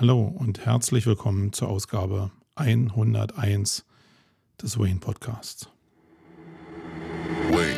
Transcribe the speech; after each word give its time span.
Hallo 0.00 0.32
und 0.32 0.64
herzlich 0.64 1.06
willkommen 1.06 1.52
zur 1.52 1.66
Ausgabe 1.70 2.30
101 2.54 3.84
des 4.62 4.78
Wayne 4.78 5.00
Podcasts. 5.00 5.68
Wayne. 7.50 7.77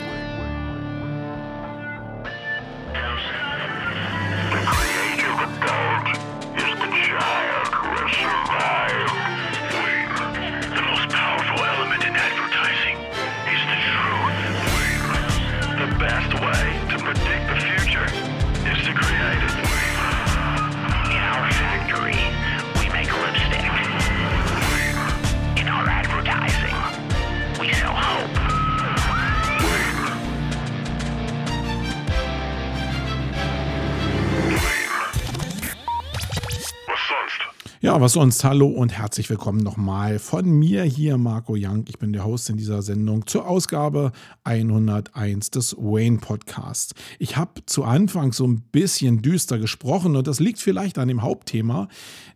Sonst? 38.11 38.43
Hallo 38.43 38.67
und 38.67 38.93
herzlich 38.93 39.31
willkommen 39.31 39.61
nochmal 39.61 40.19
von 40.19 40.51
mir 40.51 40.83
hier, 40.83 41.17
Marco 41.17 41.55
Young. 41.57 41.85
Ich 41.87 42.01
bin 42.01 42.13
der 42.13 42.25
Host 42.25 42.51
in 42.51 42.57
dieser 42.57 42.83
Sendung 42.83 43.25
zur 43.29 43.47
Ausgabe 43.47 44.11
101 44.43 45.53
des 45.53 45.77
Wayne 45.77 46.19
Podcasts. 46.19 46.93
Ich 47.21 47.37
habe 47.37 47.65
zu 47.67 47.85
Anfang 47.85 48.33
so 48.33 48.49
ein 48.49 48.63
bisschen 48.73 49.23
düster 49.23 49.59
gesprochen 49.59 50.17
und 50.17 50.27
das 50.27 50.41
liegt 50.41 50.59
vielleicht 50.59 50.99
an 50.99 51.07
dem 51.07 51.23
Hauptthema, 51.23 51.87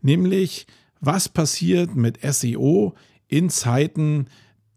nämlich 0.01 0.67
was 1.01 1.29
passiert 1.29 1.97
mit 1.97 2.21
SEO 2.23 2.95
in 3.27 3.51
Zeiten 3.51 4.27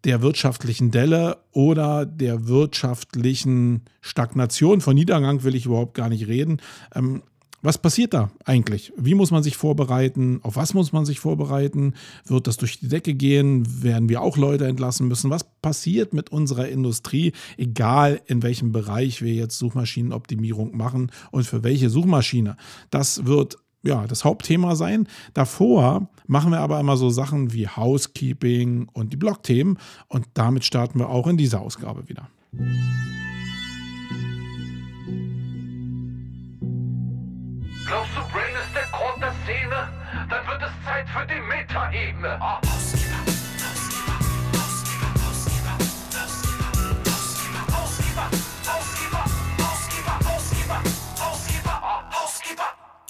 der 0.04 0.24
wirtschaftlichen 0.24 0.90
Delle 0.90 1.38
oder 1.52 2.08
der 2.08 2.48
wirtschaftlichen 2.48 3.84
Stagnation. 4.02 4.82
Von 4.82 4.96
Niedergang 4.96 5.44
will 5.44 5.54
ich 5.54 5.68
überhaupt 5.68 5.94
gar 5.94 6.10
nicht 6.10 6.28
reden. 6.28 6.60
Ähm, 6.96 7.22
was 7.62 7.78
passiert 7.78 8.14
da 8.14 8.32
eigentlich? 8.46 8.94
Wie 8.98 9.16
muss 9.16 9.32
man 9.32 9.42
sich 9.42 9.58
vorbereiten? 9.58 10.40
Auf 10.44 10.56
was 10.56 10.74
muss 10.74 10.94
man 10.94 11.06
sich 11.06 11.20
vorbereiten? 11.20 11.96
Wird 12.26 12.48
das 12.48 12.58
durch 12.58 12.80
die 12.80 12.88
Decke 12.88 13.16
gehen? 13.16 13.84
Werden 13.84 14.10
wir 14.10 14.22
auch 14.22 14.38
Leute 14.38 14.68
entlassen 14.68 15.08
müssen? 15.08 15.32
Was 15.32 15.44
passiert 15.62 16.14
mit 16.14 16.32
unserer 16.32 16.68
Industrie, 16.68 17.34
egal 17.58 18.22
in 18.28 18.44
welchem 18.44 18.72
Bereich 18.72 19.22
wir 19.22 19.34
jetzt 19.34 19.58
Suchmaschinenoptimierung 19.58 20.78
machen 20.78 21.12
und 21.32 21.46
für 21.46 21.64
welche 21.64 21.90
Suchmaschine? 21.90 22.58
Das 22.92 23.26
wird 23.26 23.58
ja 23.84 24.06
das 24.06 24.24
Hauptthema 24.24 24.76
sein. 24.76 25.08
Davor 25.34 26.10
machen 26.28 26.52
wir 26.52 26.60
aber 26.60 26.80
immer 26.80 26.98
so 26.98 27.10
Sachen 27.10 27.54
wie 27.54 27.68
Housekeeping 27.68 28.88
und 28.94 29.14
die 29.14 29.18
Blogthemen 29.18 29.80
und 30.08 30.28
damit 30.36 30.64
starten 30.64 31.00
wir 31.00 31.10
auch 31.10 31.28
in 31.28 31.38
dieser 31.38 31.62
Ausgabe 31.62 32.08
wieder. 32.08 32.30
Dann 40.30 40.46
wird 40.46 40.62
es 40.62 40.86
Zeit 40.86 41.08
für 41.08 41.26
die 41.26 41.40
Metaebene. 41.40 42.38
Oh. 42.42 42.58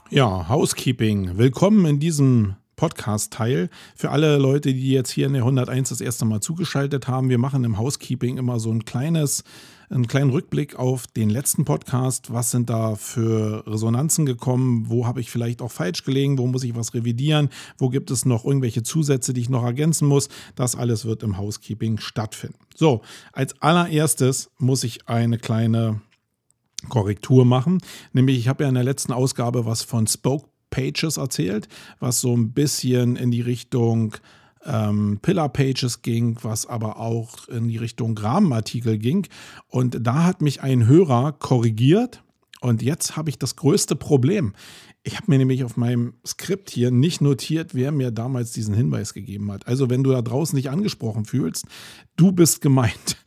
Ja, 0.10 0.48
Housekeeping. 0.48 1.38
Willkommen 1.38 1.86
in 1.86 2.00
diesem 2.00 2.56
Podcast-Teil. 2.78 3.70
Für 3.96 4.12
alle 4.12 4.38
Leute, 4.38 4.74
die 4.74 4.92
jetzt 4.92 5.12
hier 5.12 5.28
in 5.28 5.34
der 5.34 5.42
101 5.42 5.90
das 5.90 6.00
erste 6.00 6.24
Mal 6.24 6.40
zugeschaltet 6.40 7.10
haben, 7.10 7.30
wir 7.30 7.38
machen 7.38 7.66
im 7.66 7.78
Housekeeping 7.78 8.38
immer 8.38 8.60
so 8.62 8.72
ein 8.72 8.86
kleines 8.86 9.44
einen 9.90 10.08
kleinen 10.08 10.32
Rückblick 10.32 10.76
auf 10.76 11.08
den 11.08 11.30
letzten 11.30 11.64
Podcast. 11.64 12.34
Was 12.34 12.52
sind 12.52 12.70
da 12.70 12.96
für 12.96 13.66
Resonanzen 13.66 14.26
gekommen? 14.26 14.90
Wo 14.90 15.06
habe 15.06 15.22
ich 15.22 15.32
vielleicht 15.32 15.62
auch 15.62 15.72
falsch 15.72 16.04
gelegen? 16.04 16.38
Wo 16.38 16.48
muss 16.48 16.64
ich 16.64 16.76
was 16.76 16.94
revidieren? 16.94 17.50
Wo 17.78 17.90
gibt 17.90 18.12
es 18.12 18.26
noch 18.26 18.44
irgendwelche 18.44 18.84
Zusätze, 18.84 19.34
die 19.34 19.42
ich 19.42 19.50
noch 19.50 19.64
ergänzen 19.64 20.08
muss? 20.08 20.30
Das 20.56 20.76
alles 20.76 21.06
wird 21.06 21.24
im 21.24 21.38
Housekeeping 21.38 22.00
stattfinden. 22.00 22.60
So, 22.76 23.02
als 23.32 23.62
allererstes 23.62 24.52
muss 24.58 24.84
ich 24.84 25.08
eine 25.08 25.38
kleine 25.38 26.02
Korrektur 26.90 27.46
machen. 27.46 27.80
Nämlich, 28.14 28.38
ich 28.38 28.48
habe 28.48 28.64
ja 28.64 28.70
in 28.70 28.76
der 28.76 28.84
letzten 28.84 29.14
Ausgabe 29.14 29.66
was 29.66 29.84
von 29.84 30.06
Spoke 30.06 30.48
Pages 30.70 31.18
erzählt, 31.18 31.68
was 32.00 32.22
so 32.22 32.36
ein 32.36 32.52
bisschen 32.52 33.16
in 33.16 33.32
die 33.32 33.42
Richtung 33.42 34.16
ähm, 34.66 35.20
Pillar 35.22 35.50
Pages 35.50 36.02
ging, 36.02 36.38
was 36.42 36.66
aber 36.66 37.00
auch 37.00 37.48
in 37.48 37.68
die 37.68 37.78
Richtung 37.78 38.18
Rahmenartikel 38.18 38.98
ging. 38.98 39.28
Und 39.68 39.98
da 40.02 40.24
hat 40.24 40.42
mich 40.42 40.62
ein 40.62 40.88
Hörer 40.88 41.32
korrigiert. 41.34 42.24
Und 42.60 42.82
jetzt 42.82 43.16
habe 43.16 43.30
ich 43.30 43.38
das 43.38 43.56
größte 43.56 43.96
Problem. 43.96 44.54
Ich 45.04 45.16
habe 45.16 45.26
mir 45.28 45.38
nämlich 45.38 45.64
auf 45.64 45.78
meinem 45.78 46.16
Skript 46.26 46.70
hier 46.70 46.92
nicht 46.92 47.22
notiert, 47.22 47.76
wer 47.76 47.92
mir 47.92 48.12
damals 48.12 48.52
diesen 48.52 48.74
Hinweis 48.74 49.14
gegeben 49.14 49.52
hat. 49.52 49.68
Also 49.68 49.90
wenn 49.90 50.04
du 50.04 50.12
da 50.12 50.22
draußen 50.22 50.56
nicht 50.56 50.70
angesprochen 50.70 51.26
fühlst, 51.26 51.66
du 52.18 52.32
bist 52.32 52.62
gemeint. 52.62 53.18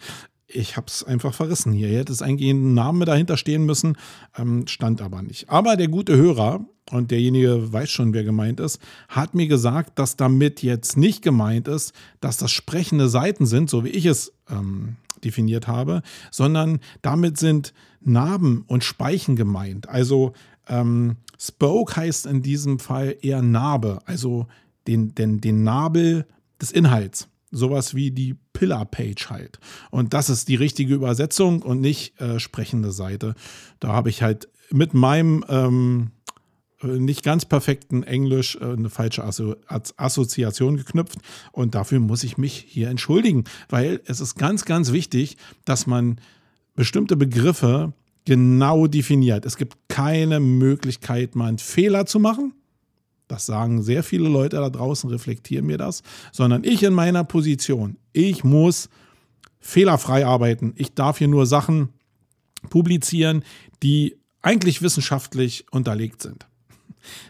Ich 0.52 0.76
habe 0.76 0.88
es 0.88 1.04
einfach 1.04 1.32
verrissen 1.32 1.72
hier. 1.72 1.86
Hier 1.86 2.00
hätte 2.00 2.12
es 2.12 2.22
eigentlich 2.22 2.50
ein 2.50 2.74
Name 2.74 3.04
dahinter 3.04 3.36
stehen 3.36 3.64
müssen, 3.64 3.96
ähm, 4.36 4.66
stand 4.66 5.00
aber 5.00 5.22
nicht. 5.22 5.48
Aber 5.48 5.76
der 5.76 5.86
gute 5.86 6.16
Hörer, 6.16 6.66
und 6.90 7.10
derjenige 7.10 7.72
weiß 7.72 7.90
schon, 7.90 8.12
wer 8.12 8.24
gemeint 8.24 8.60
ist, 8.60 8.80
hat 9.08 9.34
mir 9.34 9.46
gesagt, 9.46 9.98
dass 9.98 10.16
damit 10.16 10.62
jetzt 10.62 10.96
nicht 10.96 11.22
gemeint 11.22 11.68
ist, 11.68 11.92
dass 12.20 12.36
das 12.36 12.50
sprechende 12.50 13.08
Seiten 13.08 13.46
sind, 13.46 13.70
so 13.70 13.84
wie 13.84 13.90
ich 13.90 14.06
es 14.06 14.32
ähm, 14.50 14.96
definiert 15.24 15.68
habe, 15.68 16.02
sondern 16.30 16.80
damit 17.02 17.38
sind 17.38 17.72
Narben 18.00 18.64
und 18.66 18.84
Speichen 18.84 19.36
gemeint. 19.36 19.88
Also 19.88 20.32
ähm, 20.68 21.16
Spoke 21.38 21.96
heißt 21.96 22.26
in 22.26 22.42
diesem 22.42 22.78
Fall 22.78 23.16
eher 23.20 23.42
Narbe, 23.42 24.00
also 24.06 24.46
den, 24.86 25.14
den, 25.14 25.40
den 25.40 25.62
Nabel 25.62 26.26
des 26.60 26.72
Inhalts 26.72 27.28
sowas 27.50 27.94
wie 27.94 28.10
die 28.10 28.36
Pillar-Page 28.52 29.28
halt. 29.30 29.58
Und 29.90 30.14
das 30.14 30.30
ist 30.30 30.48
die 30.48 30.54
richtige 30.54 30.94
Übersetzung 30.94 31.62
und 31.62 31.80
nicht 31.80 32.20
äh, 32.20 32.38
sprechende 32.38 32.92
Seite. 32.92 33.34
Da 33.80 33.88
habe 33.88 34.08
ich 34.08 34.22
halt 34.22 34.48
mit 34.70 34.94
meinem 34.94 35.44
ähm, 35.48 36.12
nicht 36.82 37.22
ganz 37.22 37.44
perfekten 37.44 38.02
Englisch 38.02 38.56
äh, 38.60 38.64
eine 38.64 38.90
falsche 38.90 39.24
Asso 39.24 39.56
Assoziation 39.96 40.76
geknüpft 40.76 41.18
und 41.52 41.74
dafür 41.74 42.00
muss 42.00 42.24
ich 42.24 42.38
mich 42.38 42.64
hier 42.68 42.88
entschuldigen, 42.88 43.44
weil 43.68 44.00
es 44.06 44.20
ist 44.20 44.36
ganz, 44.36 44.64
ganz 44.64 44.92
wichtig, 44.92 45.36
dass 45.64 45.86
man 45.86 46.20
bestimmte 46.74 47.16
Begriffe 47.16 47.92
genau 48.24 48.86
definiert. 48.86 49.44
Es 49.44 49.56
gibt 49.56 49.76
keine 49.88 50.40
Möglichkeit, 50.40 51.34
mal 51.34 51.48
einen 51.48 51.58
Fehler 51.58 52.06
zu 52.06 52.18
machen 52.18 52.54
das 53.30 53.46
sagen 53.46 53.82
sehr 53.82 54.02
viele 54.02 54.28
Leute 54.28 54.56
da 54.56 54.70
draußen, 54.70 55.08
reflektieren 55.08 55.64
mir 55.64 55.78
das, 55.78 56.02
sondern 56.32 56.64
ich 56.64 56.82
in 56.82 56.92
meiner 56.92 57.22
Position, 57.24 57.96
ich 58.12 58.42
muss 58.42 58.88
fehlerfrei 59.60 60.26
arbeiten. 60.26 60.72
Ich 60.76 60.94
darf 60.94 61.18
hier 61.18 61.28
nur 61.28 61.46
Sachen 61.46 61.90
publizieren, 62.70 63.44
die 63.82 64.16
eigentlich 64.42 64.82
wissenschaftlich 64.82 65.66
unterlegt 65.70 66.22
sind. 66.22 66.46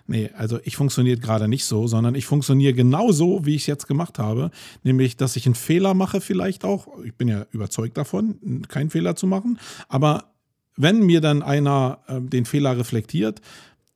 Nee, 0.07 0.31
also 0.37 0.59
ich 0.65 0.77
funktioniere 0.77 1.19
gerade 1.19 1.49
nicht 1.49 1.65
so, 1.65 1.87
sondern 1.87 2.15
ich 2.15 2.27
funktioniere 2.27 2.75
genauso, 2.75 3.45
wie 3.47 3.55
ich 3.55 3.63
es 3.63 3.67
jetzt 3.67 3.87
gemacht 3.87 4.19
habe. 4.19 4.51
Nämlich, 4.83 5.17
dass 5.17 5.37
ich 5.37 5.47
einen 5.47 5.55
Fehler 5.55 5.95
mache, 5.95 6.21
vielleicht 6.21 6.65
auch. 6.65 6.89
Ich 7.05 7.15
bin 7.15 7.29
ja 7.29 7.47
überzeugt 7.53 7.97
davon, 7.97 8.63
keinen 8.69 8.91
Fehler 8.91 9.17
zu 9.17 9.27
machen. 9.27 9.59
Aber 9.89 10.33
wenn 10.77 11.01
mir 11.01 11.21
dann 11.21 11.43
einer 11.43 11.99
äh, 12.07 12.21
den 12.21 12.47
Fehler 12.47 12.79
reflektiert, 12.79 13.41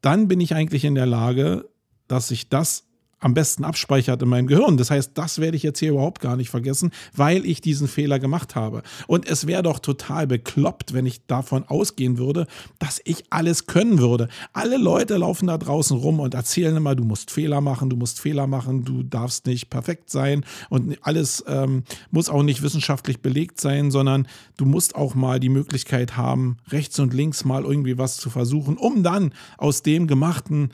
dann 0.00 0.28
bin 0.28 0.40
ich 0.40 0.54
eigentlich 0.54 0.84
in 0.84 0.94
der 0.94 1.06
Lage, 1.06 1.68
dass 2.08 2.28
sich 2.28 2.48
das 2.48 2.84
am 3.24 3.32
besten 3.32 3.64
abspeichert 3.64 4.20
in 4.20 4.28
meinem 4.28 4.46
Gehirn. 4.46 4.76
Das 4.76 4.90
heißt, 4.90 5.12
das 5.14 5.38
werde 5.38 5.56
ich 5.56 5.62
jetzt 5.62 5.78
hier 5.78 5.92
überhaupt 5.92 6.20
gar 6.20 6.36
nicht 6.36 6.50
vergessen, 6.50 6.92
weil 7.16 7.46
ich 7.46 7.62
diesen 7.62 7.88
Fehler 7.88 8.18
gemacht 8.18 8.54
habe. 8.54 8.82
Und 9.06 9.26
es 9.26 9.46
wäre 9.46 9.62
doch 9.62 9.78
total 9.78 10.26
bekloppt, 10.26 10.92
wenn 10.92 11.06
ich 11.06 11.24
davon 11.26 11.64
ausgehen 11.64 12.18
würde, 12.18 12.46
dass 12.78 13.00
ich 13.06 13.24
alles 13.30 13.64
können 13.64 13.98
würde. 13.98 14.28
Alle 14.52 14.76
Leute 14.76 15.16
laufen 15.16 15.46
da 15.46 15.56
draußen 15.56 15.96
rum 15.96 16.20
und 16.20 16.34
erzählen 16.34 16.76
immer, 16.76 16.94
du 16.94 17.02
musst 17.02 17.30
Fehler 17.30 17.62
machen, 17.62 17.88
du 17.88 17.96
musst 17.96 18.20
Fehler 18.20 18.46
machen, 18.46 18.84
du 18.84 19.02
darfst 19.02 19.46
nicht 19.46 19.70
perfekt 19.70 20.10
sein 20.10 20.44
und 20.68 20.98
alles 21.00 21.42
ähm, 21.48 21.84
muss 22.10 22.28
auch 22.28 22.42
nicht 22.42 22.60
wissenschaftlich 22.60 23.22
belegt 23.22 23.58
sein, 23.58 23.90
sondern 23.90 24.28
du 24.58 24.66
musst 24.66 24.96
auch 24.96 25.14
mal 25.14 25.40
die 25.40 25.48
Möglichkeit 25.48 26.18
haben, 26.18 26.58
rechts 26.68 26.98
und 26.98 27.14
links 27.14 27.42
mal 27.46 27.64
irgendwie 27.64 27.96
was 27.96 28.18
zu 28.18 28.28
versuchen, 28.28 28.76
um 28.76 29.02
dann 29.02 29.32
aus 29.56 29.80
dem 29.80 30.08
Gemachten 30.08 30.72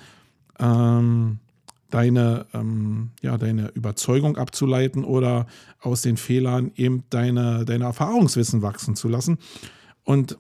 ähm, 0.59 1.39
deine, 1.91 2.47
ähm, 2.55 3.11
ja, 3.21 3.37
deine 3.39 3.69
Überzeugung 3.69 4.37
abzuleiten 4.37 5.05
oder 5.05 5.47
aus 5.81 6.03
den 6.03 6.17
Fehlern 6.17 6.73
eben 6.77 7.05
deine, 7.11 7.65
deine 7.65 7.85
Erfahrungswissen 7.85 8.63
wachsen 8.63 8.97
zu 8.97 9.09
lassen. 9.09 9.39
Und 10.05 10.39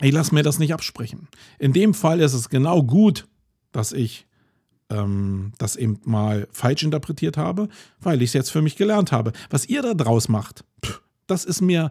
ich 0.00 0.12
lasse 0.12 0.34
mir 0.34 0.42
das 0.42 0.58
nicht 0.58 0.74
absprechen. 0.74 1.28
In 1.58 1.72
dem 1.72 1.94
Fall 1.94 2.20
ist 2.20 2.34
es 2.34 2.48
genau 2.48 2.82
gut, 2.82 3.26
dass 3.72 3.92
ich 3.92 4.26
ähm, 4.90 5.52
das 5.58 5.76
eben 5.76 6.00
mal 6.04 6.48
falsch 6.50 6.82
interpretiert 6.82 7.36
habe, 7.36 7.68
weil 8.00 8.22
ich 8.22 8.30
es 8.30 8.34
jetzt 8.34 8.50
für 8.50 8.62
mich 8.62 8.76
gelernt 8.76 9.12
habe. 9.12 9.32
Was 9.50 9.66
ihr 9.66 9.82
da 9.82 9.94
draus 9.94 10.28
macht, 10.28 10.64
pff, 10.84 11.00
das 11.26 11.44
ist 11.44 11.60
mir, 11.60 11.90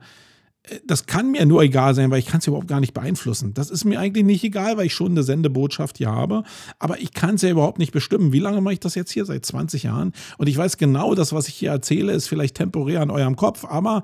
das 0.86 1.06
kann 1.06 1.32
mir 1.32 1.46
nur 1.46 1.62
egal 1.62 1.94
sein, 1.94 2.12
weil 2.12 2.20
ich 2.20 2.26
kann 2.26 2.40
es 2.40 2.48
überhaupt 2.48 2.68
gar 2.68 2.80
nicht 2.80 2.94
beeinflussen. 2.94 3.54
Das 3.54 3.70
ist 3.70 3.86
mir 3.86 4.00
eigentlich 4.00 4.26
nicht 4.26 4.44
egal, 4.44 4.78
weil 4.78 4.88
ich 4.88 4.94
schon 4.94 5.12
eine 5.12 5.24
Sendebotschaft 5.24 5.98
hier 5.98 6.12
habe. 6.12 6.44
Aber 6.80 7.00
ich 7.00 7.14
kann 7.14 7.36
es 7.36 7.42
ja 7.42 7.50
überhaupt 7.50 7.80
nicht 7.80 7.92
bestimmen. 7.92 8.34
Wie 8.34 8.40
lange 8.40 8.62
mache 8.62 8.74
ich 8.74 8.80
das 8.80 8.96
jetzt 8.96 9.12
hier? 9.12 9.26
Seit 9.26 9.46
20 9.46 9.84
Jahren. 9.84 10.14
Und 10.38 10.48
ich 10.48 10.58
weiß 10.58 10.78
genau, 10.78 11.16
das, 11.16 11.34
was 11.34 11.48
ich 11.48 11.56
hier 11.56 11.72
erzähle, 11.72 12.14
ist 12.14 12.28
vielleicht 12.28 12.56
temporär 12.56 13.02
an 13.02 13.12
eurem 13.12 13.36
Kopf, 13.36 13.66
aber 13.66 14.04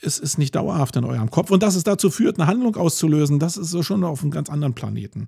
es 0.00 0.18
ist 0.18 0.38
nicht 0.38 0.54
dauerhaft 0.54 0.96
in 0.96 1.04
eurem 1.04 1.30
Kopf. 1.30 1.50
Und 1.50 1.62
dass 1.62 1.74
es 1.74 1.84
dazu 1.84 2.10
führt, 2.10 2.38
eine 2.38 2.46
Handlung 2.46 2.76
auszulösen, 2.76 3.38
das 3.38 3.56
ist 3.56 3.70
so 3.70 3.82
schon 3.82 4.04
auf 4.04 4.22
einem 4.22 4.30
ganz 4.30 4.50
anderen 4.50 4.74
Planeten. 4.74 5.26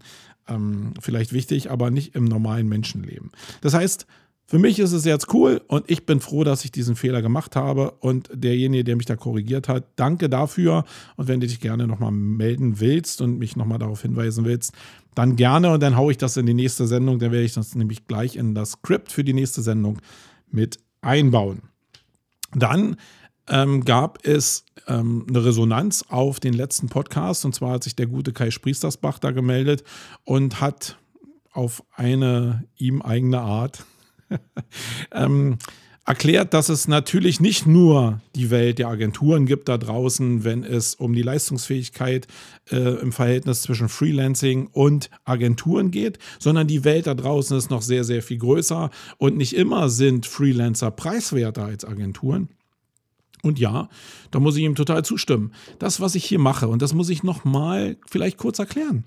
Ähm, 0.49 0.95
vielleicht 1.01 1.33
wichtig, 1.33 1.71
aber 1.71 1.91
nicht 1.91 2.15
im 2.15 2.25
normalen 2.25 2.69
Menschenleben. 2.69 3.31
Das 3.63 3.75
heißt, 3.75 4.07
für 4.51 4.59
mich 4.59 4.81
ist 4.81 4.91
es 4.91 5.05
jetzt 5.05 5.33
cool 5.33 5.63
und 5.69 5.89
ich 5.89 6.07
bin 6.07 6.19
froh, 6.19 6.43
dass 6.43 6.65
ich 6.65 6.73
diesen 6.73 6.97
Fehler 6.97 7.23
gemacht 7.23 7.55
habe. 7.55 7.93
Und 8.01 8.29
derjenige, 8.35 8.83
der 8.83 8.97
mich 8.97 9.07
da 9.07 9.15
korrigiert 9.15 9.69
hat, 9.69 9.85
danke 9.95 10.29
dafür. 10.29 10.83
Und 11.15 11.29
wenn 11.29 11.39
du 11.39 11.47
dich 11.47 11.61
gerne 11.61 11.87
nochmal 11.87 12.11
melden 12.11 12.81
willst 12.81 13.21
und 13.21 13.39
mich 13.39 13.55
nochmal 13.55 13.79
darauf 13.79 14.03
hinweisen 14.03 14.45
willst, 14.45 14.73
dann 15.15 15.37
gerne 15.37 15.73
und 15.73 15.81
dann 15.81 15.97
haue 15.97 16.11
ich 16.11 16.19
das 16.19 16.37
in 16.37 16.47
die 16.47 16.55
nächste 16.55 16.89
Sendung. 16.89 17.21
Dann 17.21 17.31
werde 17.31 17.45
ich 17.45 17.55
das 17.55 17.77
nämlich 17.77 18.09
gleich 18.09 18.35
in 18.35 18.57
das 18.57 18.73
Skript 18.73 19.13
für 19.13 19.23
die 19.23 19.35
nächste 19.35 19.63
Sendung 19.63 20.01
mit 20.51 20.81
einbauen. 21.01 21.63
Dann 22.53 22.97
ähm, 23.47 23.85
gab 23.85 24.27
es 24.27 24.65
ähm, 24.89 25.27
eine 25.29 25.45
Resonanz 25.45 26.05
auf 26.09 26.41
den 26.41 26.55
letzten 26.55 26.89
Podcast. 26.89 27.45
Und 27.45 27.55
zwar 27.55 27.75
hat 27.75 27.85
sich 27.85 27.95
der 27.95 28.09
gute 28.09 28.33
Kai 28.33 28.51
Spriestersbach 28.51 29.21
da 29.21 29.31
gemeldet 29.31 29.85
und 30.25 30.61
hat 30.61 30.99
auf 31.53 31.85
eine 31.95 32.65
ihm 32.75 33.01
eigene 33.01 33.41
Art 33.41 33.85
ähm, 35.13 35.59
erklärt, 36.07 36.55
dass 36.55 36.69
es 36.69 36.89
natürlich 36.89 37.41
nicht 37.41 37.67
nur 37.67 38.21
die 38.35 38.51
Welt 38.51 38.79
der 38.79 38.89
Agenturen 38.89 39.47
gibt 39.47 39.69
da 39.69 39.79
draußen, 39.79 40.43
wenn 40.43 40.65
es 40.65 40.95
um 40.95 41.13
die 41.13 41.23
Leistungsfähigkeit 41.23 42.27
äh, 42.71 43.01
im 43.01 43.13
Verhältnis 43.13 43.63
zwischen 43.63 43.89
Freelancing 43.89 44.69
und 44.73 45.11
Agenturen 45.25 45.91
geht, 45.91 46.19
sondern 46.39 46.67
die 46.67 46.85
Welt 46.85 47.07
da 47.07 47.15
draußen 47.15 47.57
ist 47.57 47.71
noch 47.71 47.83
sehr, 47.83 48.05
sehr 48.05 48.23
viel 48.23 48.39
größer 48.39 48.91
und 49.19 49.37
nicht 49.37 49.55
immer 49.55 49.89
sind 49.89 50.27
Freelancer 50.27 50.91
preiswerter 50.91 51.67
als 51.67 51.85
Agenturen. 51.85 52.49
Und 53.43 53.59
ja, 53.59 53.89
da 54.31 54.41
muss 54.41 54.57
ich 54.57 54.65
ihm 54.65 54.75
total 54.75 55.05
zustimmen. 55.05 55.53
Das, 55.79 56.01
was 56.01 56.15
ich 56.15 56.25
hier 56.25 56.39
mache, 56.39 56.69
und 56.69 56.83
das 56.83 56.95
muss 56.95 57.09
ich 57.09 57.23
nochmal 57.23 57.97
vielleicht 58.09 58.37
kurz 58.37 58.59
erklären. 58.59 59.05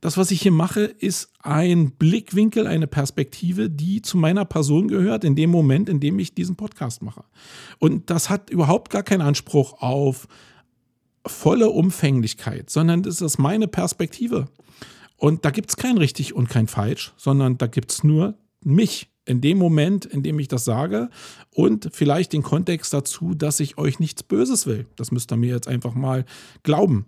Das, 0.00 0.16
was 0.16 0.30
ich 0.30 0.42
hier 0.42 0.52
mache, 0.52 0.82
ist 0.82 1.32
ein 1.42 1.92
Blickwinkel, 1.92 2.66
eine 2.66 2.86
Perspektive, 2.86 3.70
die 3.70 4.02
zu 4.02 4.18
meiner 4.18 4.44
Person 4.44 4.88
gehört, 4.88 5.24
in 5.24 5.36
dem 5.36 5.50
Moment, 5.50 5.88
in 5.88 6.00
dem 6.00 6.18
ich 6.18 6.34
diesen 6.34 6.56
Podcast 6.56 7.02
mache. 7.02 7.24
Und 7.78 8.10
das 8.10 8.28
hat 8.28 8.50
überhaupt 8.50 8.90
gar 8.90 9.02
keinen 9.02 9.22
Anspruch 9.22 9.80
auf 9.80 10.28
volle 11.26 11.70
Umfänglichkeit, 11.70 12.70
sondern 12.70 13.02
das 13.02 13.20
ist 13.20 13.38
meine 13.38 13.68
Perspektive. 13.68 14.46
Und 15.16 15.44
da 15.44 15.50
gibt 15.50 15.70
es 15.70 15.76
kein 15.76 15.96
richtig 15.96 16.34
und 16.34 16.48
kein 16.48 16.68
falsch, 16.68 17.12
sondern 17.16 17.56
da 17.58 17.66
gibt 17.66 17.90
es 17.90 18.04
nur 18.04 18.34
mich 18.62 19.08
in 19.26 19.40
dem 19.40 19.58
Moment, 19.58 20.06
in 20.06 20.22
dem 20.22 20.38
ich 20.38 20.48
das 20.48 20.64
sage 20.64 21.10
und 21.52 21.90
vielleicht 21.92 22.32
den 22.32 22.42
Kontext 22.42 22.94
dazu, 22.94 23.34
dass 23.34 23.60
ich 23.60 23.76
euch 23.76 23.98
nichts 23.98 24.22
Böses 24.22 24.66
will. 24.66 24.86
Das 24.96 25.10
müsst 25.10 25.32
ihr 25.32 25.36
mir 25.36 25.52
jetzt 25.54 25.68
einfach 25.68 25.94
mal 25.94 26.24
glauben. 26.62 27.06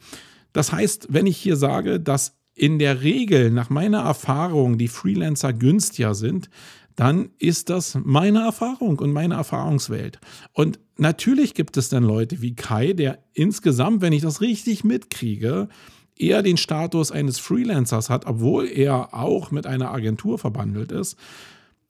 Das 0.52 0.72
heißt, 0.72 1.08
wenn 1.10 1.26
ich 1.26 1.36
hier 1.36 1.56
sage, 1.56 2.00
dass 2.00 2.36
in 2.54 2.78
der 2.78 3.02
Regel 3.02 3.50
nach 3.50 3.70
meiner 3.70 4.00
Erfahrung 4.00 4.78
die 4.78 4.88
Freelancer 4.88 5.52
günstiger 5.52 6.14
sind, 6.14 6.50
dann 6.96 7.30
ist 7.38 7.70
das 7.70 7.96
meine 8.02 8.40
Erfahrung 8.40 8.98
und 8.98 9.12
meine 9.12 9.34
Erfahrungswelt. 9.34 10.18
Und 10.52 10.80
natürlich 10.96 11.54
gibt 11.54 11.76
es 11.76 11.88
dann 11.88 12.02
Leute 12.02 12.42
wie 12.42 12.56
Kai, 12.56 12.92
der 12.92 13.20
insgesamt, 13.34 14.02
wenn 14.02 14.12
ich 14.12 14.22
das 14.22 14.40
richtig 14.40 14.82
mitkriege, 14.82 15.68
eher 16.16 16.42
den 16.42 16.56
Status 16.56 17.12
eines 17.12 17.38
Freelancers 17.38 18.10
hat, 18.10 18.26
obwohl 18.26 18.66
er 18.66 19.14
auch 19.14 19.52
mit 19.52 19.64
einer 19.66 19.92
Agentur 19.92 20.38
verbandelt 20.38 20.90
ist, 20.90 21.16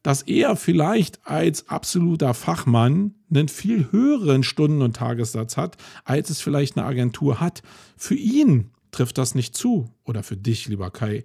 dass 0.09 0.23
er 0.23 0.57
vielleicht 0.57 1.21
als 1.27 1.69
absoluter 1.69 2.33
Fachmann 2.33 3.13
einen 3.29 3.49
viel 3.49 3.93
höheren 3.93 4.43
Stunden- 4.43 4.81
und 4.81 4.97
Tagessatz 4.97 5.59
hat, 5.59 5.77
als 6.07 6.31
es 6.31 6.41
vielleicht 6.41 6.79
eine 6.79 6.87
Agentur 6.87 7.41
hat. 7.41 7.61
Für 7.95 8.15
ihn 8.15 8.71
trifft 8.91 9.19
das 9.19 9.35
nicht 9.35 9.55
zu. 9.55 9.91
Oder 10.07 10.23
für 10.23 10.39
dich, 10.39 10.67
lieber 10.67 10.91
Kai. 10.91 11.25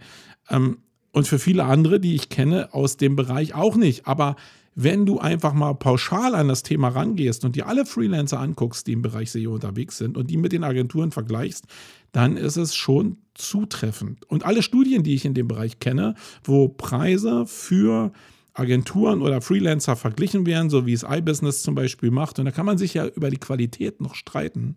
Ähm, 0.49 0.79
und 1.13 1.29
für 1.29 1.39
viele 1.39 1.63
andere, 1.63 2.01
die 2.01 2.13
ich 2.13 2.27
kenne, 2.27 2.73
aus 2.73 2.97
dem 2.97 3.15
Bereich 3.15 3.55
auch 3.55 3.77
nicht. 3.77 4.05
Aber 4.05 4.35
wenn 4.75 5.05
du 5.05 5.17
einfach 5.17 5.53
mal 5.53 5.75
pauschal 5.75 6.35
an 6.35 6.49
das 6.49 6.63
Thema 6.63 6.89
rangehst 6.89 7.45
und 7.45 7.55
dir 7.55 7.67
alle 7.67 7.85
Freelancer 7.85 8.41
anguckst, 8.41 8.85
die 8.87 8.91
im 8.91 9.01
Bereich 9.01 9.31
SEO 9.31 9.53
unterwegs 9.53 9.97
sind 9.97 10.17
und 10.17 10.29
die 10.29 10.35
mit 10.35 10.51
den 10.51 10.65
Agenturen 10.65 11.13
vergleichst, 11.13 11.67
dann 12.11 12.35
ist 12.35 12.57
es 12.57 12.75
schon 12.75 13.15
zutreffend. 13.33 14.29
Und 14.29 14.43
alle 14.43 14.61
Studien, 14.61 15.03
die 15.03 15.15
ich 15.15 15.23
in 15.23 15.35
dem 15.35 15.47
Bereich 15.47 15.79
kenne, 15.79 16.15
wo 16.43 16.67
Preise 16.67 17.45
für 17.45 18.11
Agenturen 18.53 19.21
oder 19.21 19.41
Freelancer 19.41 19.95
verglichen 19.95 20.45
werden, 20.45 20.69
so 20.69 20.85
wie 20.85 20.93
es 20.93 21.03
iBusiness 21.03 21.63
zum 21.63 21.75
Beispiel 21.75 22.11
macht, 22.11 22.39
und 22.39 22.45
da 22.45 22.51
kann 22.51 22.65
man 22.65 22.77
sich 22.77 22.93
ja 22.93 23.07
über 23.07 23.29
die 23.29 23.37
Qualität 23.37 23.99
noch 24.01 24.15
streiten, 24.15 24.75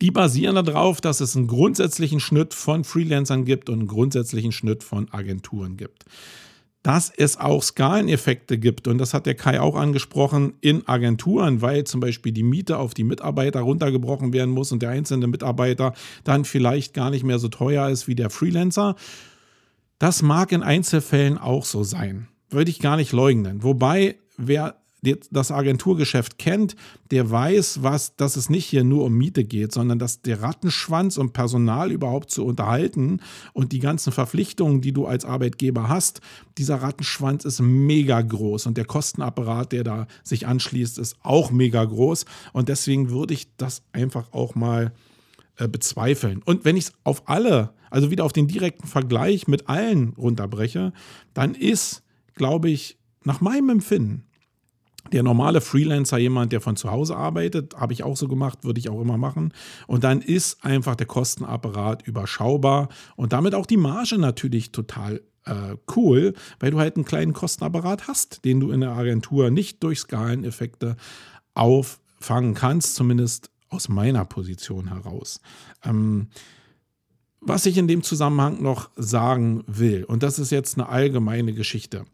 die 0.00 0.12
basieren 0.12 0.54
darauf, 0.54 1.00
dass 1.00 1.20
es 1.20 1.36
einen 1.36 1.48
grundsätzlichen 1.48 2.20
Schnitt 2.20 2.54
von 2.54 2.84
Freelancern 2.84 3.44
gibt 3.44 3.68
und 3.68 3.80
einen 3.80 3.88
grundsätzlichen 3.88 4.52
Schnitt 4.52 4.84
von 4.84 5.12
Agenturen 5.12 5.76
gibt. 5.76 6.04
Dass 6.84 7.10
es 7.10 7.36
auch 7.36 7.64
Skaleneffekte 7.64 8.58
gibt, 8.58 8.86
und 8.86 8.98
das 8.98 9.12
hat 9.12 9.26
der 9.26 9.34
Kai 9.34 9.60
auch 9.60 9.74
angesprochen, 9.74 10.54
in 10.60 10.86
Agenturen, 10.86 11.60
weil 11.60 11.82
zum 11.82 12.00
Beispiel 12.00 12.30
die 12.30 12.44
Miete 12.44 12.78
auf 12.78 12.94
die 12.94 13.02
Mitarbeiter 13.02 13.60
runtergebrochen 13.60 14.32
werden 14.32 14.54
muss 14.54 14.70
und 14.70 14.82
der 14.82 14.90
einzelne 14.90 15.26
Mitarbeiter 15.26 15.92
dann 16.22 16.44
vielleicht 16.44 16.94
gar 16.94 17.10
nicht 17.10 17.24
mehr 17.24 17.40
so 17.40 17.48
teuer 17.48 17.88
ist 17.88 18.06
wie 18.06 18.14
der 18.14 18.30
Freelancer. 18.30 18.94
Das 19.98 20.22
mag 20.22 20.52
in 20.52 20.62
Einzelfällen 20.62 21.38
auch 21.38 21.64
so 21.64 21.82
sein. 21.82 22.28
Würde 22.50 22.70
ich 22.70 22.78
gar 22.78 22.96
nicht 22.96 23.12
leugnen. 23.12 23.62
Wobei, 23.62 24.16
wer 24.36 24.76
das 25.30 25.52
Agenturgeschäft 25.52 26.38
kennt, 26.38 26.74
der 27.10 27.30
weiß, 27.30 27.82
was, 27.82 28.16
dass 28.16 28.36
es 28.36 28.50
nicht 28.50 28.66
hier 28.66 28.84
nur 28.84 29.04
um 29.04 29.14
Miete 29.14 29.44
geht, 29.44 29.72
sondern 29.72 29.98
dass 29.98 30.22
der 30.22 30.42
Rattenschwanz, 30.42 31.18
um 31.18 31.32
Personal 31.32 31.92
überhaupt 31.92 32.30
zu 32.30 32.44
unterhalten 32.44 33.20
und 33.52 33.72
die 33.72 33.78
ganzen 33.78 34.12
Verpflichtungen, 34.12 34.80
die 34.80 34.92
du 34.92 35.06
als 35.06 35.24
Arbeitgeber 35.24 35.88
hast, 35.88 36.20
dieser 36.58 36.76
Rattenschwanz 36.76 37.44
ist 37.44 37.60
mega 37.60 38.20
groß 38.20 38.66
und 38.66 38.76
der 38.76 38.86
Kostenapparat, 38.86 39.72
der 39.72 39.84
da 39.84 40.06
sich 40.24 40.46
anschließt, 40.46 40.98
ist 40.98 41.16
auch 41.22 41.50
mega 41.50 41.84
groß. 41.84 42.24
Und 42.52 42.68
deswegen 42.68 43.10
würde 43.10 43.34
ich 43.34 43.56
das 43.56 43.82
einfach 43.92 44.32
auch 44.32 44.56
mal 44.56 44.92
äh, 45.56 45.68
bezweifeln. 45.68 46.42
Und 46.44 46.64
wenn 46.64 46.76
ich 46.76 46.86
es 46.86 46.92
auf 47.04 47.28
alle, 47.28 47.70
also 47.90 48.10
wieder 48.10 48.24
auf 48.24 48.32
den 48.32 48.48
direkten 48.48 48.86
Vergleich 48.86 49.48
mit 49.48 49.68
allen 49.68 50.14
runterbreche, 50.14 50.92
dann 51.34 51.54
ist, 51.54 52.02
glaube 52.34 52.70
ich, 52.70 52.98
nach 53.24 53.40
meinem 53.40 53.70
Empfinden, 53.70 54.24
der 55.12 55.22
normale 55.22 55.60
Freelancer 55.60 56.18
jemand, 56.18 56.52
der 56.52 56.60
von 56.60 56.76
zu 56.76 56.90
Hause 56.90 57.16
arbeitet, 57.16 57.74
habe 57.76 57.92
ich 57.92 58.02
auch 58.02 58.16
so 58.16 58.28
gemacht, 58.28 58.64
würde 58.64 58.78
ich 58.78 58.88
auch 58.90 59.00
immer 59.00 59.16
machen. 59.16 59.54
Und 59.86 60.04
dann 60.04 60.20
ist 60.20 60.64
einfach 60.64 60.96
der 60.96 61.06
Kostenapparat 61.06 62.06
überschaubar 62.06 62.88
und 63.16 63.32
damit 63.32 63.54
auch 63.54 63.66
die 63.66 63.76
Marge 63.76 64.18
natürlich 64.18 64.70
total 64.70 65.22
äh, 65.46 65.76
cool, 65.96 66.34
weil 66.60 66.70
du 66.70 66.78
halt 66.78 66.96
einen 66.96 67.04
kleinen 67.04 67.32
Kostenapparat 67.32 68.06
hast, 68.06 68.44
den 68.44 68.60
du 68.60 68.70
in 68.70 68.80
der 68.80 68.92
Agentur 68.92 69.50
nicht 69.50 69.82
durch 69.82 70.00
Skaleneffekte 70.00 70.96
auffangen 71.54 72.54
kannst, 72.54 72.94
zumindest 72.94 73.50
aus 73.70 73.88
meiner 73.88 74.24
Position 74.24 74.88
heraus. 74.88 75.40
Ähm, 75.84 76.28
was 77.40 77.66
ich 77.66 77.76
in 77.76 77.88
dem 77.88 78.02
Zusammenhang 78.02 78.62
noch 78.62 78.90
sagen 78.96 79.64
will, 79.66 80.04
und 80.04 80.22
das 80.22 80.38
ist 80.38 80.50
jetzt 80.50 80.76
eine 80.76 80.88
allgemeine 80.88 81.52
Geschichte 81.52 82.04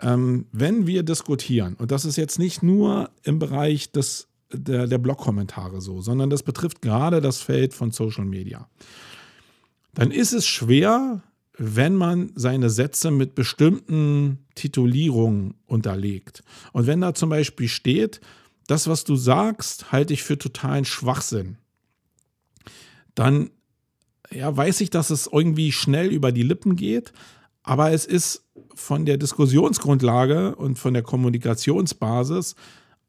ähm, 0.00 0.46
wenn 0.52 0.86
wir 0.86 1.02
diskutieren, 1.02 1.74
und 1.74 1.90
das 1.90 2.04
ist 2.04 2.16
jetzt 2.16 2.38
nicht 2.38 2.62
nur 2.62 3.10
im 3.22 3.38
Bereich 3.38 3.92
des, 3.92 4.28
der, 4.52 4.86
der 4.86 4.98
Blog-Kommentare 4.98 5.80
so, 5.80 6.00
sondern 6.00 6.30
das 6.30 6.42
betrifft 6.42 6.82
gerade 6.82 7.20
das 7.20 7.40
Feld 7.40 7.74
von 7.74 7.90
Social 7.90 8.24
Media, 8.24 8.68
dann 9.94 10.10
ist 10.10 10.32
es 10.32 10.46
schwer, 10.46 11.22
wenn 11.56 11.94
man 11.94 12.32
seine 12.34 12.68
Sätze 12.68 13.12
mit 13.12 13.36
bestimmten 13.36 14.44
Titulierungen 14.56 15.54
unterlegt. 15.66 16.42
Und 16.72 16.88
wenn 16.88 17.00
da 17.00 17.14
zum 17.14 17.30
Beispiel 17.30 17.68
steht, 17.68 18.20
das, 18.66 18.88
was 18.88 19.04
du 19.04 19.14
sagst, 19.14 19.92
halte 19.92 20.12
ich 20.12 20.24
für 20.24 20.36
totalen 20.36 20.84
Schwachsinn, 20.84 21.58
dann 23.14 23.50
ja, 24.34 24.54
weiß 24.56 24.80
ich, 24.80 24.90
dass 24.90 25.10
es 25.10 25.28
irgendwie 25.30 25.72
schnell 25.72 26.08
über 26.08 26.32
die 26.32 26.42
Lippen 26.42 26.76
geht, 26.76 27.12
aber 27.62 27.92
es 27.92 28.04
ist 28.04 28.44
von 28.74 29.06
der 29.06 29.16
Diskussionsgrundlage 29.16 30.56
und 30.56 30.78
von 30.78 30.94
der 30.94 31.02
Kommunikationsbasis 31.02 32.54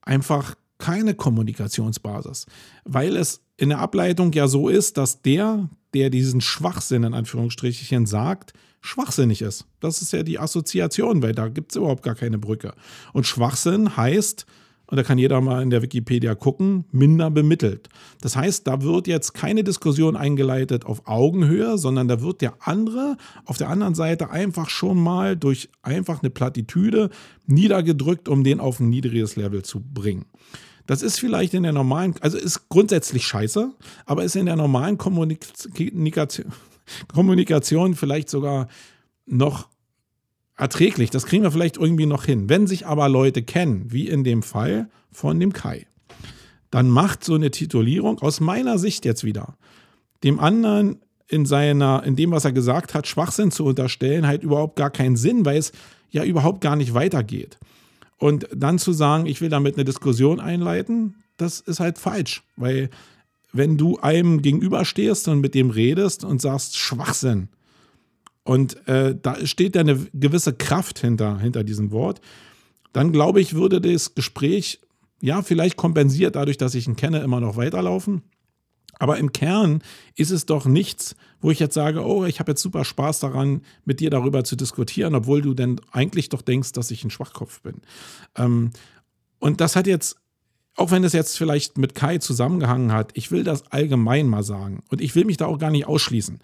einfach 0.02 0.56
keine 0.78 1.16
Kommunikationsbasis, 1.16 2.46
weil 2.84 3.16
es 3.16 3.42
in 3.58 3.70
der 3.70 3.80
Ableitung 3.80 4.32
ja 4.34 4.48
so 4.48 4.70
ist, 4.70 4.98
dass 4.98 5.22
der, 5.22 5.70
der 5.94 6.10
diesen 6.10 6.42
Schwachsinn 6.42 7.04
in 7.04 7.14
Anführungsstrichen 7.14 8.06
sagt, 8.06 8.54
schwachsinnig 8.82 9.42
ist. 9.42 9.66
Das 9.80 10.02
ist 10.02 10.14
ja 10.14 10.24
die 10.24 10.38
Assoziation, 10.40 11.22
weil 11.22 11.34
da 11.34 11.48
gibt 11.48 11.72
es 11.72 11.78
überhaupt 11.78 12.04
gar 12.04 12.16
keine 12.16 12.38
Brücke. 12.38 12.74
Und 13.14 13.26
Schwachsinn 13.26 13.98
heißt, 13.98 14.46
und 14.88 14.98
da 14.98 15.04
kann 15.04 15.18
jeder 15.18 15.42
mal 15.42 15.62
in 15.62 15.70
der 15.70 15.82
Wikipedia 15.82 16.36
gucken, 16.36 16.86
minder 16.92 17.32
bemittelt. 17.32 17.90
Das 18.22 18.36
heißt, 18.36 18.68
da 18.68 18.82
wird 18.82 19.08
jetzt 19.08 19.34
keine 19.34 19.64
Diskussion 19.64 20.16
eingeleitet 20.16 20.86
auf 20.86 21.08
Augenhöhe, 21.08 21.78
sondern 21.78 22.08
da 22.08 22.22
wird 22.22 22.42
der 22.42 22.54
andere 22.60 23.18
auf 23.46 23.58
der 23.58 23.70
anderen 23.70 23.96
Seite 23.96 24.30
einfach 24.30 24.70
schon 24.70 25.00
mal 25.00 25.36
durch 25.36 25.70
einfach 25.82 26.22
eine 26.22 26.30
Plattitüde 26.30 27.10
niedergedrückt, 27.48 28.30
um 28.30 28.44
den 28.44 28.60
auf 28.60 28.80
ein 28.80 28.90
niedriges 28.90 29.36
Level 29.36 29.64
zu 29.64 29.82
bringen. 29.82 30.26
Das 30.88 31.02
ist 31.02 31.20
vielleicht 31.20 31.54
in 31.56 31.64
der 31.64 31.74
normalen, 31.74 32.14
also 32.22 32.38
ist 32.38 32.70
grundsätzlich 32.70 33.26
scheiße, 33.26 33.72
aber 34.06 34.24
ist 34.24 34.36
in 34.36 34.46
der 34.46 34.56
normalen 34.56 34.98
Kommunikation, 34.98 36.52
Kommunikation 37.12 37.96
vielleicht 37.96 38.30
sogar 38.30 38.68
noch 39.26 39.68
erträglich. 40.58 41.10
Das 41.10 41.26
kriegen 41.26 41.44
wir 41.44 41.52
vielleicht 41.52 41.78
irgendwie 41.78 42.06
noch 42.06 42.26
hin. 42.26 42.50
Wenn 42.50 42.68
sich 42.68 42.86
aber 42.86 43.10
Leute 43.10 43.44
kennen, 43.44 43.92
wie 43.92 44.08
in 44.08 44.24
dem 44.24 44.44
Fall 44.44 44.90
von 45.12 45.40
dem 45.40 45.54
Kai, 45.54 45.88
dann 46.72 46.90
macht 46.90 47.24
so 47.24 47.36
eine 47.36 47.52
Titulierung 47.52 48.20
aus 48.20 48.40
meiner 48.40 48.78
Sicht 48.78 49.06
jetzt 49.06 49.24
wieder 49.24 49.58
dem 50.26 50.40
anderen 50.40 50.98
in 51.28 51.46
seiner, 51.46 52.04
in 52.04 52.16
dem, 52.16 52.32
was 52.32 52.46
er 52.46 52.52
gesagt 52.52 52.94
hat, 52.94 53.08
Schwachsinn 53.08 53.52
zu 53.52 53.66
unterstellen, 53.66 54.28
halt 54.28 54.44
überhaupt 54.44 54.76
gar 54.76 54.90
keinen 54.90 55.16
Sinn, 55.16 55.46
weil 55.46 55.58
es 55.58 55.72
ja 56.10 56.24
überhaupt 56.24 56.62
gar 56.62 56.76
nicht 56.76 56.94
weitergeht. 56.94 57.58
Und 58.18 58.48
dann 58.54 58.80
zu 58.80 58.94
sagen, 58.94 59.26
ich 59.26 59.42
will 59.42 59.50
damit 59.50 59.76
eine 59.76 59.86
Diskussion 59.86 60.40
einleiten, 60.40 61.16
das 61.38 61.60
ist 61.60 61.80
halt 61.80 61.98
falsch, 61.98 62.44
weil 62.56 62.90
wenn 63.52 63.78
du 63.78 64.00
einem 64.00 64.42
gegenüberstehst 64.42 65.28
und 65.28 65.42
mit 65.42 65.54
dem 65.54 65.70
redest 65.70 66.24
und 66.24 66.42
sagst 66.42 66.78
Schwachsinn, 66.78 67.50
und 68.46 68.88
äh, 68.88 69.16
da 69.20 69.46
steht 69.46 69.76
ja 69.76 69.82
eine 69.82 70.08
gewisse 70.14 70.54
Kraft 70.54 71.00
hinter, 71.00 71.40
hinter 71.40 71.64
diesem 71.64 71.92
Wort. 71.92 72.22
Dann 72.94 73.12
glaube 73.12 73.42
ich, 73.42 73.56
würde 73.56 73.82
das 73.82 74.14
Gespräch, 74.14 74.80
ja, 75.20 75.42
vielleicht 75.42 75.76
kompensiert 75.78 76.36
dadurch, 76.36 76.58
dass 76.58 76.76
ich 76.76 76.88
ihn 76.88 76.96
kenne, 76.96 77.20
immer 77.20 77.42
noch 77.42 77.58
weiterlaufen. 77.58 78.22
Aber 79.00 79.18
im 79.18 79.34
Kern 79.34 79.82
ist 80.16 80.32
es 80.32 80.46
doch 80.46 80.66
nichts, 80.66 81.16
wo 81.42 81.52
ich 81.52 81.60
jetzt 81.60 81.74
sage, 81.74 82.06
oh, 82.06 82.24
ich 82.26 82.40
habe 82.40 82.52
jetzt 82.52 82.62
super 82.62 82.86
Spaß 82.86 83.20
daran, 83.20 83.62
mit 83.84 84.00
dir 84.00 84.12
darüber 84.12 84.44
zu 84.44 84.56
diskutieren, 84.56 85.16
obwohl 85.16 85.42
du 85.42 85.54
denn 85.56 85.82
eigentlich 85.92 86.30
doch 86.30 86.44
denkst, 86.44 86.72
dass 86.72 86.92
ich 86.92 87.04
ein 87.04 87.10
Schwachkopf 87.10 87.62
bin. 87.62 87.82
Ähm, 88.38 88.70
und 89.40 89.60
das 89.60 89.76
hat 89.76 89.88
jetzt 89.88 90.18
auch 90.76 90.92
wenn 90.92 91.04
es 91.04 91.14
jetzt 91.14 91.38
vielleicht 91.38 91.78
mit 91.78 91.96
Kai 91.96 92.18
zusammengehangen 92.18 92.92
hat, 92.92 93.12
ich 93.14 93.32
will 93.32 93.44
das 93.44 93.72
allgemein 93.72 94.28
mal 94.28 94.44
sagen. 94.44 94.84
Und 94.90 95.02
ich 95.02 95.16
will 95.16 95.26
mich 95.26 95.38
da 95.38 95.46
auch 95.46 95.58
gar 95.58 95.72
nicht 95.72 95.88
ausschließen, 95.88 96.40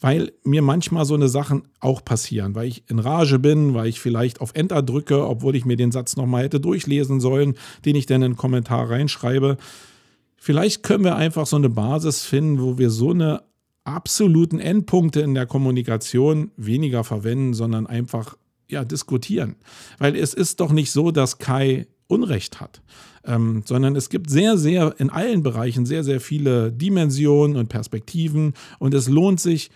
weil 0.00 0.32
mir 0.42 0.62
manchmal 0.62 1.04
so 1.04 1.14
eine 1.14 1.28
Sachen 1.28 1.68
auch 1.80 2.02
passieren, 2.02 2.54
weil 2.54 2.68
ich 2.68 2.88
in 2.88 2.98
Rage 2.98 3.38
bin, 3.38 3.74
weil 3.74 3.88
ich 3.88 4.00
vielleicht 4.00 4.40
auf 4.40 4.52
Enter 4.54 4.82
drücke, 4.82 5.26
obwohl 5.26 5.54
ich 5.54 5.66
mir 5.66 5.76
den 5.76 5.92
Satz 5.92 6.16
nochmal 6.16 6.44
hätte 6.44 6.60
durchlesen 6.60 7.20
sollen, 7.20 7.54
den 7.84 7.96
ich 7.96 8.06
dann 8.06 8.22
in 8.22 8.24
einen 8.24 8.36
Kommentar 8.36 8.88
reinschreibe. 8.88 9.58
Vielleicht 10.36 10.82
können 10.82 11.04
wir 11.04 11.16
einfach 11.16 11.46
so 11.46 11.56
eine 11.56 11.68
Basis 11.68 12.24
finden, 12.24 12.60
wo 12.62 12.78
wir 12.78 12.88
so 12.88 13.10
eine 13.10 13.42
absoluten 13.84 14.60
Endpunkte 14.60 15.20
in 15.20 15.34
der 15.34 15.44
Kommunikation 15.44 16.52
weniger 16.56 17.04
verwenden, 17.04 17.52
sondern 17.52 17.86
einfach 17.86 18.38
ja, 18.66 18.82
diskutieren. 18.82 19.56
Weil 19.98 20.16
es 20.16 20.32
ist 20.32 20.60
doch 20.60 20.72
nicht 20.72 20.90
so, 20.90 21.10
dass 21.10 21.36
Kai 21.36 21.86
Unrecht 22.06 22.60
hat 22.60 22.80
ähm, 23.26 23.62
sondern 23.64 23.96
es 23.96 24.08
gibt 24.08 24.30
sehr, 24.30 24.56
sehr 24.56 24.94
in 24.98 25.10
allen 25.10 25.42
Bereichen 25.42 25.86
sehr, 25.86 26.04
sehr 26.04 26.20
viele 26.20 26.72
Dimensionen 26.72 27.56
und 27.56 27.68
Perspektiven 27.68 28.54
und 28.78 28.94
es 28.94 29.08
lohnt 29.08 29.40
sich, 29.40 29.70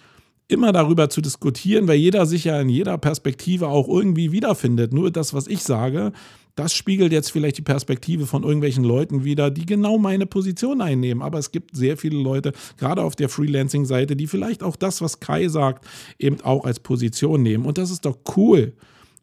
immer 0.48 0.72
darüber 0.72 1.10
zu 1.10 1.20
diskutieren, 1.20 1.86
weil 1.86 1.98
jeder 1.98 2.24
sich 2.26 2.44
ja 2.44 2.60
in 2.60 2.70
jeder 2.70 2.96
Perspektive 2.98 3.68
auch 3.68 3.86
irgendwie 3.86 4.32
wiederfindet. 4.32 4.94
Nur 4.94 5.10
das, 5.10 5.34
was 5.34 5.46
ich 5.46 5.62
sage, 5.62 6.12
das 6.54 6.74
spiegelt 6.74 7.12
jetzt 7.12 7.30
vielleicht 7.30 7.58
die 7.58 7.62
Perspektive 7.62 8.26
von 8.26 8.42
irgendwelchen 8.42 8.82
Leuten 8.82 9.22
wieder, 9.22 9.50
die 9.50 9.66
genau 9.66 9.98
meine 9.98 10.26
Position 10.26 10.80
einnehmen. 10.80 11.22
Aber 11.22 11.38
es 11.38 11.52
gibt 11.52 11.76
sehr 11.76 11.96
viele 11.96 12.18
Leute, 12.18 12.52
gerade 12.78 13.02
auf 13.02 13.14
der 13.14 13.28
Freelancing-Seite, 13.28 14.16
die 14.16 14.26
vielleicht 14.26 14.62
auch 14.64 14.74
das, 14.74 15.00
was 15.00 15.20
Kai 15.20 15.48
sagt, 15.48 15.86
eben 16.18 16.40
auch 16.40 16.64
als 16.64 16.80
Position 16.80 17.42
nehmen. 17.42 17.64
Und 17.64 17.78
das 17.78 17.90
ist 17.90 18.06
doch 18.06 18.18
cool. 18.36 18.72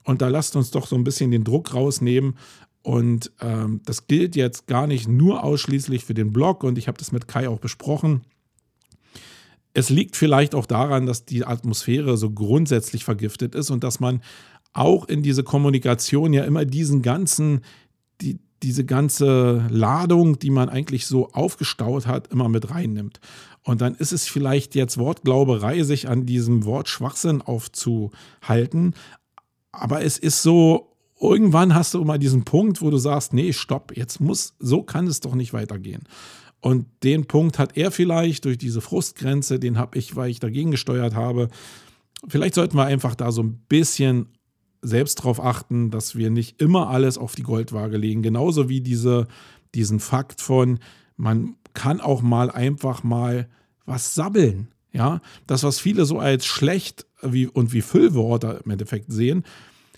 Und 0.06 0.22
da 0.22 0.30
lasst 0.30 0.56
uns 0.56 0.72
doch 0.72 0.86
so 0.86 0.96
ein 0.96 1.04
bisschen 1.04 1.32
den 1.32 1.44
Druck 1.44 1.74
rausnehmen, 1.74 2.36
und 2.86 3.32
ähm, 3.42 3.82
das 3.84 4.06
gilt 4.06 4.36
jetzt 4.36 4.68
gar 4.68 4.86
nicht 4.86 5.08
nur 5.08 5.44
ausschließlich 5.44 6.06
für 6.06 6.14
den 6.14 6.32
Blog 6.32 6.64
und 6.64 6.78
ich 6.78 6.88
habe 6.88 7.00
das 7.00 7.12
mit 7.12 7.28
Kai 7.28 7.50
auch 7.50 7.58
besprochen. 7.58 8.22
Es 9.74 9.90
liegt 9.90 10.16
vielleicht 10.16 10.54
auch 10.54 10.68
daran, 10.68 11.08
dass 11.08 11.26
die 11.26 11.46
Atmosphäre 11.46 12.16
so 12.16 12.30
grundsätzlich 12.30 13.04
vergiftet 13.04 13.56
ist 13.56 13.72
und 13.72 13.84
dass 13.84 14.00
man 14.00 14.22
auch 14.72 15.08
in 15.08 15.24
diese 15.24 15.42
Kommunikation 15.42 16.32
ja 16.32 16.44
immer 16.44 16.64
diesen 16.64 17.02
ganzen, 17.02 17.62
die, 18.22 18.38
diese 18.62 18.86
ganze 18.86 19.66
Ladung, 19.72 20.38
die 20.38 20.52
man 20.52 20.70
eigentlich 20.70 21.08
so 21.08 21.32
aufgestaut 21.32 22.06
hat, 22.06 22.28
immer 22.28 22.50
mit 22.50 22.70
reinnimmt. 22.70 23.20
Und 23.64 23.82
dann 23.82 23.96
ist 23.96 24.12
es 24.12 24.28
vielleicht 24.28 24.76
jetzt 24.76 25.00
Wortglauberei, 25.00 25.82
sich 25.82 26.08
an 26.08 26.28
diesem 26.28 26.66
Wort 26.66 26.88
Schwachsinn 26.88 27.42
aufzuhalten. 27.42 28.94
Aber 29.72 30.04
es 30.04 30.20
ist 30.20 30.44
so 30.44 30.95
irgendwann 31.20 31.74
hast 31.74 31.94
du 31.94 32.04
mal 32.04 32.20
diesen 32.20 32.44
Punkt, 32.44 32.82
wo 32.82 32.90
du 32.90 32.98
sagst, 32.98 33.34
nee, 33.34 33.54
stopp, 33.54 33.96
jetzt 33.96 34.20
muss, 34.20 34.56
so 34.60 34.84
kann 34.84 35.08
es 35.08 35.20
doch 35.20 35.36
nicht 35.36 35.54
weitergehen. 35.54 36.04
Und 36.62 36.88
den 37.04 37.26
Punkt 37.26 37.60
hat 37.60 37.78
er 37.78 37.92
vielleicht 37.92 38.46
durch 38.46 38.58
diese 38.58 38.82
Frustgrenze, 38.82 39.60
den 39.60 39.78
habe 39.78 39.98
ich, 39.98 40.16
weil 40.16 40.32
ich 40.32 40.40
dagegen 40.40 40.72
gesteuert 40.72 41.14
habe. 41.14 41.50
Vielleicht 42.28 42.56
sollten 42.56 42.76
wir 42.78 42.86
einfach 42.86 43.16
da 43.16 43.32
so 43.32 43.44
ein 43.44 43.60
bisschen 43.70 44.30
selbst 44.82 45.20
darauf 45.20 45.40
achten, 45.44 45.92
dass 45.92 46.16
wir 46.16 46.30
nicht 46.30 46.62
immer 46.62 46.90
alles 46.90 47.18
auf 47.18 47.36
die 47.36 47.44
Goldwaage 47.44 47.98
legen. 47.98 48.24
Genauso 48.24 48.70
wie 48.70 48.82
diese, 48.82 49.28
diesen 49.74 50.00
Fakt 50.00 50.42
von, 50.42 50.80
man 51.18 51.56
kann 51.74 52.02
auch 52.02 52.22
mal 52.22 52.50
einfach 52.50 53.04
mal 53.04 53.48
was 53.86 54.16
sabbeln. 54.16 54.70
Ja, 54.92 55.22
das, 55.46 55.64
was 55.64 55.80
viele 55.80 56.06
so 56.06 56.20
als 56.20 56.46
schlecht 56.46 57.06
wie, 57.22 57.48
und 57.48 57.74
wie 57.74 57.82
Füllwörter 57.82 58.62
im 58.64 58.72
Endeffekt 58.72 59.12
sehen, 59.12 59.44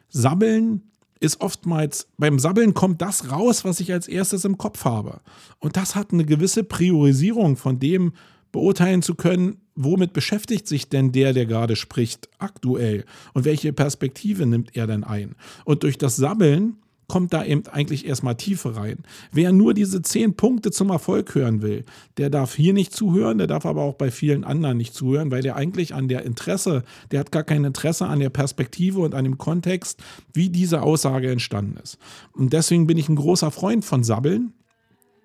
sabbeln 0.09 0.81
ist 1.19 1.41
oftmals, 1.41 2.07
beim 2.17 2.39
Sabbeln 2.39 2.73
kommt 2.73 3.01
das 3.01 3.31
raus, 3.31 3.65
was 3.65 3.79
ich 3.79 3.91
als 3.91 4.07
erstes 4.07 4.45
im 4.45 4.57
Kopf 4.57 4.85
habe. 4.85 5.21
Und 5.59 5.77
das 5.77 5.95
hat 5.95 6.13
eine 6.13 6.25
gewisse 6.25 6.63
Priorisierung 6.63 7.57
von 7.57 7.79
dem 7.79 8.13
beurteilen 8.51 9.01
zu 9.01 9.15
können, 9.15 9.57
womit 9.75 10.13
beschäftigt 10.13 10.67
sich 10.67 10.89
denn 10.89 11.11
der, 11.11 11.33
der 11.33 11.45
gerade 11.45 11.75
spricht, 11.75 12.29
aktuell 12.39 13.05
und 13.33 13.45
welche 13.45 13.73
Perspektive 13.73 14.45
nimmt 14.45 14.75
er 14.75 14.87
denn 14.87 15.03
ein. 15.03 15.35
Und 15.65 15.83
durch 15.83 15.97
das 15.97 16.15
Sabbeln 16.15 16.77
kommt 17.07 17.33
da 17.33 17.43
eben 17.45 17.65
eigentlich 17.67 18.05
erstmal 18.05 18.35
Tiefe 18.35 18.75
rein. 18.75 18.97
Wer 19.31 19.53
nur 19.53 19.73
diese 19.73 20.01
zehn 20.01 20.35
Punkte 20.35 20.71
zum 20.71 20.89
Erfolg 20.89 21.33
hören 21.35 21.61
will, 21.61 21.85
der 22.17 22.29
darf 22.29 22.55
hier 22.55 22.73
nicht 22.73 22.93
zuhören, 22.93 23.37
der 23.37 23.47
darf 23.47 23.65
aber 23.65 23.83
auch 23.83 23.95
bei 23.95 24.11
vielen 24.11 24.43
anderen 24.43 24.77
nicht 24.77 24.93
zuhören, 24.93 25.31
weil 25.31 25.41
der 25.41 25.55
eigentlich 25.55 25.93
an 25.93 26.09
der 26.09 26.23
Interesse, 26.25 26.83
der 27.11 27.21
hat 27.21 27.31
gar 27.31 27.43
kein 27.43 27.63
Interesse 27.63 28.07
an 28.07 28.19
der 28.19 28.29
Perspektive 28.29 28.99
und 28.99 29.15
an 29.15 29.23
dem 29.23 29.37
Kontext, 29.37 30.01
wie 30.33 30.49
diese 30.49 30.81
Aussage 30.81 31.31
entstanden 31.31 31.77
ist. 31.81 31.97
Und 32.33 32.51
deswegen 32.51 32.87
bin 32.87 32.97
ich 32.97 33.07
ein 33.07 33.15
großer 33.15 33.51
Freund 33.51 33.85
von 33.85 34.03
Sabbeln, 34.03 34.53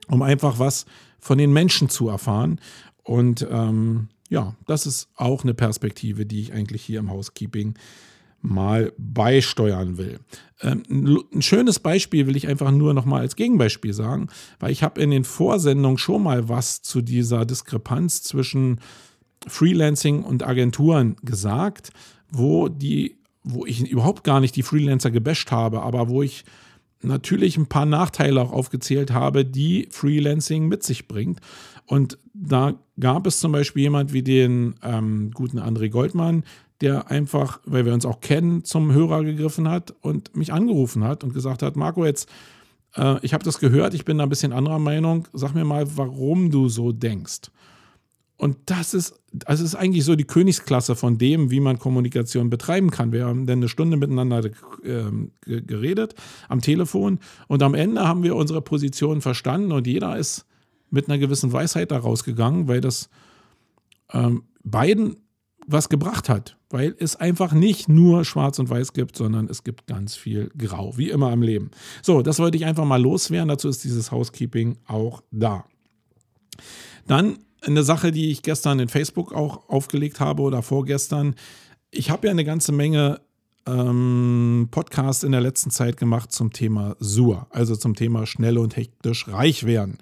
um 0.08 0.22
einfach 0.22 0.58
was 0.58 0.86
von 1.18 1.38
den 1.38 1.52
Menschen 1.52 1.88
zu 1.88 2.08
erfahren. 2.08 2.60
Und 3.02 3.46
ähm, 3.50 4.08
ja, 4.28 4.54
das 4.66 4.86
ist 4.86 5.08
auch 5.16 5.42
eine 5.42 5.54
Perspektive, 5.54 6.26
die 6.26 6.40
ich 6.40 6.52
eigentlich 6.52 6.82
hier 6.82 7.00
im 7.00 7.10
Housekeeping 7.10 7.74
mal 8.42 8.92
beisteuern 8.98 9.96
will. 9.96 10.18
Ähm, 10.60 10.82
ein 11.32 11.42
schönes 11.42 11.78
Beispiel 11.78 12.26
will 12.26 12.36
ich 12.36 12.48
einfach 12.48 12.70
nur 12.70 12.92
noch 12.92 13.04
mal 13.04 13.20
als 13.20 13.36
Gegenbeispiel 13.36 13.92
sagen, 13.92 14.28
weil 14.60 14.72
ich 14.72 14.82
habe 14.82 15.00
in 15.00 15.10
den 15.10 15.24
Vorsendungen 15.24 15.98
schon 15.98 16.24
mal 16.24 16.48
was 16.48 16.82
zu 16.82 17.00
dieser 17.00 17.46
Diskrepanz 17.46 18.22
zwischen 18.22 18.80
Freelancing 19.46 20.22
und 20.22 20.46
Agenturen 20.46 21.16
gesagt, 21.22 21.90
wo 22.30 22.68
die, 22.68 23.18
wo 23.42 23.66
ich 23.66 23.88
überhaupt 23.88 24.24
gar 24.24 24.40
nicht 24.40 24.56
die 24.56 24.62
Freelancer 24.62 25.10
gebasht 25.10 25.50
habe, 25.50 25.82
aber 25.82 26.08
wo 26.08 26.22
ich 26.22 26.44
natürlich 27.02 27.56
ein 27.56 27.66
paar 27.66 27.86
Nachteile 27.86 28.40
auch 28.40 28.52
aufgezählt 28.52 29.12
habe, 29.12 29.44
die 29.44 29.88
Freelancing 29.90 30.68
mit 30.68 30.82
sich 30.82 31.08
bringt. 31.08 31.40
Und 31.86 32.18
da 32.32 32.74
gab 32.98 33.26
es 33.26 33.40
zum 33.40 33.52
Beispiel 33.52 33.82
jemand 33.82 34.12
wie 34.12 34.22
den 34.22 34.76
ähm, 34.82 35.32
guten 35.32 35.58
André 35.58 35.90
Goldmann, 35.90 36.44
der 36.82 37.10
einfach, 37.10 37.60
weil 37.64 37.86
wir 37.86 37.94
uns 37.94 38.04
auch 38.04 38.20
kennen, 38.20 38.64
zum 38.64 38.92
Hörer 38.92 39.24
gegriffen 39.24 39.68
hat 39.68 39.94
und 40.00 40.36
mich 40.36 40.52
angerufen 40.52 41.04
hat 41.04 41.24
und 41.24 41.32
gesagt 41.32 41.62
hat, 41.62 41.76
Marco, 41.76 42.04
jetzt, 42.04 42.28
äh, 42.96 43.16
ich 43.22 43.32
habe 43.32 43.44
das 43.44 43.58
gehört, 43.58 43.94
ich 43.94 44.04
bin 44.04 44.18
da 44.18 44.24
ein 44.24 44.28
bisschen 44.28 44.52
anderer 44.52 44.78
Meinung, 44.78 45.28
sag 45.32 45.54
mir 45.54 45.64
mal, 45.64 45.86
warum 45.96 46.50
du 46.50 46.68
so 46.68 46.92
denkst. 46.92 47.50
Und 48.36 48.56
das 48.66 48.92
ist, 48.92 49.14
das 49.32 49.60
ist 49.60 49.76
eigentlich 49.76 50.04
so 50.04 50.16
die 50.16 50.24
Königsklasse 50.24 50.96
von 50.96 51.16
dem, 51.16 51.52
wie 51.52 51.60
man 51.60 51.78
Kommunikation 51.78 52.50
betreiben 52.50 52.90
kann. 52.90 53.12
Wir 53.12 53.26
haben 53.26 53.46
dann 53.46 53.60
eine 53.60 53.68
Stunde 53.68 53.96
miteinander 53.96 54.44
äh, 54.82 55.60
geredet 55.62 56.16
am 56.48 56.60
Telefon 56.60 57.20
und 57.46 57.62
am 57.62 57.74
Ende 57.74 58.00
haben 58.02 58.24
wir 58.24 58.34
unsere 58.34 58.60
Position 58.60 59.20
verstanden 59.20 59.70
und 59.70 59.86
jeder 59.86 60.18
ist 60.18 60.44
mit 60.90 61.08
einer 61.08 61.18
gewissen 61.18 61.52
Weisheit 61.52 61.92
da 61.92 61.98
rausgegangen, 61.98 62.66
weil 62.66 62.80
das 62.80 63.08
ähm, 64.12 64.42
beiden 64.64 65.18
was 65.72 65.88
gebracht 65.88 66.28
hat, 66.28 66.56
weil 66.70 66.94
es 66.98 67.16
einfach 67.16 67.52
nicht 67.52 67.88
nur 67.88 68.24
schwarz 68.24 68.58
und 68.58 68.70
weiß 68.70 68.92
gibt, 68.92 69.16
sondern 69.16 69.48
es 69.48 69.64
gibt 69.64 69.86
ganz 69.86 70.14
viel 70.14 70.50
Grau, 70.56 70.96
wie 70.96 71.10
immer 71.10 71.32
im 71.32 71.42
Leben. 71.42 71.70
So, 72.02 72.22
das 72.22 72.38
wollte 72.38 72.56
ich 72.56 72.64
einfach 72.64 72.84
mal 72.84 73.00
loswerden. 73.00 73.48
Dazu 73.48 73.68
ist 73.68 73.84
dieses 73.84 74.10
Housekeeping 74.10 74.78
auch 74.86 75.22
da. 75.30 75.64
Dann 77.06 77.38
eine 77.62 77.82
Sache, 77.82 78.12
die 78.12 78.30
ich 78.30 78.42
gestern 78.42 78.78
in 78.80 78.88
Facebook 78.88 79.32
auch 79.32 79.68
aufgelegt 79.68 80.20
habe 80.20 80.42
oder 80.42 80.62
vorgestern. 80.62 81.34
Ich 81.90 82.10
habe 82.10 82.26
ja 82.26 82.30
eine 82.30 82.44
ganze 82.44 82.72
Menge 82.72 83.20
ähm, 83.66 84.68
Podcasts 84.70 85.22
in 85.22 85.32
der 85.32 85.40
letzten 85.40 85.70
Zeit 85.70 85.96
gemacht 85.96 86.32
zum 86.32 86.52
Thema 86.52 86.96
SUR, 86.98 87.46
also 87.50 87.76
zum 87.76 87.94
Thema 87.94 88.26
schnell 88.26 88.58
und 88.58 88.76
hektisch 88.76 89.28
reich 89.28 89.64
werden. 89.64 89.98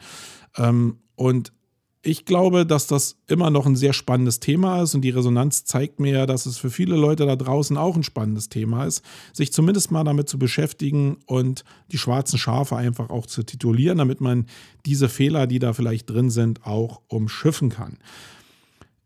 Ähm, 0.57 0.99
und 1.17 1.53
ich 2.03 2.25
glaube, 2.25 2.65
dass 2.65 2.87
das 2.87 3.17
immer 3.27 3.51
noch 3.51 3.67
ein 3.67 3.77
sehr 3.77 3.93
spannendes 3.93 4.41
Thema 4.41 4.83
ist 4.83 4.95
und 4.95 5.03
die 5.03 5.11
Resonanz 5.11 5.65
zeigt 5.65 6.01
mir 6.01 6.13
ja, 6.13 6.27
dass 6.27 6.47
es 6.47 6.57
für 6.57 6.71
viele 6.71 6.97
Leute 6.97 7.27
da 7.27 7.37
draußen 7.37 7.77
auch 7.77 7.95
ein 7.95 8.03
spannendes 8.03 8.49
Thema 8.49 8.87
ist, 8.87 9.05
sich 9.35 9.53
zumindest 9.53 9.91
mal 9.91 10.05
damit 10.05 10.29
zu 10.29 10.39
beschäftigen 10.39 11.19
und 11.27 11.63
die 11.93 11.99
schwarzen 11.99 12.39
Schafe 12.39 12.77
einfach 12.77 13.11
auch 13.11 13.27
zu 13.27 13.43
titulieren, 13.43 13.99
damit 13.99 14.23
man 14.23 14.47
diese 14.87 15.11
Fehler, 15.11 15.47
die 15.47 15.59
da 15.59 15.75
vielleicht 15.75 16.09
drin 16.09 16.31
sind, 16.31 16.65
auch 16.65 17.03
umschiffen 17.09 17.69
kann. 17.69 17.99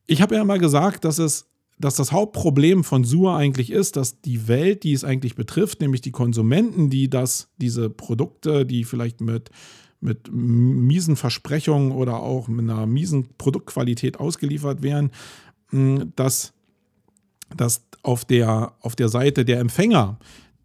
Ich 0.07 0.23
habe 0.23 0.37
ja 0.37 0.45
mal 0.45 0.59
gesagt, 0.59 1.05
dass 1.05 1.19
es 1.19 1.47
dass 1.77 1.97
das 1.97 2.13
Hauptproblem 2.13 2.85
von 2.85 3.03
SUA 3.03 3.37
eigentlich 3.37 3.73
ist, 3.73 3.97
dass 3.97 4.21
die 4.21 4.47
Welt, 4.47 4.85
die 4.85 4.93
es 4.93 5.03
eigentlich 5.03 5.35
betrifft, 5.35 5.81
nämlich 5.81 6.03
die 6.03 6.13
Konsumenten, 6.13 6.89
die 6.89 7.11
das, 7.11 7.51
diese 7.57 7.91
Produkte, 7.91 8.65
die 8.65 8.85
vielleicht 8.85 9.21
mit 9.21 9.51
mit 10.05 10.31
miesen 10.31 11.17
Versprechungen 11.17 11.91
oder 11.91 12.21
auch 12.21 12.47
mit 12.47 12.69
einer 12.69 12.87
miesen 12.87 13.29
Produktqualität 13.39 14.21
ausgeliefert 14.21 14.83
werden, 14.83 15.11
dass, 16.15 16.53
dass 17.57 17.87
auf, 18.03 18.25
der, 18.25 18.75
auf 18.81 18.95
der 18.95 19.09
Seite 19.09 19.45
der 19.45 19.61
Empfänger 19.61 20.19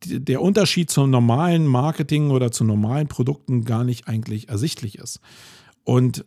der 0.06 0.42
Unterschied 0.42 0.90
zum 0.90 1.10
normalen 1.10 1.66
Marketing 1.66 2.32
oder 2.32 2.52
zu 2.52 2.64
normalen 2.64 3.08
Produkten 3.08 3.66
gar 3.66 3.84
nicht 3.84 4.08
eigentlich 4.08 4.50
ersichtlich 4.50 4.98
ist. 4.98 5.20
Und 5.84 6.26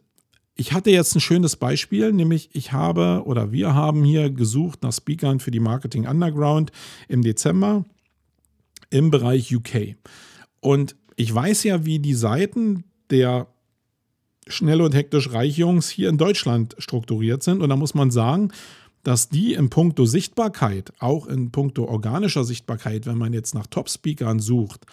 ich 0.55 0.73
hatte 0.73 0.91
jetzt 0.91 1.15
ein 1.15 1.21
schönes 1.21 1.57
Beispiel, 1.57 2.13
nämlich 2.13 2.51
ich 2.53 2.73
habe 2.73 3.23
oder 3.25 3.53
wir 3.53 3.75
haben 3.75 4.05
hier 4.05 4.31
gesucht 4.31 4.83
nach 4.83 4.93
Speakern 4.93 5.41
für 5.41 5.51
die 5.51 5.61
Marketing 5.61 6.07
Underground 6.07 6.73
im 7.09 7.23
Dezember 7.23 7.85
im 8.91 9.11
Bereich 9.11 9.55
UK. 9.55 9.97
Und 10.61 10.97
ich 11.17 11.35
weiß 11.35 11.65
ja, 11.65 11.85
wie 11.85 11.99
die 11.99 12.15
Seiten 12.15 12.85
der 13.13 13.47
schnell 14.49 14.81
und 14.81 14.95
hektisch 14.95 15.33
Reichjungs 15.33 15.89
hier 15.89 16.09
in 16.09 16.19
Deutschland 16.19 16.75
strukturiert 16.79 17.43
sind. 17.43 17.63
Und 17.63 17.69
da 17.69 17.77
muss 17.77 17.95
man 17.95 18.11
sagen, 18.11 18.51
dass 19.03 19.29
die 19.29 19.55
in 19.55 19.71
puncto 19.71 20.05
Sichtbarkeit, 20.05 20.93
auch 20.99 21.27
in 21.27 21.51
puncto 21.51 21.85
organischer 21.85 22.45
Sichtbarkeit, 22.45 23.07
wenn 23.07 23.19
man 23.19 23.33
jetzt 23.33 23.55
nach 23.55 23.67
Top-Speakern 23.67 24.41
sucht, 24.41 24.87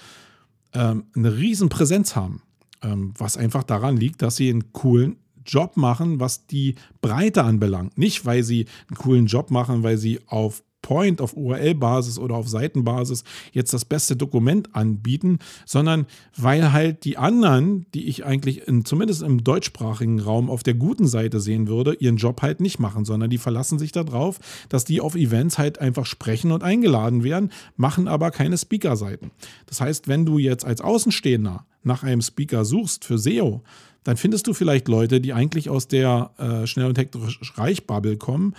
ähm, 0.74 1.06
eine 1.16 1.36
riesen 1.38 1.70
Präsenz 1.70 2.16
haben. 2.16 2.44
Ähm, 2.82 3.14
was 3.18 3.38
einfach 3.38 3.64
daran 3.64 3.98
liegt, 3.98 4.22
dass 4.22 4.38
sie 4.38 4.50
einen 4.50 4.72
coolen 4.72 5.18
Job 5.46 5.78
machen, 5.78 6.20
was 6.20 6.46
die 6.46 6.76
Breite 7.02 7.44
anbelangt. 7.44 7.98
Nicht, 7.98 8.26
weil 8.26 8.44
sie 8.44 8.68
einen 8.88 8.98
coolen 8.98 9.26
Job 9.26 9.52
machen, 9.52 9.84
weil 9.84 9.98
sie 9.98 10.20
auf 10.28 10.64
Point 10.82 11.22
auf 11.22 11.36
URL-Basis 11.36 12.20
oder 12.20 12.36
auf 12.36 12.48
Seitenbasis 12.48 13.24
jetzt 13.52 13.74
das 13.74 13.86
beste 13.86 14.16
Dokument 14.16 14.76
anbieten, 14.76 15.40
sondern 15.66 16.06
weil 16.38 16.72
halt 16.72 17.06
die 17.06 17.18
anderen, 17.18 17.86
die 17.94 18.08
ich 18.08 18.26
eigentlich 18.26 18.68
in, 18.68 18.86
zumindest 18.86 19.22
im 19.22 19.44
deutschsprachigen 19.44 20.20
Raum 20.20 20.50
auf 20.50 20.64
der 20.64 20.74
guten 20.74 21.08
Seite 21.08 21.40
sehen 21.40 21.68
würde, 21.68 21.94
ihren 21.96 22.18
Job 22.18 22.42
halt 22.42 22.60
nicht 22.62 22.80
machen, 22.80 23.06
sondern 23.06 23.30
die 23.30 23.38
verlassen 23.38 23.80
sich 23.80 23.92
darauf, 23.92 24.40
dass 24.70 24.86
die 24.86 25.02
auf 25.02 25.16
Events 25.16 25.58
halt 25.58 25.80
einfach 25.80 26.06
sprechen 26.06 26.52
und 26.52 26.64
eingeladen 26.64 27.24
werden, 27.24 27.52
machen 27.76 28.08
aber 28.08 28.32
keine 28.32 28.58
Speaker-Seiten. 28.58 29.32
Das 29.66 29.82
heißt, 29.82 30.08
wenn 30.08 30.26
du 30.26 30.38
jetzt 30.38 30.66
als 30.66 30.82
Außenstehender 30.82 31.66
nach 31.84 32.04
einem 32.04 32.22
Speaker 32.22 32.66
suchst 32.66 33.06
für 33.06 33.18
SEO, 33.18 33.64
dann 34.04 34.18
findest 34.18 34.48
du 34.48 34.54
vielleicht 34.54 34.88
Leute, 34.88 35.22
die 35.22 35.34
eigentlich 35.34 35.70
aus 35.70 35.88
der 35.88 36.32
äh, 36.38 36.68
schnell 36.68 36.88
und 36.88 36.98
hektisch 36.98 37.40
Reichbubble 37.56 38.18
kommen, 38.18 38.56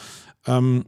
ähm, 0.46 0.84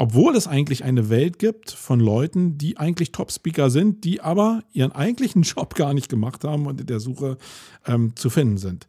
obwohl 0.00 0.34
es 0.34 0.46
eigentlich 0.46 0.82
eine 0.82 1.10
Welt 1.10 1.38
gibt 1.38 1.70
von 1.70 2.00
Leuten, 2.00 2.56
die 2.56 2.78
eigentlich 2.78 3.12
Top-Speaker 3.12 3.68
sind, 3.68 4.02
die 4.02 4.22
aber 4.22 4.62
ihren 4.72 4.92
eigentlichen 4.92 5.42
Job 5.42 5.74
gar 5.74 5.92
nicht 5.92 6.08
gemacht 6.08 6.42
haben 6.42 6.66
und 6.66 6.80
in 6.80 6.86
der 6.86 7.00
Suche 7.00 7.36
ähm, 7.84 8.16
zu 8.16 8.30
finden 8.30 8.56
sind. 8.56 8.86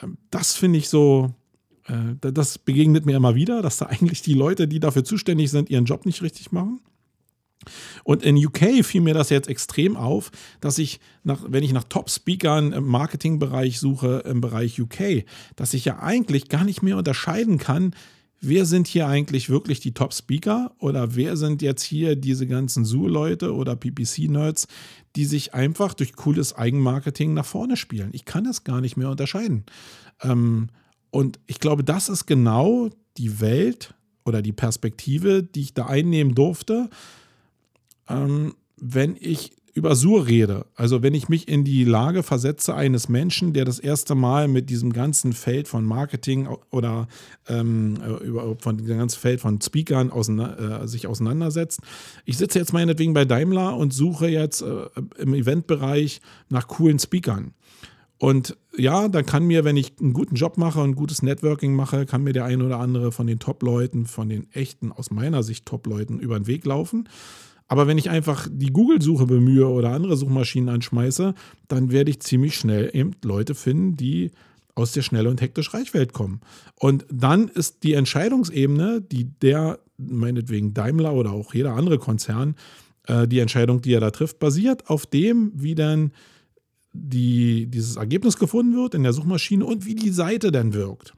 Ähm, 0.00 0.18
das 0.30 0.54
finde 0.54 0.78
ich 0.78 0.88
so, 0.88 1.34
äh, 1.88 2.14
das 2.20 2.58
begegnet 2.58 3.06
mir 3.06 3.16
immer 3.16 3.34
wieder, 3.34 3.60
dass 3.60 3.78
da 3.78 3.86
eigentlich 3.86 4.22
die 4.22 4.34
Leute, 4.34 4.68
die 4.68 4.78
dafür 4.78 5.02
zuständig 5.02 5.50
sind, 5.50 5.68
ihren 5.68 5.84
Job 5.84 6.06
nicht 6.06 6.22
richtig 6.22 6.52
machen. 6.52 6.78
Und 8.04 8.22
in 8.22 8.36
UK 8.36 8.84
fiel 8.84 9.00
mir 9.00 9.14
das 9.14 9.30
jetzt 9.30 9.48
extrem 9.48 9.96
auf, 9.96 10.30
dass 10.60 10.78
ich, 10.78 11.00
nach, 11.24 11.40
wenn 11.44 11.64
ich 11.64 11.72
nach 11.72 11.84
Top-Speakern 11.84 12.72
im 12.72 12.84
Marketingbereich 12.84 13.80
suche, 13.80 14.22
im 14.26 14.40
Bereich 14.40 14.80
UK, 14.80 15.24
dass 15.56 15.74
ich 15.74 15.84
ja 15.84 15.98
eigentlich 15.98 16.48
gar 16.48 16.62
nicht 16.62 16.84
mehr 16.84 16.98
unterscheiden 16.98 17.58
kann, 17.58 17.96
wer 18.42 18.66
sind 18.66 18.88
hier 18.88 19.06
eigentlich 19.06 19.48
wirklich 19.48 19.80
die 19.80 19.94
Top-Speaker 19.94 20.74
oder 20.78 21.14
wer 21.14 21.36
sind 21.36 21.62
jetzt 21.62 21.82
hier 21.82 22.16
diese 22.16 22.46
ganzen 22.46 22.84
Zoo-Leute 22.84 23.54
oder 23.54 23.76
PPC-Nerds, 23.76 24.66
die 25.14 25.24
sich 25.24 25.54
einfach 25.54 25.94
durch 25.94 26.14
cooles 26.14 26.52
Eigenmarketing 26.52 27.32
nach 27.32 27.46
vorne 27.46 27.76
spielen. 27.76 28.10
Ich 28.12 28.24
kann 28.24 28.44
das 28.44 28.64
gar 28.64 28.80
nicht 28.80 28.96
mehr 28.96 29.10
unterscheiden. 29.10 29.64
Ähm, 30.20 30.68
und 31.10 31.38
ich 31.46 31.60
glaube, 31.60 31.84
das 31.84 32.08
ist 32.08 32.26
genau 32.26 32.90
die 33.16 33.40
Welt 33.40 33.94
oder 34.24 34.42
die 34.42 34.52
Perspektive, 34.52 35.42
die 35.42 35.60
ich 35.60 35.74
da 35.74 35.86
einnehmen 35.86 36.34
durfte, 36.34 36.90
ähm, 38.08 38.54
wenn 38.76 39.16
ich 39.20 39.52
über 39.74 39.96
Sur 39.96 40.26
rede, 40.26 40.66
also 40.74 41.02
wenn 41.02 41.14
ich 41.14 41.30
mich 41.30 41.48
in 41.48 41.64
die 41.64 41.84
Lage 41.84 42.22
versetze 42.22 42.74
eines 42.74 43.08
Menschen, 43.08 43.54
der 43.54 43.64
das 43.64 43.78
erste 43.78 44.14
Mal 44.14 44.46
mit 44.46 44.68
diesem 44.68 44.92
ganzen 44.92 45.32
Feld 45.32 45.66
von 45.66 45.84
Marketing 45.84 46.46
oder 46.70 47.08
ähm, 47.48 47.96
äh, 48.02 48.24
über, 48.24 48.54
von 48.58 48.76
dem 48.76 48.86
ganzen 48.86 49.18
Feld 49.18 49.40
von 49.40 49.60
Speakern 49.62 50.10
auseinander, 50.10 50.82
äh, 50.82 50.88
sich 50.88 51.06
auseinandersetzt. 51.06 51.80
Ich 52.26 52.36
sitze 52.36 52.58
jetzt 52.58 52.74
meinetwegen 52.74 53.14
bei 53.14 53.24
Daimler 53.24 53.76
und 53.76 53.94
suche 53.94 54.28
jetzt 54.28 54.60
äh, 54.60 54.86
im 55.18 55.32
Eventbereich 55.32 56.20
nach 56.50 56.68
coolen 56.68 56.98
Speakern. 56.98 57.54
Und 58.18 58.56
ja, 58.76 59.08
dann 59.08 59.26
kann 59.26 59.46
mir, 59.46 59.64
wenn 59.64 59.76
ich 59.76 59.94
einen 60.00 60.12
guten 60.12 60.36
Job 60.36 60.56
mache 60.58 60.80
und 60.80 60.94
gutes 60.94 61.22
Networking 61.22 61.74
mache, 61.74 62.06
kann 62.06 62.22
mir 62.22 62.32
der 62.32 62.44
ein 62.44 62.62
oder 62.62 62.78
andere 62.78 63.10
von 63.10 63.26
den 63.26 63.38
Top-Leuten, 63.38 64.06
von 64.06 64.28
den 64.28 64.52
echten, 64.52 64.92
aus 64.92 65.10
meiner 65.10 65.42
Sicht 65.42 65.66
Top-Leuten 65.66 66.20
über 66.20 66.38
den 66.38 66.46
Weg 66.46 66.64
laufen. 66.64 67.08
Aber 67.68 67.86
wenn 67.86 67.98
ich 67.98 68.10
einfach 68.10 68.48
die 68.50 68.72
Google-Suche 68.72 69.26
bemühe 69.26 69.66
oder 69.66 69.90
andere 69.90 70.16
Suchmaschinen 70.16 70.68
anschmeiße, 70.68 71.34
dann 71.68 71.90
werde 71.90 72.10
ich 72.10 72.20
ziemlich 72.20 72.54
schnell 72.54 72.90
eben 72.92 73.12
Leute 73.22 73.54
finden, 73.54 73.96
die 73.96 74.30
aus 74.74 74.92
der 74.92 75.02
schnelle 75.02 75.28
und 75.28 75.40
hektisch 75.40 75.72
Reichwelt 75.74 76.12
kommen. 76.12 76.40
Und 76.76 77.04
dann 77.10 77.48
ist 77.48 77.82
die 77.82 77.94
Entscheidungsebene, 77.94 79.02
die 79.02 79.24
der, 79.24 79.78
meinetwegen 79.98 80.74
Daimler 80.74 81.12
oder 81.14 81.32
auch 81.32 81.54
jeder 81.54 81.74
andere 81.74 81.98
Konzern, 81.98 82.56
äh, 83.06 83.28
die 83.28 83.40
Entscheidung, 83.40 83.82
die 83.82 83.92
er 83.92 84.00
da 84.00 84.10
trifft, 84.10 84.38
basiert 84.38 84.88
auf 84.88 85.06
dem, 85.06 85.52
wie 85.54 85.74
dann 85.74 86.12
die, 86.92 87.66
dieses 87.66 87.96
Ergebnis 87.96 88.38
gefunden 88.38 88.74
wird 88.74 88.94
in 88.94 89.02
der 89.02 89.12
Suchmaschine 89.12 89.64
und 89.64 89.84
wie 89.86 89.94
die 89.94 90.10
Seite 90.10 90.52
dann 90.52 90.74
wirkt. 90.74 91.14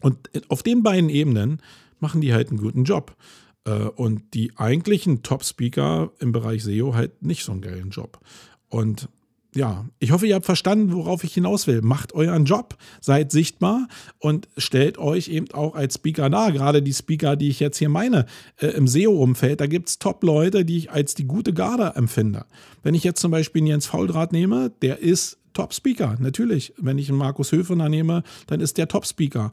Und 0.00 0.30
auf 0.48 0.62
den 0.62 0.82
beiden 0.82 1.08
Ebenen 1.08 1.62
machen 2.00 2.20
die 2.20 2.34
halt 2.34 2.50
einen 2.50 2.58
guten 2.58 2.84
Job. 2.84 3.16
Äh, 3.64 3.72
und 3.72 4.34
die 4.34 4.52
eigentlichen 4.56 5.22
Top-Speaker 5.22 6.12
im 6.18 6.32
Bereich 6.32 6.64
SEO 6.64 6.94
halt 6.94 7.22
nicht 7.22 7.44
so 7.44 7.52
einen 7.52 7.60
geilen 7.60 7.90
Job. 7.90 8.20
Und 8.68 9.08
ja, 9.54 9.84
ich 9.98 10.12
hoffe, 10.12 10.26
ihr 10.26 10.34
habt 10.34 10.46
verstanden, 10.46 10.94
worauf 10.94 11.24
ich 11.24 11.34
hinaus 11.34 11.66
will. 11.66 11.82
Macht 11.82 12.14
euren 12.14 12.46
Job, 12.46 12.76
seid 13.02 13.30
sichtbar 13.30 13.86
und 14.18 14.48
stellt 14.56 14.96
euch 14.96 15.28
eben 15.28 15.50
auch 15.52 15.74
als 15.74 15.96
Speaker 15.96 16.30
dar. 16.30 16.52
Gerade 16.52 16.82
die 16.82 16.94
Speaker, 16.94 17.36
die 17.36 17.50
ich 17.50 17.60
jetzt 17.60 17.76
hier 17.76 17.90
meine, 17.90 18.24
äh, 18.56 18.68
im 18.68 18.88
SEO-Umfeld, 18.88 19.60
da 19.60 19.66
gibt 19.66 19.90
es 19.90 19.98
Top-Leute, 19.98 20.64
die 20.64 20.78
ich 20.78 20.90
als 20.90 21.14
die 21.14 21.24
gute 21.24 21.52
Garde 21.52 21.92
empfinde. 21.96 22.46
Wenn 22.82 22.94
ich 22.94 23.04
jetzt 23.04 23.20
zum 23.20 23.30
Beispiel 23.30 23.66
Jens 23.66 23.86
Fauldraht 23.86 24.32
nehme, 24.32 24.72
der 24.80 25.00
ist 25.00 25.38
Top-Speaker, 25.52 26.16
natürlich. 26.18 26.72
Wenn 26.78 26.96
ich 26.96 27.10
einen 27.10 27.18
Markus 27.18 27.52
Höfener 27.52 27.90
nehme, 27.90 28.22
dann 28.46 28.60
ist 28.60 28.78
der 28.78 28.88
Top-Speaker. 28.88 29.50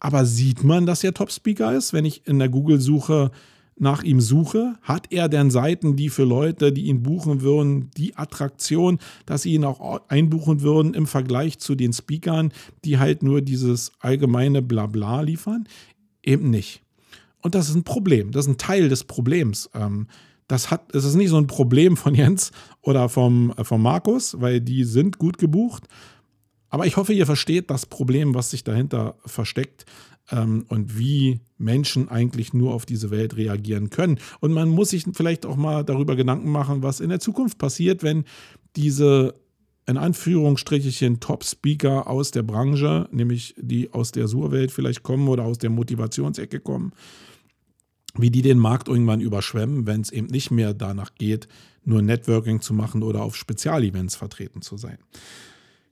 Aber 0.00 0.24
sieht 0.24 0.64
man, 0.64 0.86
dass 0.86 1.04
er 1.04 1.14
Top-Speaker 1.14 1.74
ist, 1.74 1.92
wenn 1.92 2.06
ich 2.06 2.26
in 2.26 2.38
der 2.38 2.48
Google-Suche 2.48 3.30
nach 3.78 4.02
ihm 4.02 4.20
suche? 4.20 4.76
Hat 4.82 5.06
er 5.10 5.28
denn 5.28 5.50
Seiten, 5.50 5.96
die 5.96 6.08
für 6.08 6.24
Leute, 6.24 6.72
die 6.72 6.86
ihn 6.86 7.02
buchen 7.02 7.42
würden, 7.42 7.90
die 7.96 8.16
Attraktion, 8.16 8.98
dass 9.26 9.42
sie 9.42 9.54
ihn 9.54 9.64
auch 9.64 10.02
einbuchen 10.08 10.62
würden 10.62 10.94
im 10.94 11.06
Vergleich 11.06 11.58
zu 11.58 11.74
den 11.74 11.92
Speakern, 11.92 12.52
die 12.84 12.98
halt 12.98 13.22
nur 13.22 13.42
dieses 13.42 13.92
allgemeine 14.00 14.62
Blabla 14.62 15.20
liefern? 15.20 15.68
Eben 16.22 16.50
nicht. 16.50 16.82
Und 17.42 17.54
das 17.54 17.68
ist 17.68 17.74
ein 17.74 17.84
Problem. 17.84 18.32
Das 18.32 18.46
ist 18.46 18.52
ein 18.52 18.58
Teil 18.58 18.88
des 18.88 19.04
Problems. 19.04 19.70
Ähm, 19.74 20.06
das, 20.46 20.70
hat, 20.70 20.94
das 20.94 21.04
ist 21.04 21.14
nicht 21.14 21.30
so 21.30 21.38
ein 21.38 21.46
Problem 21.46 21.96
von 21.96 22.14
Jens 22.14 22.52
oder 22.82 23.08
vom, 23.08 23.52
äh, 23.56 23.64
vom 23.64 23.82
Markus, 23.82 24.40
weil 24.40 24.60
die 24.60 24.84
sind 24.84 25.18
gut 25.18 25.38
gebucht. 25.38 25.84
Aber 26.70 26.86
ich 26.86 26.96
hoffe, 26.96 27.12
ihr 27.12 27.26
versteht 27.26 27.70
das 27.70 27.84
Problem, 27.84 28.34
was 28.34 28.50
sich 28.50 28.64
dahinter 28.64 29.16
versteckt. 29.26 29.84
ähm, 30.30 30.64
und 30.68 30.98
wie 30.98 31.40
Menschen 31.58 32.08
eigentlich 32.08 32.52
nur 32.54 32.74
auf 32.74 32.86
diese 32.86 33.10
Welt 33.10 33.36
reagieren 33.36 33.90
können. 33.90 34.18
Und 34.40 34.52
man 34.52 34.68
muss 34.68 34.90
sich 34.90 35.04
vielleicht 35.12 35.44
auch 35.44 35.56
mal 35.56 35.84
darüber 35.84 36.16
Gedanken 36.16 36.50
machen, 36.50 36.82
was 36.82 37.00
in 37.00 37.10
der 37.10 37.20
Zukunft 37.20 37.58
passiert, 37.58 38.02
wenn 38.02 38.24
diese 38.76 39.34
in 39.86 39.96
Anführungsstrichen 39.96 41.18
Top-Speaker 41.18 42.06
aus 42.06 42.30
der 42.30 42.42
Branche, 42.42 43.08
nämlich 43.10 43.54
die 43.58 43.92
aus 43.92 44.12
der 44.12 44.28
Surwelt 44.28 44.70
vielleicht 44.70 45.02
kommen 45.02 45.26
oder 45.26 45.44
aus 45.44 45.58
der 45.58 45.70
Motivationsecke 45.70 46.60
kommen, 46.60 46.92
wie 48.14 48.30
die 48.30 48.42
den 48.42 48.58
Markt 48.58 48.88
irgendwann 48.88 49.20
überschwemmen, 49.20 49.86
wenn 49.86 50.02
es 50.02 50.10
eben 50.10 50.28
nicht 50.28 50.50
mehr 50.50 50.74
danach 50.74 51.14
geht, 51.16 51.48
nur 51.84 52.02
Networking 52.02 52.60
zu 52.60 52.72
machen 52.72 53.02
oder 53.02 53.22
auf 53.22 53.36
Spezialevents 53.36 54.14
vertreten 54.14 54.62
zu 54.62 54.76
sein. 54.76 54.98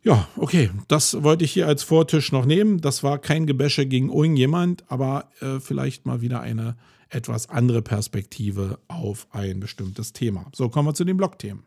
Ja, 0.03 0.29
okay, 0.37 0.71
das 0.87 1.23
wollte 1.23 1.45
ich 1.45 1.53
hier 1.53 1.67
als 1.67 1.83
Vortisch 1.83 2.31
noch 2.31 2.47
nehmen. 2.47 2.81
Das 2.81 3.03
war 3.03 3.19
kein 3.19 3.47
Gebäsche 3.47 3.85
gegen 3.87 4.11
irgendjemand, 4.11 4.85
aber 4.89 5.29
äh, 5.41 5.59
vielleicht 5.61 6.07
mal 6.07 6.21
wieder 6.21 6.41
eine 6.41 6.77
etwas 7.11 7.49
andere 7.49 7.83
Perspektive 7.83 8.79
auf 8.87 9.27
ein 9.33 9.61
bestimmtes 9.61 10.13
Thema. 10.13 10.47
So, 10.55 10.69
kommen 10.69 10.89
wir 10.89 10.95
zu 10.95 11.05
den 11.05 11.17
Blogthemen. 11.17 11.65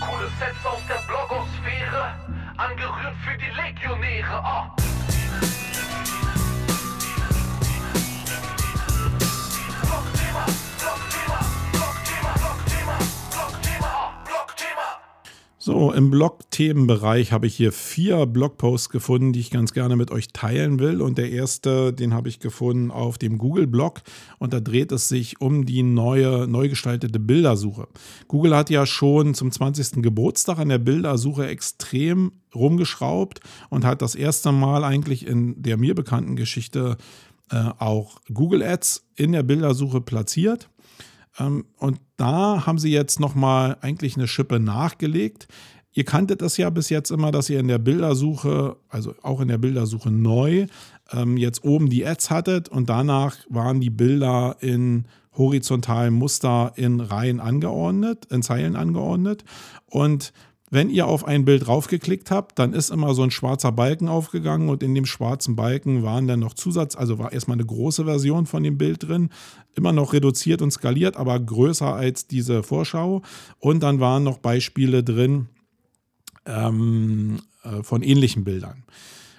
Coole 0.00 0.28
Sets 0.38 0.66
aus 0.66 0.80
der 0.88 1.00
Blogosphäre, 1.06 2.14
angerührt 2.56 3.16
für 3.24 3.38
die 3.38 3.50
Legionäre. 3.56 4.42
Oh. 4.44 4.93
So, 15.66 15.92
im 15.92 16.10
Blog-Themenbereich 16.10 17.32
habe 17.32 17.46
ich 17.46 17.56
hier 17.56 17.72
vier 17.72 18.26
Blogposts 18.26 18.90
gefunden, 18.90 19.32
die 19.32 19.40
ich 19.40 19.50
ganz 19.50 19.72
gerne 19.72 19.96
mit 19.96 20.10
euch 20.10 20.28
teilen 20.28 20.78
will. 20.78 21.00
Und 21.00 21.16
der 21.16 21.30
erste, 21.30 21.94
den 21.94 22.12
habe 22.12 22.28
ich 22.28 22.38
gefunden 22.38 22.90
auf 22.90 23.16
dem 23.16 23.38
Google-Blog. 23.38 24.02
Und 24.38 24.52
da 24.52 24.60
dreht 24.60 24.92
es 24.92 25.08
sich 25.08 25.40
um 25.40 25.64
die 25.64 25.82
neue, 25.82 26.46
neu 26.46 26.68
gestaltete 26.68 27.18
Bildersuche. 27.18 27.88
Google 28.28 28.54
hat 28.54 28.68
ja 28.68 28.84
schon 28.84 29.32
zum 29.32 29.50
20. 29.50 30.02
Geburtstag 30.02 30.58
an 30.58 30.68
der 30.68 30.76
Bildersuche 30.76 31.46
extrem 31.46 32.32
rumgeschraubt 32.54 33.40
und 33.70 33.86
hat 33.86 34.02
das 34.02 34.14
erste 34.14 34.52
Mal 34.52 34.84
eigentlich 34.84 35.26
in 35.26 35.62
der 35.62 35.78
mir 35.78 35.94
bekannten 35.94 36.36
Geschichte 36.36 36.98
äh, 37.50 37.70
auch 37.78 38.20
Google 38.30 38.62
Ads 38.62 39.06
in 39.16 39.32
der 39.32 39.42
Bildersuche 39.42 40.02
platziert. 40.02 40.68
Ähm, 41.38 41.64
und 41.78 42.00
da 42.16 42.66
haben 42.66 42.78
sie 42.78 42.90
jetzt 42.90 43.20
nochmal 43.20 43.76
eigentlich 43.80 44.16
eine 44.16 44.28
Schippe 44.28 44.60
nachgelegt. 44.60 45.48
Ihr 45.92 46.04
kanntet 46.04 46.42
es 46.42 46.56
ja 46.56 46.70
bis 46.70 46.88
jetzt 46.88 47.10
immer, 47.10 47.30
dass 47.30 47.48
ihr 47.48 47.60
in 47.60 47.68
der 47.68 47.78
Bildersuche, 47.78 48.76
also 48.88 49.14
auch 49.22 49.40
in 49.40 49.48
der 49.48 49.58
Bildersuche 49.58 50.10
neu, 50.10 50.66
ähm, 51.12 51.36
jetzt 51.36 51.62
oben 51.64 51.88
die 51.88 52.04
Ads 52.04 52.30
hattet 52.30 52.68
und 52.68 52.88
danach 52.88 53.36
waren 53.48 53.80
die 53.80 53.90
Bilder 53.90 54.56
in 54.60 55.04
horizontalen 55.36 56.14
Muster 56.14 56.72
in 56.76 57.00
Reihen 57.00 57.40
angeordnet, 57.40 58.26
in 58.30 58.42
Zeilen 58.42 58.76
angeordnet. 58.76 59.44
Und 59.86 60.32
wenn 60.74 60.90
ihr 60.90 61.06
auf 61.06 61.24
ein 61.24 61.44
Bild 61.44 61.66
draufgeklickt 61.66 62.32
habt, 62.32 62.58
dann 62.58 62.72
ist 62.72 62.90
immer 62.90 63.14
so 63.14 63.22
ein 63.22 63.30
schwarzer 63.30 63.70
Balken 63.70 64.08
aufgegangen 64.08 64.68
und 64.68 64.82
in 64.82 64.94
dem 64.94 65.06
schwarzen 65.06 65.54
Balken 65.54 66.02
waren 66.02 66.26
dann 66.26 66.40
noch 66.40 66.52
Zusatz, 66.52 66.96
also 66.96 67.18
war 67.18 67.32
erstmal 67.32 67.56
eine 67.56 67.64
große 67.64 68.04
Version 68.04 68.44
von 68.44 68.64
dem 68.64 68.76
Bild 68.76 69.04
drin, 69.04 69.30
immer 69.76 69.92
noch 69.92 70.12
reduziert 70.12 70.62
und 70.62 70.72
skaliert, 70.72 71.16
aber 71.16 71.38
größer 71.38 71.94
als 71.94 72.26
diese 72.26 72.64
Vorschau. 72.64 73.22
Und 73.60 73.84
dann 73.84 74.00
waren 74.00 74.24
noch 74.24 74.38
Beispiele 74.38 75.04
drin 75.04 75.46
ähm, 76.44 77.38
äh, 77.62 77.84
von 77.84 78.02
ähnlichen 78.02 78.42
Bildern. 78.42 78.82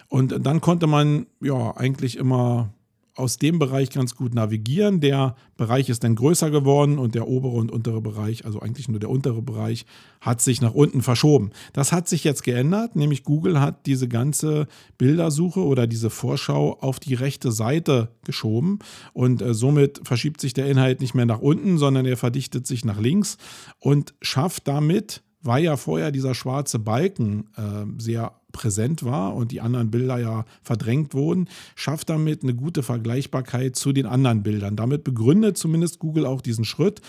Und 0.08 0.46
dann 0.46 0.62
konnte 0.62 0.88
man 0.88 1.26
ja 1.42 1.76
eigentlich 1.76 2.18
immer 2.18 2.74
aus 3.16 3.38
dem 3.38 3.60
Bereich 3.60 3.90
ganz 3.90 4.16
gut 4.16 4.36
navigieren. 4.36 5.00
Der 5.00 5.36
Bereich 5.58 5.90
ist 5.90 6.04
dann 6.04 6.16
größer 6.16 6.52
geworden 6.52 7.00
und 7.00 7.16
der 7.16 7.28
obere 7.28 7.56
und 7.56 7.72
untere 7.72 8.02
Bereich, 8.02 8.46
also 8.46 8.60
eigentlich 8.60 8.90
nur 8.90 9.00
der 9.00 9.10
untere 9.10 9.42
Bereich, 9.42 9.86
hat 10.22 10.42
sich 10.42 10.62
nach 10.62 10.74
unten 10.74 11.02
verschoben. 11.02 11.52
Das 11.74 11.92
hat 11.92 12.10
sich 12.10 12.24
jetzt 12.24 12.44
geändert, 12.44 12.96
nämlich 12.96 13.24
Google 13.24 13.60
hat 13.62 13.86
diese 13.86 14.08
ganze 14.08 14.68
Bildersuche 14.98 15.64
oder 15.64 15.88
diese 15.88 16.10
Vorschau 16.10 16.78
auf 16.82 17.00
die 17.00 17.14
rechte 17.14 17.52
Seite 17.52 18.10
geschoben 18.26 18.80
und 19.14 19.42
äh, 19.42 19.54
somit 19.54 20.02
verschiebt 20.04 20.42
sich 20.42 20.54
der 20.54 20.68
Inhalt 20.68 21.00
nicht 21.00 21.16
mehr 21.16 21.26
nach 21.26 21.40
unten, 21.40 21.78
sondern 21.78 22.06
er 22.06 22.18
verdichtet 22.18 22.68
sich 22.68 22.84
nach 22.84 23.00
links 23.00 23.38
und 23.80 24.14
schafft 24.22 24.68
damit 24.68 25.24
weil 25.46 25.64
ja 25.64 25.78
vorher 25.78 26.12
dieser 26.12 26.34
schwarze 26.34 26.80
Balken 26.80 27.52
äh, 27.56 27.86
sehr 28.02 28.34
präsent 28.56 29.04
war 29.04 29.36
und 29.36 29.52
die 29.52 29.60
anderen 29.60 29.92
Bilder 29.92 30.18
ja 30.18 30.46
verdrängt 30.64 31.14
wurden, 31.14 31.50
schafft 31.76 32.10
damit 32.10 32.42
eine 32.42 32.56
gute 32.56 32.84
Vergleichbarkeit 32.84 33.76
zu 33.76 33.92
den 33.92 34.06
anderen 34.06 34.44
Bildern. 34.44 34.78
Damit 34.78 35.04
begründet 35.04 35.58
zumindest 35.58 36.00
Google 36.00 36.26
auch 36.26 36.40
diesen 36.40 36.64
Schritt, 36.64 37.02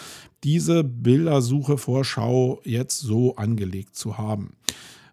diese 0.43 0.83
Bildersuche-Vorschau 0.83 2.61
jetzt 2.65 2.99
so 2.99 3.37
angelegt 3.37 3.95
zu 3.95 4.19
haben. 4.19 4.57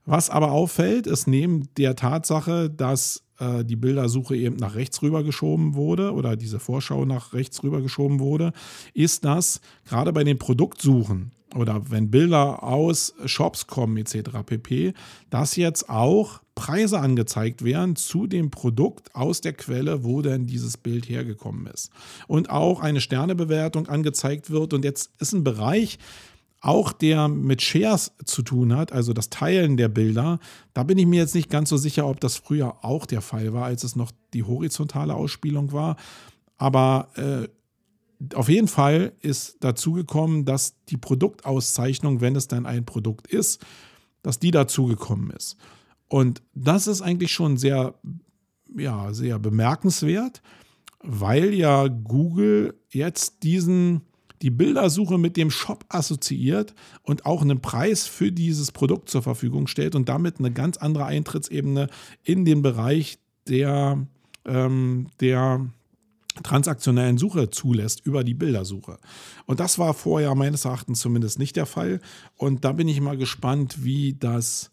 Was 0.06 0.32
aber 0.32 0.52
auffällt, 0.52 1.06
ist 1.06 1.28
neben 1.28 1.70
der 1.78 1.96
Tatsache, 1.96 2.70
dass 2.70 3.24
äh, 3.44 3.66
die 3.66 3.76
Bildersuche 3.76 4.36
eben 4.36 4.58
nach 4.58 4.76
rechts 4.76 5.02
rüber 5.02 5.24
geschoben 5.24 5.76
wurde 5.76 6.14
oder 6.14 6.36
diese 6.36 6.60
Vorschau 6.60 7.06
nach 7.06 7.34
rechts 7.34 7.64
rüber 7.64 7.82
geschoben 7.82 8.20
wurde, 8.20 8.54
ist, 8.94 9.26
dass 9.26 9.62
gerade 9.86 10.14
bei 10.14 10.24
den 10.24 10.38
Produktsuchen 10.40 11.32
oder 11.56 11.90
wenn 11.90 12.10
Bilder 12.10 12.64
aus 12.64 13.14
Shops 13.26 13.68
kommen 13.68 13.98
etc. 13.98 14.30
pp, 14.46 14.94
dass 15.30 15.56
jetzt 15.56 15.90
auch 15.90 16.42
Preise 16.56 17.00
angezeigt 17.00 17.64
werden 17.64 17.96
zu 17.96 18.28
dem 18.28 18.52
Produkt 18.52 19.16
aus 19.16 19.42
der 19.42 19.54
Quelle, 19.54 20.04
wo 20.04 20.22
denn 20.22 20.46
dieses 20.46 20.78
Bild 20.78 21.10
hergekommen 21.10 21.68
ist. 21.68 21.92
Und 22.28 22.50
auch 22.50 22.80
eine 22.80 23.02
Sternebewertung 23.02 23.88
angezeigt 23.88 24.52
wird. 24.52 24.74
Und 24.74 24.86
jetzt 24.86 25.12
ist 25.20 25.34
ein 25.34 25.44
Bereich, 25.44 25.98
auch 26.64 26.94
der 26.94 27.28
mit 27.28 27.62
Shares 27.62 28.14
zu 28.24 28.42
tun 28.42 28.74
hat, 28.74 28.94
also 28.94 29.12
das 29.12 29.30
Teilen 29.30 29.76
der 29.76 29.90
Bilder, 29.90 30.40
da 30.74 30.84
bin 30.84 30.98
ich 30.98 31.06
mir 31.06 31.20
jetzt 31.20 31.36
nicht 31.36 31.50
ganz 31.50 31.68
so 31.68 31.76
sicher, 31.76 32.08
ob 32.08 32.22
das 32.22 32.38
früher 32.38 32.86
auch 32.86 33.06
der 33.06 33.22
Fall 33.22 33.52
war, 33.52 33.66
als 33.66 33.84
es 33.84 33.98
noch 33.98 34.12
die 34.34 34.44
horizontale 34.44 35.14
Ausspielung 35.14 35.74
war. 35.74 35.98
Aber 36.58 37.10
äh, 37.16 37.50
auf 38.34 38.48
jeden 38.48 38.70
Fall 38.70 39.12
ist 39.20 39.58
dazugekommen, 39.62 40.46
dass 40.46 40.76
die 40.86 40.96
Produktauszeichnung, 40.96 42.22
wenn 42.22 42.38
es 42.38 42.48
dann 42.48 42.66
ein 42.66 42.86
Produkt 42.86 43.28
ist, 43.28 43.62
dass 44.22 44.40
die 44.40 44.52
dazugekommen 44.52 45.32
ist. 45.32 45.58
Und 46.08 46.42
das 46.54 46.88
ist 46.88 47.02
eigentlich 47.02 47.34
schon 47.34 47.58
sehr, 47.58 47.96
ja, 48.74 49.14
sehr 49.14 49.38
bemerkenswert, 49.38 50.42
weil 51.02 51.54
ja 51.54 51.90
Google 51.90 52.80
jetzt 52.90 53.44
diesen, 53.44 54.04
die 54.44 54.50
Bildersuche 54.50 55.18
mit 55.18 55.38
dem 55.38 55.50
Shop 55.50 55.86
assoziiert 55.88 56.76
und 57.02 57.26
auch 57.26 57.42
einen 57.42 57.62
Preis 57.62 58.06
für 58.06 58.32
dieses 58.32 58.74
Produkt 58.74 59.10
zur 59.10 59.24
Verfügung 59.24 59.68
stellt 59.68 59.96
und 59.96 60.10
damit 60.10 60.38
eine 60.38 60.52
ganz 60.52 60.76
andere 60.76 61.06
Eintrittsebene 61.06 61.88
in 62.24 62.44
den 62.44 62.62
Bereich 62.62 63.20
der, 63.48 64.06
ähm, 64.46 65.08
der 65.22 65.66
transaktionellen 66.44 67.18
Suche 67.18 67.52
zulässt 67.52 68.06
über 68.06 68.26
die 68.26 68.34
Bildersuche. 68.34 68.98
Und 69.46 69.62
das 69.62 69.80
war 69.80 69.94
vorher 69.94 70.36
meines 70.36 70.66
Erachtens 70.66 71.00
zumindest 71.00 71.40
nicht 71.40 71.56
der 71.56 71.66
Fall. 71.66 72.02
Und 72.36 72.66
da 72.66 72.74
bin 72.74 72.90
ich 72.90 73.00
mal 73.00 73.18
gespannt, 73.18 73.86
wie 73.86 74.14
das 74.14 74.72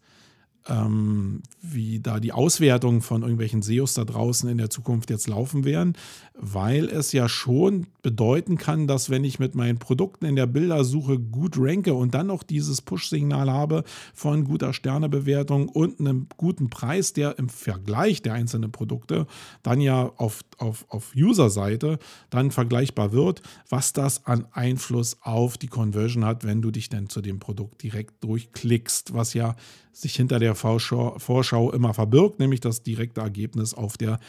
ähm, 0.67 1.41
wie 1.61 1.99
da 1.99 2.19
die 2.19 2.33
Auswertungen 2.33 3.01
von 3.01 3.23
irgendwelchen 3.23 3.61
SEOs 3.61 3.95
da 3.95 4.05
draußen 4.05 4.47
in 4.49 4.57
der 4.57 4.69
Zukunft 4.69 5.09
jetzt 5.09 5.27
laufen 5.27 5.65
werden, 5.65 5.93
weil 6.35 6.85
es 6.85 7.11
ja 7.11 7.27
schon 7.27 7.87
bedeuten 8.03 8.57
kann, 8.57 8.87
dass 8.87 9.09
wenn 9.09 9.23
ich 9.23 9.39
mit 9.39 9.55
meinen 9.55 9.79
Produkten 9.79 10.25
in 10.25 10.35
der 10.35 10.45
Bildersuche 10.45 11.19
gut 11.19 11.55
ranke 11.57 11.93
und 11.93 12.13
dann 12.13 12.27
noch 12.27 12.43
dieses 12.43 12.81
Push-Signal 12.81 13.49
habe 13.51 13.83
von 14.13 14.43
guter 14.43 14.73
Sternebewertung 14.73 15.67
und 15.67 15.99
einem 15.99 16.27
guten 16.37 16.69
Preis, 16.69 17.13
der 17.13 17.39
im 17.39 17.49
Vergleich 17.49 18.21
der 18.21 18.33
einzelnen 18.33 18.71
Produkte 18.71 19.27
dann 19.63 19.81
ja 19.81 20.11
auf, 20.17 20.41
auf, 20.57 20.85
auf 20.89 21.13
User-Seite 21.15 21.97
dann 22.29 22.51
vergleichbar 22.51 23.11
wird, 23.11 23.41
was 23.69 23.93
das 23.93 24.25
an 24.25 24.45
Einfluss 24.51 25.17
auf 25.21 25.57
die 25.57 25.67
Conversion 25.67 26.25
hat, 26.25 26.43
wenn 26.43 26.61
du 26.61 26.71
dich 26.71 26.89
dann 26.89 27.09
zu 27.09 27.21
dem 27.21 27.39
Produkt 27.39 27.81
direkt 27.83 28.23
durchklickst, 28.23 29.13
was 29.13 29.33
ja 29.33 29.55
sich 29.91 30.15
hinter 30.15 30.39
der 30.39 30.55
Vorschau, 30.55 31.17
Vorschau 31.17 31.71
immer 31.71 31.93
verbirgt, 31.93 32.39
nämlich 32.39 32.59
das 32.59 32.83
direkte 32.83 33.21
Ergebnis 33.21 33.73
auf 33.73 33.97
der 33.97 34.19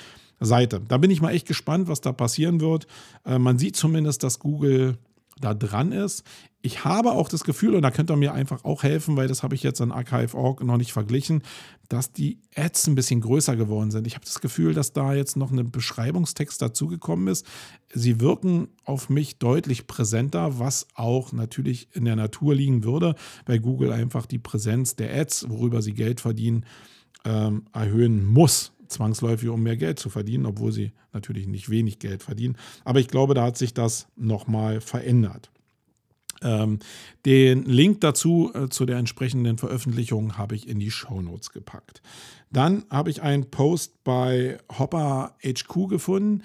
Seite. 0.40 0.80
Da 0.88 0.98
bin 0.98 1.10
ich 1.10 1.20
mal 1.20 1.32
echt 1.32 1.46
gespannt, 1.46 1.88
was 1.88 2.00
da 2.00 2.12
passieren 2.12 2.60
wird. 2.60 2.86
Äh, 3.24 3.38
man 3.38 3.58
sieht 3.58 3.76
zumindest, 3.76 4.22
dass 4.22 4.38
Google 4.38 4.98
da 5.40 5.54
dran 5.54 5.92
ist. 5.92 6.24
Ich 6.64 6.84
habe 6.84 7.12
auch 7.12 7.28
das 7.28 7.42
Gefühl, 7.42 7.74
und 7.74 7.82
da 7.82 7.90
könnt 7.90 8.10
ihr 8.10 8.16
mir 8.16 8.32
einfach 8.32 8.64
auch 8.64 8.84
helfen, 8.84 9.16
weil 9.16 9.26
das 9.26 9.42
habe 9.42 9.56
ich 9.56 9.64
jetzt 9.64 9.80
an 9.80 9.90
Archive.org 9.90 10.62
noch 10.62 10.76
nicht 10.76 10.92
verglichen, 10.92 11.42
dass 11.88 12.12
die 12.12 12.38
Ads 12.54 12.86
ein 12.86 12.94
bisschen 12.94 13.20
größer 13.20 13.56
geworden 13.56 13.90
sind. 13.90 14.06
Ich 14.06 14.14
habe 14.14 14.24
das 14.24 14.40
Gefühl, 14.40 14.72
dass 14.72 14.92
da 14.92 15.12
jetzt 15.12 15.36
noch 15.36 15.50
ein 15.50 15.70
Beschreibungstext 15.70 16.62
dazugekommen 16.62 17.26
ist. 17.26 17.46
Sie 17.92 18.20
wirken 18.20 18.68
auf 18.84 19.10
mich 19.10 19.38
deutlich 19.38 19.88
präsenter, 19.88 20.60
was 20.60 20.86
auch 20.94 21.32
natürlich 21.32 21.88
in 21.92 22.04
der 22.04 22.16
Natur 22.16 22.54
liegen 22.54 22.84
würde, 22.84 23.16
weil 23.46 23.58
Google 23.58 23.92
einfach 23.92 24.26
die 24.26 24.38
Präsenz 24.38 24.94
der 24.94 25.12
Ads, 25.12 25.46
worüber 25.48 25.82
sie 25.82 25.94
Geld 25.94 26.20
verdienen, 26.20 26.64
ähm, 27.24 27.64
erhöhen 27.72 28.24
muss 28.24 28.72
zwangsläufig, 28.92 29.48
um 29.48 29.62
mehr 29.62 29.76
Geld 29.76 29.98
zu 29.98 30.10
verdienen, 30.10 30.46
obwohl 30.46 30.72
sie 30.72 30.92
natürlich 31.12 31.46
nicht 31.46 31.70
wenig 31.70 31.98
Geld 31.98 32.22
verdienen. 32.22 32.56
Aber 32.84 33.00
ich 33.00 33.08
glaube, 33.08 33.34
da 33.34 33.44
hat 33.44 33.58
sich 33.58 33.74
das 33.74 34.06
nochmal 34.16 34.80
verändert. 34.80 35.50
Ähm, 36.42 36.80
den 37.24 37.64
Link 37.64 38.00
dazu, 38.00 38.50
äh, 38.54 38.68
zu 38.68 38.84
der 38.84 38.98
entsprechenden 38.98 39.58
Veröffentlichung, 39.58 40.38
habe 40.38 40.54
ich 40.54 40.68
in 40.68 40.80
die 40.80 40.90
Show 40.90 41.20
Notes 41.20 41.50
gepackt. 41.50 42.02
Dann 42.50 42.84
habe 42.90 43.10
ich 43.10 43.22
einen 43.22 43.50
Post 43.50 44.04
bei 44.04 44.58
Hopper 44.78 45.36
HQ 45.42 45.88
gefunden. 45.88 46.42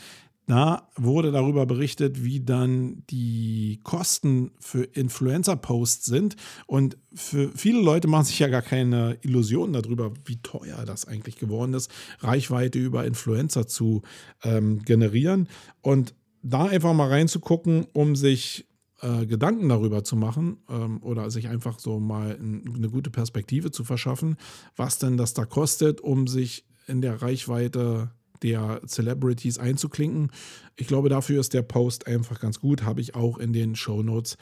Da 0.47 0.88
wurde 0.95 1.33
darüber 1.33 1.65
berichtet, 1.65 2.23
wie 2.23 2.39
dann 2.39 3.03
die 3.10 3.81
Kosten 3.83 4.51
für 4.60 4.83
Influencer-Posts 4.83 6.05
sind. 6.05 6.38
Und 6.67 6.97
für 7.13 7.51
viele 7.53 7.81
Leute 7.81 8.07
machen 8.07 8.23
sich 8.23 8.39
ja 8.39 8.47
gar 8.47 8.62
keine 8.62 9.17
Illusionen 9.23 9.73
darüber, 9.73 10.13
wie 10.23 10.41
teuer 10.41 10.86
das 10.86 11.03
eigentlich 11.05 11.36
geworden 11.36 11.73
ist, 11.73 11.91
Reichweite 12.21 12.79
über 12.79 13.05
Influencer 13.05 13.67
zu 13.67 14.03
ähm, 14.41 14.83
generieren. 14.83 15.49
Und 15.81 16.15
da 16.41 16.63
einfach 16.65 16.93
mal 16.93 17.10
reinzugucken, 17.10 17.86
um 17.91 18.15
sich 18.15 18.69
äh, 19.01 19.25
Gedanken 19.25 19.67
darüber 19.67 20.05
zu 20.05 20.15
machen 20.15 20.60
ähm, 20.69 21.03
oder 21.03 21.29
sich 21.29 21.49
einfach 21.49 21.77
so 21.77 21.99
mal 21.99 22.38
ein, 22.39 22.63
eine 22.73 22.89
gute 22.89 23.10
Perspektive 23.10 23.71
zu 23.71 23.83
verschaffen, 23.83 24.38
was 24.77 24.97
denn 24.97 25.17
das 25.17 25.33
da 25.33 25.43
kostet, 25.43 25.99
um 25.99 26.25
sich 26.25 26.65
in 26.88 27.01
der 27.01 27.21
Reichweite 27.21 28.12
der 28.43 28.82
Celebrities 28.88 29.60
einzuklinken. 29.60 30.32
Ich 30.76 30.88
glaube, 30.88 31.10
dafür 31.10 31.39
ist 31.39 31.54
der 31.54 31.63
Post 31.63 32.08
einfach 32.08 32.39
ganz 32.39 32.60
gut, 32.60 32.84
habe 32.84 33.02
ich 33.02 33.15
auch 33.15 33.38
in 33.38 33.54
den 33.54 33.76
Show 33.76 34.04
Notes 34.04 34.38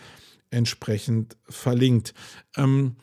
entsprechend 0.50 1.38
verlinkt. 1.48 2.14
Ähm, 2.56 2.96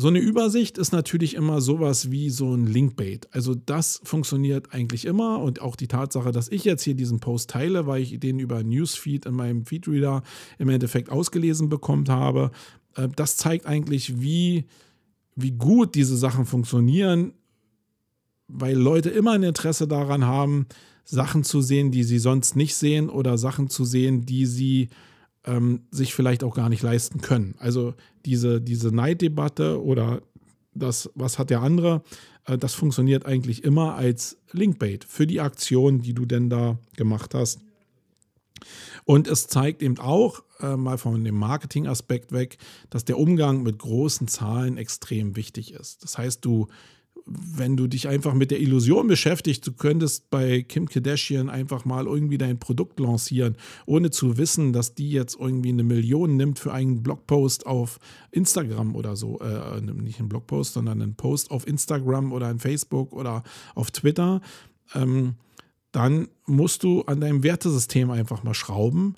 so 0.00 0.08
eine 0.08 0.18
Übersicht 0.18 0.78
ist 0.78 0.92
natürlich 0.92 1.34
immer 1.34 1.60
sowas 1.60 2.10
wie 2.10 2.30
so 2.30 2.54
ein 2.54 2.66
Linkbait. 2.66 3.28
Also 3.32 3.54
das 3.54 4.00
funktioniert 4.02 4.72
eigentlich 4.72 5.04
immer 5.04 5.40
und 5.40 5.60
auch 5.60 5.76
die 5.76 5.88
Tatsache, 5.88 6.32
dass 6.32 6.48
ich 6.48 6.64
jetzt 6.64 6.84
hier 6.84 6.94
diesen 6.94 7.20
Post 7.20 7.50
teile, 7.50 7.86
weil 7.86 8.00
ich 8.00 8.18
den 8.18 8.38
über 8.38 8.62
Newsfeed 8.62 9.26
in 9.26 9.34
meinem 9.34 9.66
Feedreader 9.66 10.22
im 10.58 10.70
Endeffekt 10.70 11.10
ausgelesen 11.10 11.68
bekommen 11.68 12.08
habe, 12.08 12.50
äh, 12.96 13.08
das 13.14 13.36
zeigt 13.36 13.66
eigentlich, 13.66 14.22
wie, 14.22 14.64
wie 15.36 15.52
gut 15.52 15.94
diese 15.94 16.16
Sachen 16.16 16.46
funktionieren, 16.46 17.34
weil 18.52 18.76
Leute 18.76 19.10
immer 19.10 19.32
ein 19.32 19.42
Interesse 19.42 19.86
daran 19.86 20.24
haben, 20.24 20.66
Sachen 21.04 21.44
zu 21.44 21.60
sehen, 21.60 21.90
die 21.90 22.04
sie 22.04 22.18
sonst 22.18 22.56
nicht 22.56 22.74
sehen 22.74 23.10
oder 23.10 23.38
Sachen 23.38 23.68
zu 23.68 23.84
sehen, 23.84 24.26
die 24.26 24.46
sie 24.46 24.88
ähm, 25.44 25.82
sich 25.90 26.14
vielleicht 26.14 26.44
auch 26.44 26.54
gar 26.54 26.68
nicht 26.68 26.82
leisten 26.82 27.20
können. 27.20 27.54
Also 27.58 27.94
diese, 28.24 28.60
diese 28.60 28.94
Neiddebatte 28.94 29.82
oder 29.82 30.22
das, 30.74 31.10
was 31.14 31.38
hat 31.38 31.50
der 31.50 31.62
andere, 31.62 32.02
äh, 32.46 32.58
das 32.58 32.74
funktioniert 32.74 33.26
eigentlich 33.26 33.64
immer 33.64 33.94
als 33.94 34.38
Linkbait 34.52 35.04
für 35.04 35.26
die 35.26 35.40
Aktion, 35.40 36.02
die 36.02 36.14
du 36.14 36.26
denn 36.26 36.50
da 36.50 36.78
gemacht 36.96 37.34
hast. 37.34 37.60
Und 39.04 39.26
es 39.26 39.46
zeigt 39.46 39.82
eben 39.82 39.98
auch, 39.98 40.42
äh, 40.60 40.76
mal 40.76 40.98
von 40.98 41.24
dem 41.24 41.36
Marketing-Aspekt 41.36 42.32
weg, 42.32 42.58
dass 42.90 43.04
der 43.04 43.18
Umgang 43.18 43.62
mit 43.62 43.78
großen 43.78 44.28
Zahlen 44.28 44.76
extrem 44.76 45.36
wichtig 45.36 45.72
ist. 45.72 46.04
Das 46.04 46.18
heißt, 46.18 46.44
du 46.44 46.68
wenn 47.26 47.76
du 47.76 47.86
dich 47.86 48.08
einfach 48.08 48.34
mit 48.34 48.50
der 48.50 48.60
Illusion 48.60 49.06
beschäftigst, 49.06 49.66
du 49.66 49.72
könntest 49.72 50.30
bei 50.30 50.62
Kim 50.62 50.88
Kardashian 50.88 51.48
einfach 51.48 51.84
mal 51.84 52.06
irgendwie 52.06 52.38
dein 52.38 52.58
Produkt 52.58 52.98
lancieren, 53.00 53.56
ohne 53.86 54.10
zu 54.10 54.38
wissen, 54.38 54.72
dass 54.72 54.94
die 54.94 55.10
jetzt 55.10 55.38
irgendwie 55.38 55.70
eine 55.70 55.82
Million 55.82 56.36
nimmt 56.36 56.58
für 56.58 56.72
einen 56.72 57.02
Blogpost 57.02 57.66
auf 57.66 57.98
Instagram 58.30 58.96
oder 58.96 59.16
so. 59.16 59.38
Äh, 59.40 59.80
nicht 59.80 60.18
einen 60.18 60.28
Blogpost, 60.28 60.74
sondern 60.74 61.02
einen 61.02 61.14
Post 61.14 61.50
auf 61.50 61.66
Instagram 61.66 62.32
oder 62.32 62.50
in 62.50 62.58
Facebook 62.58 63.12
oder 63.12 63.42
auf 63.74 63.90
Twitter. 63.90 64.40
Ähm, 64.94 65.34
dann 65.92 66.28
musst 66.46 66.82
du 66.82 67.02
an 67.02 67.20
deinem 67.20 67.42
Wertesystem 67.42 68.10
einfach 68.10 68.42
mal 68.42 68.54
schrauben 68.54 69.16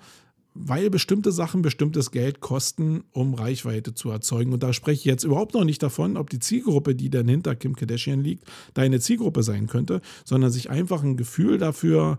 weil 0.55 0.91
bestimmte 0.91 1.33
Sachen 1.33 1.63
bestimmtes 1.63 2.11
Geld 2.11 2.41
kosten, 2.41 3.05
um 3.13 3.35
Reichweite 3.35 3.95
zu 3.95 4.11
erzeugen. 4.11 4.53
Und 4.53 4.63
da 4.63 4.73
spreche 4.73 4.99
ich 5.01 5.05
jetzt 5.05 5.25
überhaupt 5.25 5.55
noch 5.55 5.65
nicht 5.65 5.83
davon, 5.83 6.17
ob 6.17 6.31
die 6.31 6.41
Zielgruppe, 6.41 6.95
die 6.95 7.11
dann 7.11 7.29
hinter 7.29 7.55
Kim 7.55 7.75
Kardashian 7.75 8.23
liegt, 8.23 8.45
deine 8.75 9.01
Zielgruppe 9.01 9.43
sein 9.43 9.67
könnte, 9.67 10.03
sondern 10.25 10.51
sich 10.51 10.71
einfach 10.71 11.03
ein 11.03 11.17
Gefühl 11.17 11.59
dafür 11.59 12.19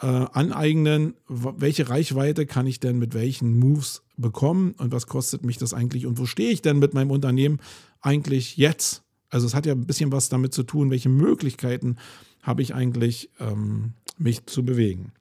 äh, 0.00 0.06
aneignen, 0.06 1.14
welche 1.28 1.88
Reichweite 1.88 2.46
kann 2.46 2.66
ich 2.66 2.80
denn 2.80 2.98
mit 2.98 3.14
welchen 3.14 3.58
Moves 3.58 4.02
bekommen 4.16 4.74
und 4.78 4.92
was 4.92 5.06
kostet 5.06 5.44
mich 5.44 5.58
das 5.58 5.74
eigentlich 5.74 6.06
und 6.06 6.18
wo 6.18 6.26
stehe 6.26 6.50
ich 6.50 6.62
denn 6.62 6.78
mit 6.78 6.94
meinem 6.94 7.10
Unternehmen 7.10 7.60
eigentlich 8.00 8.56
jetzt? 8.56 9.02
Also 9.30 9.46
es 9.46 9.54
hat 9.54 9.66
ja 9.66 9.72
ein 9.72 9.86
bisschen 9.86 10.12
was 10.12 10.28
damit 10.28 10.54
zu 10.54 10.62
tun, 10.62 10.90
welche 10.90 11.08
Möglichkeiten 11.08 11.96
habe 12.42 12.62
ich 12.62 12.74
eigentlich, 12.74 13.30
ähm, 13.40 13.94
mich 14.16 14.46
zu 14.46 14.64
bewegen. 14.64 15.12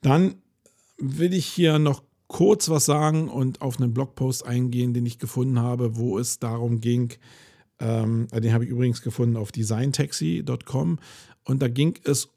Dann 0.00 0.36
will 0.98 1.32
ich 1.32 1.46
hier 1.46 1.78
noch 1.78 2.02
kurz 2.26 2.68
was 2.68 2.84
sagen 2.84 3.28
und 3.28 3.62
auf 3.62 3.80
einen 3.80 3.94
Blogpost 3.94 4.44
eingehen, 4.44 4.92
den 4.92 5.06
ich 5.06 5.18
gefunden 5.18 5.60
habe, 5.60 5.96
wo 5.96 6.18
es 6.18 6.38
darum 6.38 6.80
ging, 6.80 7.14
ähm, 7.80 8.28
den 8.32 8.52
habe 8.52 8.64
ich 8.64 8.70
übrigens 8.70 9.02
gefunden 9.02 9.36
auf 9.36 9.50
designtaxi.com 9.50 10.98
und 11.44 11.62
da 11.62 11.68
ging 11.68 11.98
es, 12.04 12.28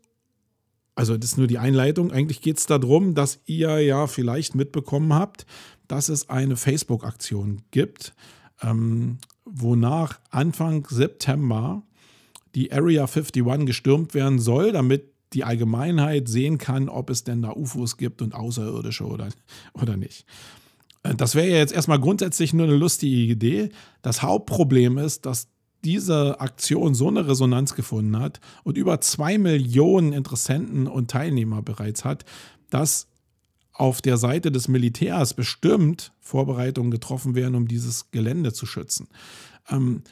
also 0.95 1.17
das 1.17 1.31
ist 1.31 1.37
nur 1.37 1.47
die 1.47 1.57
Einleitung, 1.57 2.11
eigentlich 2.11 2.41
geht 2.41 2.57
es 2.57 2.67
darum, 2.67 3.15
dass 3.15 3.39
ihr 3.45 3.79
ja 3.79 4.07
vielleicht 4.07 4.55
mitbekommen 4.55 5.13
habt, 5.13 5.45
dass 5.87 6.07
es 6.07 6.29
eine 6.29 6.55
Facebook-Aktion 6.55 7.63
gibt, 7.71 8.13
ähm, 8.61 9.17
wonach 9.43 10.19
Anfang 10.29 10.87
September 10.89 11.83
die 12.55 12.71
Area 12.71 13.03
51 13.03 13.65
gestürmt 13.65 14.13
werden 14.13 14.39
soll, 14.39 14.71
damit 14.71 15.10
die 15.33 15.43
Allgemeinheit 15.43 16.27
sehen 16.27 16.57
kann, 16.57 16.89
ob 16.89 17.09
es 17.09 17.23
denn 17.23 17.41
da 17.41 17.51
UFOs 17.51 17.97
gibt 17.97 18.21
und 18.21 18.35
Außerirdische 18.35 19.05
oder, 19.05 19.29
oder 19.73 19.97
nicht. 19.97 20.25
Äh, 21.03 21.15
das 21.15 21.35
wäre 21.35 21.47
ja 21.47 21.57
jetzt 21.57 21.73
erstmal 21.73 21.99
grundsätzlich 21.99 22.53
nur 22.53 22.67
eine 22.67 22.75
lustige 22.75 23.15
Idee. 23.15 23.69
Das 24.01 24.21
Hauptproblem 24.21 24.97
ist, 24.97 25.25
dass 25.25 25.47
diese 25.83 26.39
Aktion 26.39 26.93
so 26.93 27.07
eine 27.07 27.27
Resonanz 27.27 27.73
gefunden 27.75 28.19
hat 28.19 28.39
und 28.63 28.77
über 28.77 29.01
zwei 29.01 29.37
Millionen 29.37 30.13
Interessenten 30.13 30.87
und 30.87 31.09
Teilnehmer 31.09 31.61
bereits 31.61 32.05
hat, 32.05 32.23
dass 32.69 33.07
auf 33.73 34.01
der 34.01 34.17
Seite 34.17 34.51
des 34.51 34.67
Militärs 34.67 35.33
bestimmt 35.33 36.13
Vorbereitungen 36.19 36.91
getroffen 36.91 37.33
werden, 37.33 37.55
um 37.55 37.67
dieses 37.67 38.11
Gelände 38.11 38.53
zu 38.53 38.65
schützen. 38.65 39.07
Ähm, 39.69 40.03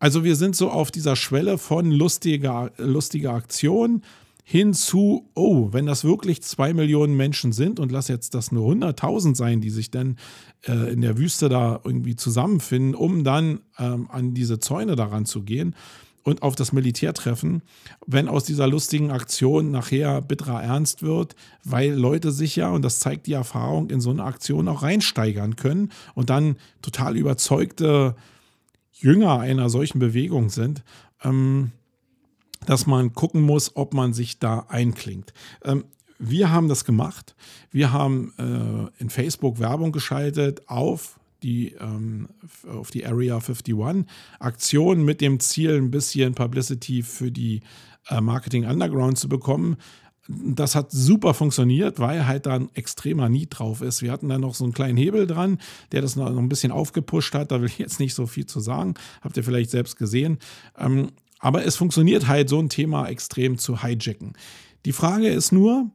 also 0.00 0.24
wir 0.24 0.36
sind 0.36 0.56
so 0.56 0.70
auf 0.70 0.90
dieser 0.90 1.16
Schwelle 1.16 1.58
von 1.58 1.90
lustiger, 1.90 2.72
lustiger 2.76 3.32
Aktion 3.32 4.02
hin 4.46 4.74
zu, 4.74 5.30
oh, 5.34 5.72
wenn 5.72 5.86
das 5.86 6.04
wirklich 6.04 6.42
zwei 6.42 6.74
Millionen 6.74 7.16
Menschen 7.16 7.52
sind 7.52 7.80
und 7.80 7.90
lass 7.90 8.08
jetzt 8.08 8.34
das 8.34 8.52
nur 8.52 8.70
100.000 8.70 9.34
sein, 9.34 9.62
die 9.62 9.70
sich 9.70 9.90
dann 9.90 10.18
äh, 10.68 10.92
in 10.92 11.00
der 11.00 11.16
Wüste 11.16 11.48
da 11.48 11.80
irgendwie 11.82 12.14
zusammenfinden, 12.14 12.94
um 12.94 13.24
dann 13.24 13.60
ähm, 13.78 14.08
an 14.10 14.34
diese 14.34 14.58
Zäune 14.58 14.96
daran 14.96 15.24
zu 15.24 15.42
gehen 15.42 15.74
und 16.24 16.42
auf 16.42 16.56
das 16.56 16.72
Militär 16.72 17.14
treffen, 17.14 17.62
wenn 18.06 18.28
aus 18.28 18.44
dieser 18.44 18.66
lustigen 18.66 19.10
Aktion 19.10 19.70
nachher 19.70 20.20
bitterer 20.20 20.62
Ernst 20.62 21.02
wird, 21.02 21.36
weil 21.64 21.94
Leute 21.94 22.30
sich 22.30 22.56
ja, 22.56 22.68
und 22.70 22.82
das 22.82 22.98
zeigt 22.98 23.26
die 23.26 23.32
Erfahrung, 23.32 23.88
in 23.88 24.02
so 24.02 24.10
eine 24.10 24.24
Aktion 24.24 24.68
auch 24.68 24.82
reinsteigern 24.82 25.56
können 25.56 25.90
und 26.14 26.28
dann 26.28 26.56
total 26.82 27.16
überzeugte 27.16 28.14
Jünger 28.92 29.40
einer 29.40 29.70
solchen 29.70 29.98
Bewegung 30.00 30.50
sind. 30.50 30.82
Ähm, 31.22 31.72
dass 32.66 32.86
man 32.86 33.12
gucken 33.12 33.42
muss, 33.42 33.76
ob 33.76 33.94
man 33.94 34.12
sich 34.12 34.38
da 34.38 34.66
einklingt. 34.68 35.32
Ähm, 35.64 35.84
wir 36.18 36.50
haben 36.50 36.68
das 36.68 36.84
gemacht. 36.84 37.34
Wir 37.70 37.92
haben 37.92 38.32
äh, 38.38 39.02
in 39.02 39.10
Facebook 39.10 39.58
Werbung 39.58 39.92
geschaltet 39.92 40.68
auf 40.68 41.18
die, 41.42 41.74
ähm, 41.78 42.28
auf 42.68 42.90
die 42.90 43.06
Area 43.06 43.36
51 43.36 44.06
Aktion 44.38 45.04
mit 45.04 45.20
dem 45.20 45.40
Ziel, 45.40 45.76
ein 45.76 45.90
bisschen 45.90 46.34
Publicity 46.34 47.02
für 47.02 47.30
die 47.30 47.60
äh, 48.08 48.20
Marketing 48.20 48.64
Underground 48.64 49.18
zu 49.18 49.28
bekommen. 49.28 49.76
Das 50.26 50.74
hat 50.74 50.90
super 50.90 51.34
funktioniert, 51.34 51.98
weil 51.98 52.26
halt 52.26 52.46
da 52.46 52.54
ein 52.54 52.70
extremer 52.74 53.28
Need 53.28 53.58
drauf 53.58 53.82
ist. 53.82 54.00
Wir 54.00 54.10
hatten 54.10 54.30
da 54.30 54.38
noch 54.38 54.54
so 54.54 54.64
einen 54.64 54.72
kleinen 54.72 54.96
Hebel 54.96 55.26
dran, 55.26 55.58
der 55.92 56.00
das 56.00 56.16
noch 56.16 56.34
ein 56.34 56.48
bisschen 56.48 56.72
aufgepusht 56.72 57.34
hat. 57.34 57.52
Da 57.52 57.60
will 57.60 57.68
ich 57.68 57.78
jetzt 57.78 58.00
nicht 58.00 58.14
so 58.14 58.26
viel 58.26 58.46
zu 58.46 58.60
sagen. 58.60 58.94
Habt 59.20 59.36
ihr 59.36 59.44
vielleicht 59.44 59.70
selbst 59.70 59.98
gesehen. 59.98 60.38
Ähm, 60.78 61.10
aber 61.38 61.64
es 61.64 61.76
funktioniert 61.76 62.26
halt, 62.26 62.48
so 62.48 62.58
ein 62.58 62.68
Thema 62.68 63.08
extrem 63.08 63.58
zu 63.58 63.82
hijacken. 63.82 64.32
Die 64.84 64.92
Frage 64.92 65.28
ist 65.28 65.52
nur, 65.52 65.90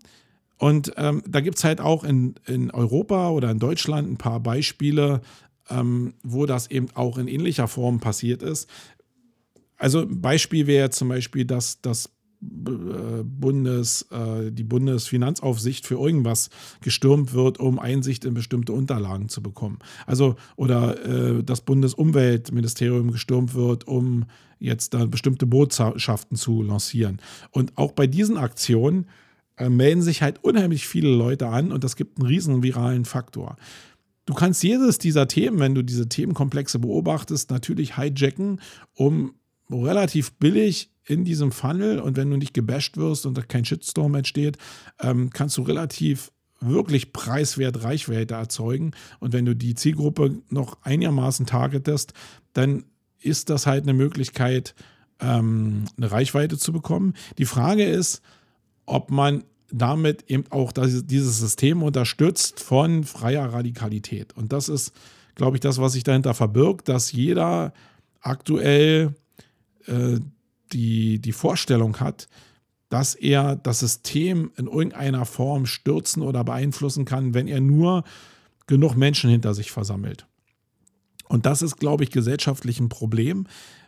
Und 0.59 0.91
ähm, 0.97 1.23
da 1.25 1.39
gibt 1.39 1.57
es 1.57 1.63
halt 1.63 1.79
auch 1.79 2.03
in, 2.03 2.35
in 2.45 2.69
Europa 2.69 3.29
oder 3.29 3.49
in 3.49 3.59
Deutschland 3.59 4.11
ein 4.11 4.17
paar 4.17 4.41
Beispiele, 4.41 5.21
ähm, 5.69 6.13
wo 6.21 6.45
das 6.45 6.69
eben 6.69 6.87
auch 6.95 7.17
in 7.17 7.27
ähnlicher 7.29 7.67
Form 7.67 7.99
passiert 7.99 8.43
ist. 8.43 8.69
Also 9.77 10.01
ein 10.01 10.19
Beispiel 10.21 10.67
wäre 10.67 10.89
zum 10.89 11.07
Beispiel, 11.07 11.45
dass 11.45 11.81
das 11.81 12.09
Bundes, 12.41 14.07
äh, 14.11 14.51
die 14.51 14.63
Bundesfinanzaufsicht 14.63 15.85
für 15.85 15.95
irgendwas 15.95 16.49
gestürmt 16.81 17.33
wird, 17.33 17.59
um 17.59 17.79
Einsicht 17.79 18.23
in 18.23 18.33
bestimmte 18.33 18.71
Unterlagen 18.71 19.27
zu 19.27 19.43
bekommen. 19.43 19.79
Also, 20.05 20.35
oder 20.55 21.05
äh, 21.05 21.43
das 21.43 21.61
Bundesumweltministerium 21.61 23.11
gestürmt 23.11 23.55
wird, 23.55 23.87
um 23.87 24.25
jetzt 24.57 24.93
da 24.93 25.05
bestimmte 25.05 25.45
Botschaften 25.45 26.37
zu 26.37 26.61
lancieren. 26.61 27.21
Und 27.51 27.77
auch 27.77 27.91
bei 27.91 28.07
diesen 28.07 28.37
Aktionen 28.37 29.07
melden 29.67 30.01
sich 30.01 30.21
halt 30.21 30.41
unheimlich 30.41 30.87
viele 30.87 31.09
Leute 31.09 31.47
an 31.47 31.73
und 31.73 31.83
das 31.83 31.97
gibt 31.97 32.17
einen 32.17 32.27
riesen 32.27 32.63
viralen 32.63 33.03
Faktor. 33.03 33.57
Du 34.25 34.35
kannst 34.35 34.63
jedes 34.63 34.99
dieser 34.99 35.27
Themen, 35.27 35.59
wenn 35.59 35.73
du 35.73 35.81
diese 35.81 36.07
Themenkomplexe 36.07 36.77
beobachtest, 36.77 37.49
natürlich 37.49 37.97
hijacken, 37.97 38.61
um 38.93 39.33
relativ 39.71 40.33
billig 40.33 40.91
in 41.05 41.25
diesem 41.25 41.51
Funnel 41.51 41.99
und 41.99 42.17
wenn 42.17 42.29
du 42.29 42.37
nicht 42.37 42.53
gebasht 42.53 42.97
wirst 42.97 43.25
und 43.25 43.49
kein 43.49 43.65
Shitstorm 43.65 44.15
entsteht, 44.15 44.57
ähm, 45.01 45.29
kannst 45.31 45.57
du 45.57 45.63
relativ 45.63 46.31
wirklich 46.61 47.13
preiswert 47.13 47.83
Reichweite 47.83 48.35
erzeugen. 48.35 48.91
Und 49.19 49.33
wenn 49.33 49.45
du 49.45 49.55
die 49.55 49.75
Zielgruppe 49.75 50.41
noch 50.49 50.77
einigermaßen 50.83 51.45
targetest, 51.45 52.13
dann 52.53 52.83
ist 53.21 53.49
das 53.49 53.65
halt 53.65 53.83
eine 53.83 53.93
Möglichkeit, 53.93 54.75
ähm, 55.19 55.85
eine 55.97 56.11
Reichweite 56.11 56.57
zu 56.57 56.71
bekommen. 56.71 57.13
Die 57.37 57.45
Frage 57.45 57.85
ist, 57.85 58.21
ob 58.85 59.11
man 59.11 59.43
damit 59.71 60.29
eben 60.29 60.45
auch 60.49 60.71
das, 60.71 61.05
dieses 61.05 61.39
System 61.39 61.83
unterstützt 61.83 62.59
von 62.59 63.03
freier 63.03 63.53
Radikalität. 63.53 64.35
Und 64.35 64.51
das 64.51 64.69
ist, 64.69 64.93
glaube 65.35 65.57
ich, 65.57 65.61
das, 65.61 65.79
was 65.79 65.93
sich 65.93 66.03
dahinter 66.03 66.33
verbirgt, 66.33 66.89
dass 66.89 67.11
jeder 67.11 67.73
aktuell 68.21 69.13
äh, 69.85 70.19
die, 70.71 71.19
die 71.19 71.31
Vorstellung 71.31 71.99
hat, 71.99 72.27
dass 72.89 73.15
er 73.15 73.55
das 73.55 73.79
System 73.79 74.51
in 74.57 74.67
irgendeiner 74.67 75.25
Form 75.25 75.65
stürzen 75.65 76.23
oder 76.23 76.43
beeinflussen 76.43 77.05
kann, 77.05 77.33
wenn 77.33 77.47
er 77.47 77.61
nur 77.61 78.03
genug 78.67 78.95
Menschen 78.95 79.29
hinter 79.29 79.53
sich 79.53 79.71
versammelt. 79.71 80.25
Und 81.27 81.45
das 81.45 81.61
ist, 81.61 81.77
glaube 81.77 82.03
ich, 82.03 82.11
gesellschaftlich 82.11 82.79
ein 82.79 82.89
Problem, 82.89 83.45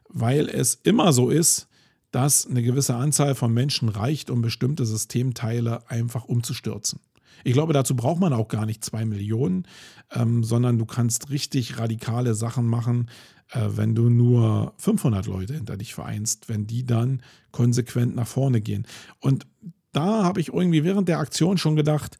weil 0.10 0.48
es 0.48 0.76
immer 0.76 1.14
so 1.14 1.30
ist, 1.30 1.68
dass 2.12 2.46
eine 2.46 2.62
gewisse 2.62 2.96
Anzahl 2.96 3.36
von 3.36 3.54
Menschen 3.54 3.90
reicht, 3.90 4.30
um 4.30 4.42
bestimmte 4.42 4.86
Systemteile 4.86 5.90
einfach 5.90 6.26
umzustürzen. 6.26 7.00
Ich 7.44 7.54
glaube, 7.54 7.74
dazu 7.74 7.96
braucht 7.96 8.20
man 8.20 8.34
auch 8.34 8.48
gar 8.48 8.66
nicht 8.66 8.84
zwei 8.84 9.06
Millionen, 9.06 9.66
ähm, 10.12 10.44
sondern 10.44 10.78
du 10.78 10.86
kannst 10.86 11.30
richtig 11.30 11.80
radikale 11.80 12.34
Sachen 12.36 12.66
machen, 12.66 13.10
äh, 13.52 13.68
wenn 13.76 13.96
du 13.96 14.10
nur 14.10 14.74
500 14.78 15.26
Leute 15.28 15.54
hinter 15.56 15.78
dich 15.78 15.94
vereinst, 15.94 16.50
wenn 16.50 16.68
die 16.68 16.86
dann 16.86 17.22
konsequent 17.52 18.16
nach 18.16 18.28
vorne 18.28 18.62
gehen. 18.62 18.86
Und 19.20 19.48
da 19.92 20.24
habe 20.24 20.40
ich 20.40 20.50
irgendwie 20.50 20.84
während 20.84 21.08
der 21.10 21.20
Aktion 21.20 21.58
schon 21.58 21.76
gedacht, 21.76 22.18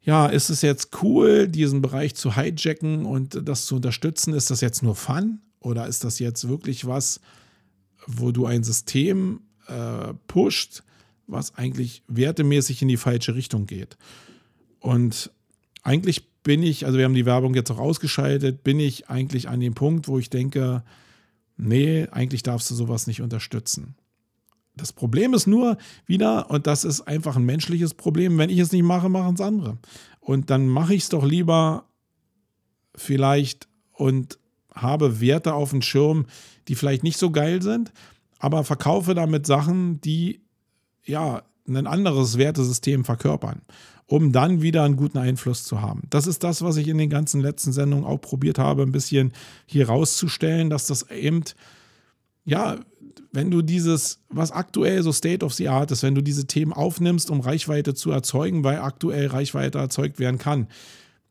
ja, 0.00 0.26
ist 0.26 0.50
es 0.50 0.60
jetzt 0.60 1.02
cool, 1.02 1.48
diesen 1.48 1.80
Bereich 1.80 2.14
zu 2.14 2.36
hijacken 2.36 3.06
und 3.06 3.48
das 3.48 3.64
zu 3.64 3.76
unterstützen? 3.76 4.34
Ist 4.34 4.50
das 4.50 4.60
jetzt 4.60 4.82
nur 4.82 4.94
Fun 4.94 5.40
oder 5.60 5.86
ist 5.86 6.04
das 6.04 6.18
jetzt 6.18 6.46
wirklich 6.46 6.86
was, 6.86 7.20
wo 8.06 8.30
du 8.30 8.44
ein 8.44 8.64
System 8.64 9.40
äh, 9.66 10.12
pusht, 10.26 10.82
was 11.26 11.54
eigentlich 11.54 12.02
wertemäßig 12.08 12.82
in 12.82 12.88
die 12.88 12.96
falsche 12.96 13.34
Richtung 13.34 13.66
geht? 13.66 13.96
Und 14.80 15.30
eigentlich 15.82 16.28
bin 16.42 16.62
ich, 16.62 16.86
also 16.86 16.98
wir 16.98 17.04
haben 17.04 17.14
die 17.14 17.26
Werbung 17.26 17.54
jetzt 17.54 17.70
auch 17.70 17.78
ausgeschaltet, 17.78 18.62
bin 18.64 18.78
ich 18.78 19.08
eigentlich 19.08 19.48
an 19.48 19.60
dem 19.60 19.74
Punkt, 19.74 20.08
wo 20.08 20.18
ich 20.18 20.30
denke, 20.30 20.84
nee, 21.56 22.06
eigentlich 22.10 22.42
darfst 22.42 22.70
du 22.70 22.74
sowas 22.74 23.06
nicht 23.06 23.22
unterstützen. 23.22 23.96
Das 24.76 24.92
Problem 24.92 25.34
ist 25.34 25.46
nur 25.46 25.78
wieder, 26.04 26.50
und 26.50 26.66
das 26.66 26.84
ist 26.84 27.02
einfach 27.02 27.36
ein 27.36 27.44
menschliches 27.44 27.94
Problem, 27.94 28.38
wenn 28.38 28.50
ich 28.50 28.58
es 28.58 28.72
nicht 28.72 28.82
mache, 28.82 29.08
machen 29.08 29.34
es 29.34 29.40
andere. 29.40 29.78
Und 30.20 30.50
dann 30.50 30.68
mache 30.68 30.94
ich 30.94 31.04
es 31.04 31.08
doch 31.08 31.24
lieber 31.24 31.86
vielleicht 32.96 33.68
und 33.92 34.38
habe 34.74 35.20
Werte 35.20 35.54
auf 35.54 35.70
dem 35.70 35.82
Schirm, 35.82 36.26
die 36.66 36.74
vielleicht 36.74 37.04
nicht 37.04 37.18
so 37.18 37.30
geil 37.30 37.62
sind, 37.62 37.92
aber 38.38 38.64
verkaufe 38.64 39.14
damit 39.14 39.46
Sachen, 39.46 40.00
die 40.00 40.43
ja 41.04 41.42
ein 41.66 41.86
anderes 41.86 42.36
Wertesystem 42.36 43.04
verkörpern 43.04 43.62
um 44.06 44.32
dann 44.32 44.62
wieder 44.62 44.82
einen 44.82 44.96
guten 44.96 45.18
Einfluss 45.18 45.64
zu 45.64 45.80
haben. 45.80 46.02
Das 46.10 46.26
ist 46.26 46.44
das, 46.44 46.62
was 46.62 46.76
ich 46.76 46.88
in 46.88 46.98
den 46.98 47.10
ganzen 47.10 47.40
letzten 47.40 47.72
Sendungen 47.72 48.04
auch 48.04 48.20
probiert 48.20 48.58
habe, 48.58 48.82
ein 48.82 48.92
bisschen 48.92 49.32
hier 49.66 49.88
rauszustellen, 49.88 50.70
dass 50.70 50.86
das 50.86 51.10
eben, 51.10 51.44
ja, 52.44 52.76
wenn 53.32 53.50
du 53.50 53.62
dieses, 53.62 54.20
was 54.28 54.52
aktuell 54.52 55.02
so 55.02 55.10
State 55.10 55.44
of 55.44 55.54
the 55.54 55.68
Art 55.68 55.90
ist, 55.90 56.02
wenn 56.02 56.14
du 56.14 56.22
diese 56.22 56.46
Themen 56.46 56.72
aufnimmst, 56.72 57.30
um 57.30 57.40
Reichweite 57.40 57.94
zu 57.94 58.10
erzeugen, 58.10 58.62
weil 58.62 58.78
aktuell 58.78 59.26
Reichweite 59.28 59.78
erzeugt 59.78 60.18
werden 60.18 60.38
kann, 60.38 60.68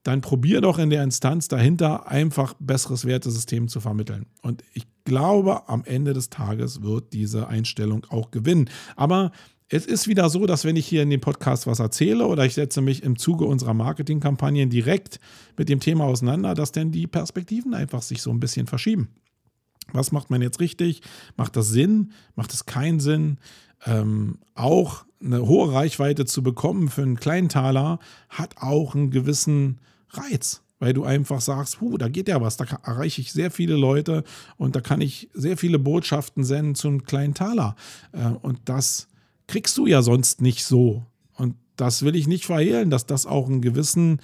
dann 0.01 0.19
probier 0.19 0.59
doch 0.59 0.79
in 0.79 0.89
der 0.89 1.03
Instanz 1.03 1.47
dahinter 1.47 2.07
einfach 2.09 2.55
besseres 2.59 3.05
Wertesystem 3.05 3.69
zu 3.69 3.79
vermitteln. 3.79 4.25
Und 4.41 4.63
ich 4.73 4.85
glaube, 5.05 5.69
am 5.69 5.85
Ende 5.85 6.13
des 6.13 6.29
Tages 6.29 6.81
wird 6.81 7.13
diese 7.13 7.47
Einstellung 7.47 8.05
auch 8.09 8.31
gewinnen. 8.31 8.69
Aber 8.97 9.31
es 9.69 9.85
ist 9.85 10.07
wieder 10.07 10.29
so, 10.29 10.45
dass 10.45 10.65
wenn 10.65 10.75
ich 10.75 10.85
hier 10.85 11.03
in 11.03 11.09
dem 11.09 11.21
Podcast 11.21 11.67
was 11.67 11.79
erzähle 11.79 12.27
oder 12.27 12.45
ich 12.45 12.53
setze 12.53 12.81
mich 12.81 13.03
im 13.03 13.17
Zuge 13.17 13.45
unserer 13.45 13.73
Marketingkampagnen 13.73 14.69
direkt 14.69 15.19
mit 15.57 15.69
dem 15.69 15.79
Thema 15.79 16.05
auseinander, 16.05 16.53
dass 16.53 16.71
dann 16.71 16.91
die 16.91 17.07
Perspektiven 17.07 17.73
einfach 17.73 18.01
sich 18.01 18.21
so 18.21 18.29
ein 18.29 18.39
bisschen 18.39 18.67
verschieben. 18.67 19.09
Was 19.91 20.11
macht 20.11 20.29
man 20.29 20.41
jetzt 20.41 20.59
richtig? 20.59 21.01
Macht 21.35 21.55
das 21.55 21.69
Sinn? 21.69 22.11
Macht 22.35 22.53
es 22.53 22.65
keinen 22.65 22.99
Sinn? 22.99 23.37
Ähm, 23.85 24.39
auch 24.55 25.05
eine 25.21 25.45
hohe 25.45 25.73
Reichweite 25.73 26.25
zu 26.25 26.43
bekommen 26.43 26.89
für 26.89 27.01
einen 27.01 27.19
kleinen 27.19 27.49
Taler 27.49 27.99
hat 28.29 28.55
auch 28.57 28.95
einen 28.95 29.11
gewissen 29.11 29.79
Reiz 30.09 30.63
weil 30.83 30.91
du 30.91 31.05
einfach 31.05 31.39
sagst, 31.39 31.79
puh, 31.79 31.97
da 31.97 32.09
geht 32.09 32.27
ja 32.27 32.41
was, 32.41 32.57
da 32.57 32.65
erreiche 32.83 33.21
ich 33.21 33.31
sehr 33.31 33.51
viele 33.51 33.77
Leute 33.77 34.25
und 34.57 34.75
da 34.75 34.81
kann 34.81 34.99
ich 34.99 35.29
sehr 35.33 35.55
viele 35.55 35.79
Botschaften 35.79 36.43
senden 36.43 36.75
zu 36.75 36.89
einem 36.89 37.05
kleinen 37.05 37.33
Taler. 37.33 37.77
Äh, 38.11 38.27
und 38.41 38.59
das 38.65 39.07
kriegst 39.47 39.77
du 39.77 39.85
ja 39.85 40.01
sonst 40.01 40.41
nicht 40.41 40.65
so. 40.65 41.05
Und 41.35 41.55
das 41.75 42.03
will 42.03 42.15
ich 42.15 42.27
nicht 42.27 42.45
verhehlen, 42.45 42.89
dass 42.89 43.05
das 43.05 43.25
auch 43.25 43.47
einen 43.47 43.61
gewissen 43.61 44.19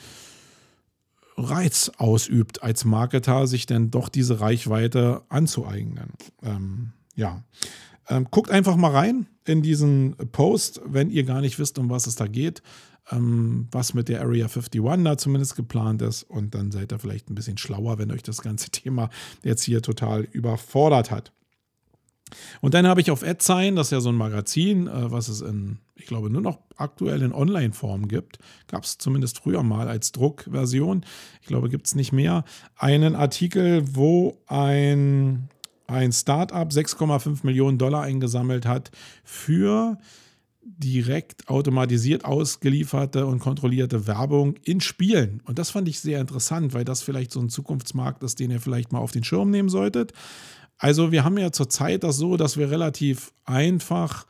Reiz 1.37 1.91
ausübt, 1.97 2.63
als 2.63 2.85
Marketer 2.85 3.47
sich 3.47 3.65
denn 3.65 3.91
doch 3.91 4.09
diese 4.09 4.41
Reichweite 4.41 5.23
anzueignen. 5.29 6.11
Ähm, 6.43 6.91
ja. 7.15 7.43
Ähm, 8.07 8.27
guckt 8.29 8.51
einfach 8.51 8.75
mal 8.75 8.91
rein 8.91 9.27
in 9.45 9.61
diesen 9.61 10.15
Post, 10.31 10.81
wenn 10.85 11.09
ihr 11.09 11.23
gar 11.23 11.41
nicht 11.41 11.59
wisst, 11.59 11.79
um 11.79 11.89
was 11.89 12.07
es 12.07 12.15
da 12.15 12.27
geht, 12.27 12.61
ähm, 13.11 13.67
was 13.71 13.93
mit 13.93 14.09
der 14.09 14.21
Area 14.21 14.47
51 14.47 14.81
da 15.03 15.17
zumindest 15.17 15.55
geplant 15.55 16.01
ist. 16.01 16.23
Und 16.23 16.55
dann 16.55 16.71
seid 16.71 16.91
ihr 16.91 16.99
vielleicht 16.99 17.29
ein 17.29 17.35
bisschen 17.35 17.57
schlauer, 17.57 17.97
wenn 17.97 18.11
euch 18.11 18.23
das 18.23 18.41
ganze 18.41 18.69
Thema 18.71 19.09
jetzt 19.43 19.63
hier 19.63 19.81
total 19.81 20.23
überfordert 20.23 21.11
hat. 21.11 21.31
Und 22.61 22.73
dann 22.73 22.87
habe 22.87 23.01
ich 23.01 23.11
auf 23.11 23.23
AdSign, 23.23 23.75
das 23.75 23.87
ist 23.87 23.91
ja 23.91 24.01
so 24.01 24.09
ein 24.09 24.15
Magazin, 24.15 24.87
äh, 24.87 25.11
was 25.11 25.27
es 25.27 25.41
in, 25.41 25.79
ich 25.95 26.05
glaube, 26.05 26.29
nur 26.29 26.41
noch 26.41 26.59
aktuell 26.77 27.21
in 27.21 27.33
Online-Form 27.33 28.07
gibt. 28.07 28.39
Gab 28.67 28.83
es 28.83 28.97
zumindest 28.97 29.39
früher 29.39 29.63
mal 29.63 29.87
als 29.87 30.11
Druckversion. 30.11 31.05
Ich 31.41 31.47
glaube, 31.47 31.69
gibt 31.69 31.87
es 31.87 31.95
nicht 31.95 32.11
mehr. 32.11 32.43
Einen 32.77 33.15
Artikel, 33.15 33.83
wo 33.95 34.37
ein, 34.47 35.49
ein 35.87 36.11
Startup 36.11 36.69
6,5 36.69 37.39
Millionen 37.43 37.77
Dollar 37.77 38.03
eingesammelt 38.03 38.65
hat 38.65 38.91
für 39.23 39.97
direkt 40.77 41.49
automatisiert 41.49 42.25
ausgelieferte 42.25 43.25
und 43.25 43.39
kontrollierte 43.39 44.07
Werbung 44.07 44.55
in 44.63 44.81
Spielen. 44.81 45.41
Und 45.45 45.59
das 45.59 45.71
fand 45.71 45.87
ich 45.87 45.99
sehr 45.99 46.21
interessant, 46.21 46.73
weil 46.73 46.85
das 46.85 47.01
vielleicht 47.01 47.31
so 47.31 47.39
ein 47.39 47.49
Zukunftsmarkt 47.49 48.23
ist, 48.23 48.39
den 48.39 48.51
ihr 48.51 48.61
vielleicht 48.61 48.91
mal 48.91 48.99
auf 48.99 49.11
den 49.11 49.23
Schirm 49.23 49.49
nehmen 49.49 49.69
solltet. 49.69 50.13
Also 50.79 51.11
wir 51.11 51.23
haben 51.23 51.37
ja 51.37 51.51
zurzeit 51.51 52.03
das 52.03 52.17
so, 52.17 52.37
dass 52.37 52.57
wir 52.57 52.71
relativ 52.71 53.33
einfach 53.45 54.25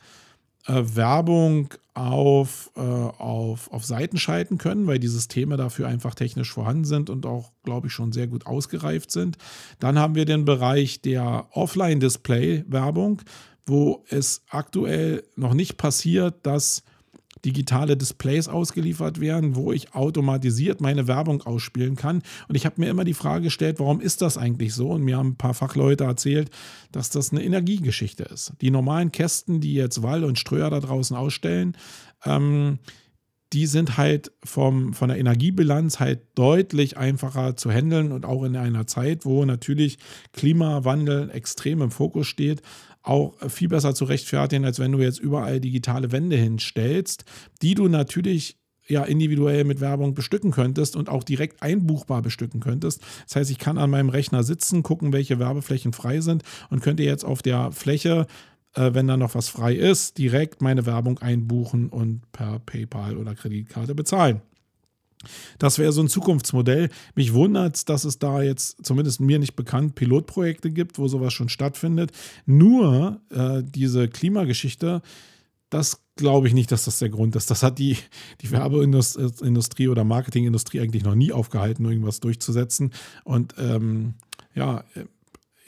äh, 0.66 0.84
Werbung 0.96 1.74
auf, 1.94 2.72
äh, 2.76 2.80
auf, 2.82 3.72
auf 3.72 3.86
Seiten 3.86 4.18
schalten 4.18 4.58
können, 4.58 4.88
weil 4.88 5.00
die 5.00 5.08
Systeme 5.08 5.58
dafür 5.58 5.88
einfach 5.88 6.16
technisch 6.16 6.52
vorhanden 6.52 6.86
sind 6.86 7.10
und 7.10 7.26
auch, 7.26 7.52
glaube 7.64 7.88
ich, 7.88 7.94
schon 7.94 8.12
sehr 8.12 8.28
gut 8.28 8.48
ausgereift 8.48 9.12
sind. 9.12 9.38
Dann 9.80 10.00
haben 10.00 10.16
wir 10.16 10.26
den 10.26 10.44
Bereich 10.44 11.02
der 11.02 11.48
Offline-Display-Werbung, 11.52 13.22
wo 13.68 14.04
es 14.10 14.42
aktuell 14.50 15.24
noch 15.36 15.54
nicht 15.54 15.78
passiert, 15.78 16.36
dass 16.44 16.84
digitale 17.46 17.98
Displays 17.98 18.48
ausgeliefert 18.48 19.20
werden, 19.20 19.56
wo 19.56 19.72
ich 19.72 19.94
automatisiert 19.94 20.82
meine 20.82 21.08
Werbung 21.08 21.42
ausspielen 21.42 21.96
kann. 21.96 22.22
Und 22.48 22.56
ich 22.56 22.66
habe 22.66 22.82
mir 22.82 22.90
immer 22.90 23.04
die 23.04 23.14
Frage 23.14 23.46
gestellt, 23.46 23.80
warum 23.80 24.02
ist 24.02 24.22
das 24.22 24.38
eigentlich 24.38 24.74
so? 24.74 24.90
Und 24.90 25.04
mir 25.04 25.18
haben 25.18 25.30
ein 25.30 25.38
paar 25.38 25.54
Fachleute 25.54 26.04
erzählt, 26.04 26.50
dass 26.92 27.10
das 27.10 27.32
eine 27.32 27.44
Energiegeschichte 27.44 28.24
ist. 28.24 28.54
Die 28.62 28.72
normalen 28.72 29.12
Kästen, 29.12 29.62
die 29.62 29.74
jetzt 29.74 30.04
Wall 30.04 30.24
und 30.24 30.40
Ströer 30.40 30.70
da 30.70 30.80
draußen 30.80 31.16
ausstellen, 31.16 31.76
ähm, 32.26 32.80
die 33.54 33.66
sind 33.66 33.98
halt 33.98 34.32
vom, 34.44 34.94
von 34.94 35.10
der 35.10 35.18
Energiebilanz 35.18 36.00
halt 36.00 36.22
deutlich 36.36 36.98
einfacher 36.98 37.56
zu 37.56 37.72
handeln 37.72 38.12
und 38.12 38.26
auch 38.26 38.44
in 38.44 38.56
einer 38.56 38.86
Zeit, 38.86 39.26
wo 39.26 39.44
natürlich 39.44 39.98
Klimawandel 40.34 41.32
extrem 41.32 41.82
im 41.82 41.90
Fokus 41.90 42.28
steht, 42.28 42.62
auch 43.02 43.34
viel 43.50 43.70
besser 43.70 43.96
zu 43.96 44.06
rechtfertigen, 44.06 44.66
als 44.66 44.80
wenn 44.80 44.92
du 44.92 45.00
jetzt 45.00 45.20
überall 45.20 45.60
digitale 45.60 46.12
Wände 46.12 46.36
hinstellst, 46.36 47.26
die 47.62 47.76
du 47.76 47.88
natürlich 47.88 48.58
ja 48.88 49.04
individuell 49.04 49.64
mit 49.64 49.82
Werbung 49.82 50.16
bestücken 50.16 50.52
könntest 50.52 50.96
und 50.96 51.10
auch 51.10 51.24
direkt 51.24 51.62
einbuchbar 51.62 52.22
bestücken 52.22 52.60
könntest. 52.60 53.02
Das 53.28 53.36
heißt, 53.36 53.52
ich 53.52 53.60
kann 53.60 53.78
an 53.78 53.92
meinem 53.92 54.10
Rechner 54.10 54.44
sitzen, 54.44 54.84
gucken, 54.84 55.14
welche 55.14 55.40
Werbeflächen 55.40 55.94
frei 55.94 56.22
sind 56.22 56.44
und 56.70 56.82
könnte 56.82 57.04
jetzt 57.04 57.24
auf 57.24 57.42
der 57.42 57.72
Fläche 57.72 58.26
äh, 58.76 58.94
wenn 58.94 59.08
da 59.08 59.18
noch 59.18 59.36
was 59.36 59.50
frei 59.50 59.74
ist, 59.74 60.18
direkt 60.18 60.62
meine 60.62 60.86
Werbung 60.86 61.20
einbuchen 61.20 61.90
und 61.90 62.32
per 62.32 62.60
PayPal 62.60 63.18
oder 63.18 63.36
Kreditkarte 63.36 63.96
bezahlen. 63.96 64.42
Das 65.58 65.78
wäre 65.78 65.92
so 65.92 66.02
ein 66.02 66.08
Zukunftsmodell. 66.08 66.90
Mich 67.16 67.34
wundert 67.34 67.76
es, 67.76 67.86
dass 67.86 68.06
es 68.06 68.20
da 68.20 68.42
jetzt 68.42 68.86
zumindest 68.86 69.20
mir 69.20 69.40
nicht 69.40 69.56
bekannt 69.56 69.96
Pilotprojekte 69.96 70.72
gibt, 70.72 70.98
wo 70.98 71.08
sowas 71.08 71.34
schon 71.34 71.50
stattfindet. 71.50 72.12
Nur 72.46 73.20
äh, 73.30 73.62
diese 73.64 74.08
Klimageschichte, 74.08 75.02
das 75.70 76.02
glaube 76.16 76.48
ich 76.48 76.54
nicht, 76.54 76.72
dass 76.72 76.86
das 76.86 77.00
der 77.00 77.10
Grund 77.10 77.36
ist. 77.36 77.52
Das 77.52 77.64
hat 77.64 77.80
die, 77.80 77.98
die 78.42 78.52
Werbeindustrie 78.52 79.88
oder 79.88 80.04
Marketingindustrie 80.04 80.80
eigentlich 80.80 81.04
noch 81.04 81.16
nie 81.16 81.32
aufgehalten, 81.32 81.86
irgendwas 81.86 82.20
durchzusetzen. 82.20 82.92
Und 83.24 83.56
ähm, 83.58 84.16
ja, 84.56 84.84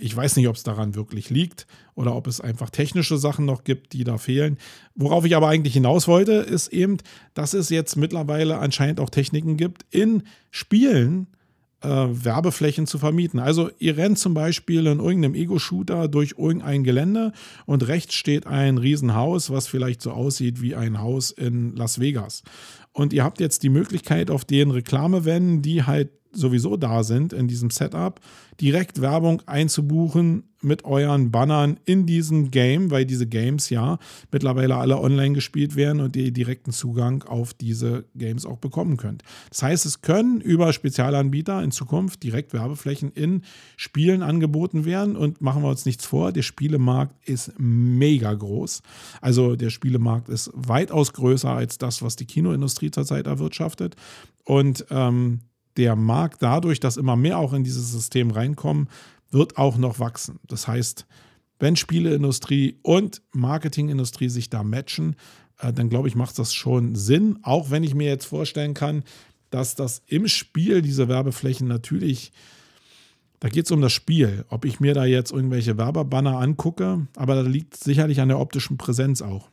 ich 0.01 0.15
weiß 0.15 0.35
nicht, 0.35 0.47
ob 0.47 0.55
es 0.55 0.63
daran 0.63 0.95
wirklich 0.95 1.29
liegt 1.29 1.67
oder 1.95 2.15
ob 2.15 2.27
es 2.27 2.41
einfach 2.41 2.69
technische 2.69 3.17
Sachen 3.17 3.45
noch 3.45 3.63
gibt, 3.63 3.93
die 3.93 4.03
da 4.03 4.17
fehlen. 4.17 4.57
Worauf 4.95 5.25
ich 5.25 5.35
aber 5.35 5.47
eigentlich 5.47 5.73
hinaus 5.73 6.07
wollte, 6.07 6.33
ist 6.33 6.69
eben, 6.69 6.97
dass 7.33 7.53
es 7.53 7.69
jetzt 7.69 7.95
mittlerweile 7.95 8.57
anscheinend 8.57 8.99
auch 8.99 9.09
Techniken 9.09 9.57
gibt, 9.57 9.85
in 9.91 10.23
Spielen 10.49 11.27
äh, 11.81 11.87
Werbeflächen 11.87 12.87
zu 12.87 12.97
vermieten. 12.97 13.39
Also 13.39 13.69
ihr 13.79 13.97
rennt 13.97 14.17
zum 14.17 14.33
Beispiel 14.33 14.87
in 14.87 14.99
irgendeinem 14.99 15.35
Ego-Shooter 15.35 16.07
durch 16.07 16.35
irgendein 16.37 16.83
Gelände 16.83 17.31
und 17.65 17.87
rechts 17.87 18.15
steht 18.15 18.47
ein 18.47 18.77
Riesenhaus, 18.77 19.51
was 19.51 19.67
vielleicht 19.67 20.01
so 20.01 20.11
aussieht 20.11 20.61
wie 20.61 20.75
ein 20.75 20.99
Haus 20.99 21.31
in 21.31 21.75
Las 21.75 21.99
Vegas. 21.99 22.43
Und 22.93 23.13
ihr 23.13 23.23
habt 23.23 23.39
jetzt 23.39 23.63
die 23.63 23.69
Möglichkeit, 23.69 24.29
auf 24.29 24.45
den 24.45 24.71
Reklamewänden, 24.71 25.61
die 25.61 25.83
halt 25.83 26.09
sowieso 26.33 26.77
da 26.77 27.03
sind 27.03 27.33
in 27.33 27.47
diesem 27.47 27.69
Setup, 27.69 28.19
direkt 28.59 29.01
Werbung 29.01 29.41
einzubuchen 29.45 30.43
mit 30.61 30.85
euren 30.85 31.31
Bannern 31.31 31.79
in 31.85 32.05
diesem 32.05 32.51
Game, 32.51 32.91
weil 32.91 33.05
diese 33.05 33.25
Games 33.25 33.69
ja 33.69 33.97
mittlerweile 34.31 34.75
alle 34.75 34.99
online 34.99 35.33
gespielt 35.33 35.75
werden 35.75 36.01
und 36.01 36.15
ihr 36.15 36.31
direkten 36.31 36.71
Zugang 36.71 37.23
auf 37.23 37.53
diese 37.53 38.05
Games 38.15 38.45
auch 38.45 38.57
bekommen 38.57 38.97
könnt. 38.97 39.23
Das 39.49 39.63
heißt, 39.63 39.85
es 39.85 40.01
können 40.01 40.39
über 40.39 40.71
Spezialanbieter 40.71 41.63
in 41.63 41.71
Zukunft 41.71 42.21
direkt 42.23 42.53
Werbeflächen 42.53 43.11
in 43.11 43.41
Spielen 43.75 44.21
angeboten 44.21 44.85
werden 44.85 45.15
und 45.15 45.41
machen 45.41 45.63
wir 45.63 45.69
uns 45.69 45.85
nichts 45.85 46.05
vor, 46.05 46.31
der 46.31 46.43
Spielemarkt 46.43 47.27
ist 47.27 47.53
mega 47.57 48.33
groß. 48.33 48.83
Also 49.19 49.55
der 49.55 49.71
Spielemarkt 49.71 50.29
ist 50.29 50.51
weitaus 50.53 51.13
größer 51.13 51.49
als 51.49 51.79
das, 51.79 52.03
was 52.03 52.15
die 52.15 52.25
Kinoindustrie 52.25 52.91
zurzeit 52.91 53.25
erwirtschaftet 53.25 53.95
und 54.43 54.85
ähm, 54.89 55.39
der 55.77 55.95
Markt 55.95 56.41
dadurch, 56.41 56.79
dass 56.79 56.97
immer 56.97 57.15
mehr 57.15 57.37
auch 57.37 57.53
in 57.53 57.63
dieses 57.63 57.91
System 57.91 58.31
reinkommen, 58.31 58.89
wird 59.29 59.57
auch 59.57 59.77
noch 59.77 59.99
wachsen. 59.99 60.39
Das 60.47 60.67
heißt, 60.67 61.05
wenn 61.59 61.75
Spieleindustrie 61.75 62.79
und 62.81 63.21
Marketingindustrie 63.31 64.29
sich 64.29 64.49
da 64.49 64.63
matchen, 64.63 65.15
äh, 65.59 65.71
dann 65.71 65.89
glaube 65.89 66.07
ich, 66.07 66.15
macht 66.15 66.37
das 66.39 66.53
schon 66.53 66.95
Sinn. 66.95 67.39
Auch 67.43 67.69
wenn 67.71 67.83
ich 67.83 67.95
mir 67.95 68.07
jetzt 68.07 68.25
vorstellen 68.25 68.73
kann, 68.73 69.03
dass 69.49 69.75
das 69.75 70.01
im 70.07 70.27
Spiel 70.27 70.81
diese 70.81 71.07
Werbeflächen 71.07 71.67
natürlich, 71.67 72.31
da 73.39 73.49
geht 73.49 73.65
es 73.65 73.71
um 73.71 73.81
das 73.81 73.93
Spiel. 73.93 74.45
Ob 74.49 74.65
ich 74.65 74.79
mir 74.79 74.93
da 74.93 75.05
jetzt 75.05 75.31
irgendwelche 75.31 75.77
Werbebanner 75.77 76.37
angucke, 76.37 77.07
aber 77.15 77.35
da 77.35 77.41
liegt 77.41 77.75
sicherlich 77.75 78.21
an 78.21 78.29
der 78.29 78.39
optischen 78.39 78.77
Präsenz 78.77 79.21
auch, 79.21 79.49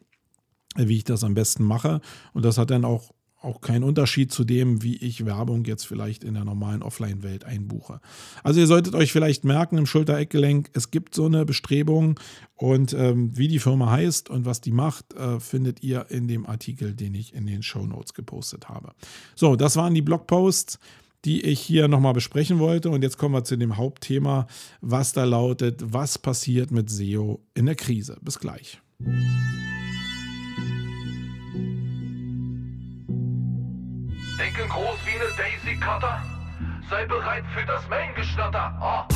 wie 0.77 0.97
ich 0.97 1.05
das 1.05 1.25
am 1.25 1.35
besten 1.35 1.65
mache. 1.65 2.01
Und 2.33 2.45
das 2.45 2.59
hat 2.59 2.71
dann 2.71 2.85
auch 2.85 3.13
auch 3.41 3.61
kein 3.61 3.85
Unterschied 3.85 4.33
zu 4.33 4.45
dem, 4.45 4.83
wie 4.83 4.97
ich 4.97 5.25
Werbung 5.25 5.65
jetzt 5.65 5.87
vielleicht 5.87 6.25
in 6.25 6.35
der 6.35 6.45
normalen 6.45 6.83
Offline-Welt 6.83 7.45
einbuche. 7.45 8.01
Also 8.43 8.61
ihr 8.61 8.67
solltet 8.67 8.95
euch 8.95 9.13
vielleicht 9.13 9.45
merken 9.45 9.79
im 9.79 9.87
Schulter-Eckgelenk, 9.87 10.71
es 10.75 10.91
gibt 10.91 11.15
so 11.15 11.27
eine 11.27 11.45
Bestrebung 11.45 12.19
und 12.57 12.93
ähm, 12.95 13.37
wie 13.37 13.49
die 13.49 13.61
Firma 13.61 13.91
heißt 13.91 14.29
und 14.29 14.45
was 14.45 14.61
die 14.61 14.73
macht, 14.73 15.15
äh, 15.15 15.39
findet 15.39 15.83
ihr 15.83 16.07
in 16.11 16.27
dem 16.27 16.47
Artikel, 16.47 16.95
den 16.95 17.15
ich 17.15 17.33
in 17.33 17.47
den 17.47 17.63
Show 17.63 17.87
Notes 17.87 18.13
gepostet 18.13 18.69
habe. 18.69 18.93
So, 19.37 19.55
das 19.55 19.77
waren 19.77 19.95
die 19.95 20.03
Blogposts 20.03 20.79
die 21.25 21.43
ich 21.43 21.61
hier 21.61 21.89
nochmal 21.89 22.13
besprechen 22.13 22.59
wollte. 22.61 22.91
Und 22.91 23.03
jetzt 23.03 23.19
kommen 23.19 23.35
wir 23.35 23.43
zu 23.45 23.57
dem 23.57 23.77
Hauptthema, 23.77 24.47
was 24.81 25.13
da 25.13 25.25
lautet, 25.25 25.83
was 25.85 26.17
passiert 26.17 26.71
mit 26.71 26.91
SEO 26.91 27.41
in 27.55 27.67
der 27.67 27.75
Krise. 27.75 28.19
Bis 28.23 28.39
gleich. 28.39 28.81
Eine 35.19 35.31
Daisy 35.37 35.77
Cutter. 35.81 36.23
Sei 36.89 37.05
bereit 37.07 37.43
für 37.53 37.67
das 37.67 37.83
Main-Geschnatter. 37.89 38.79
Oh. 38.81 39.15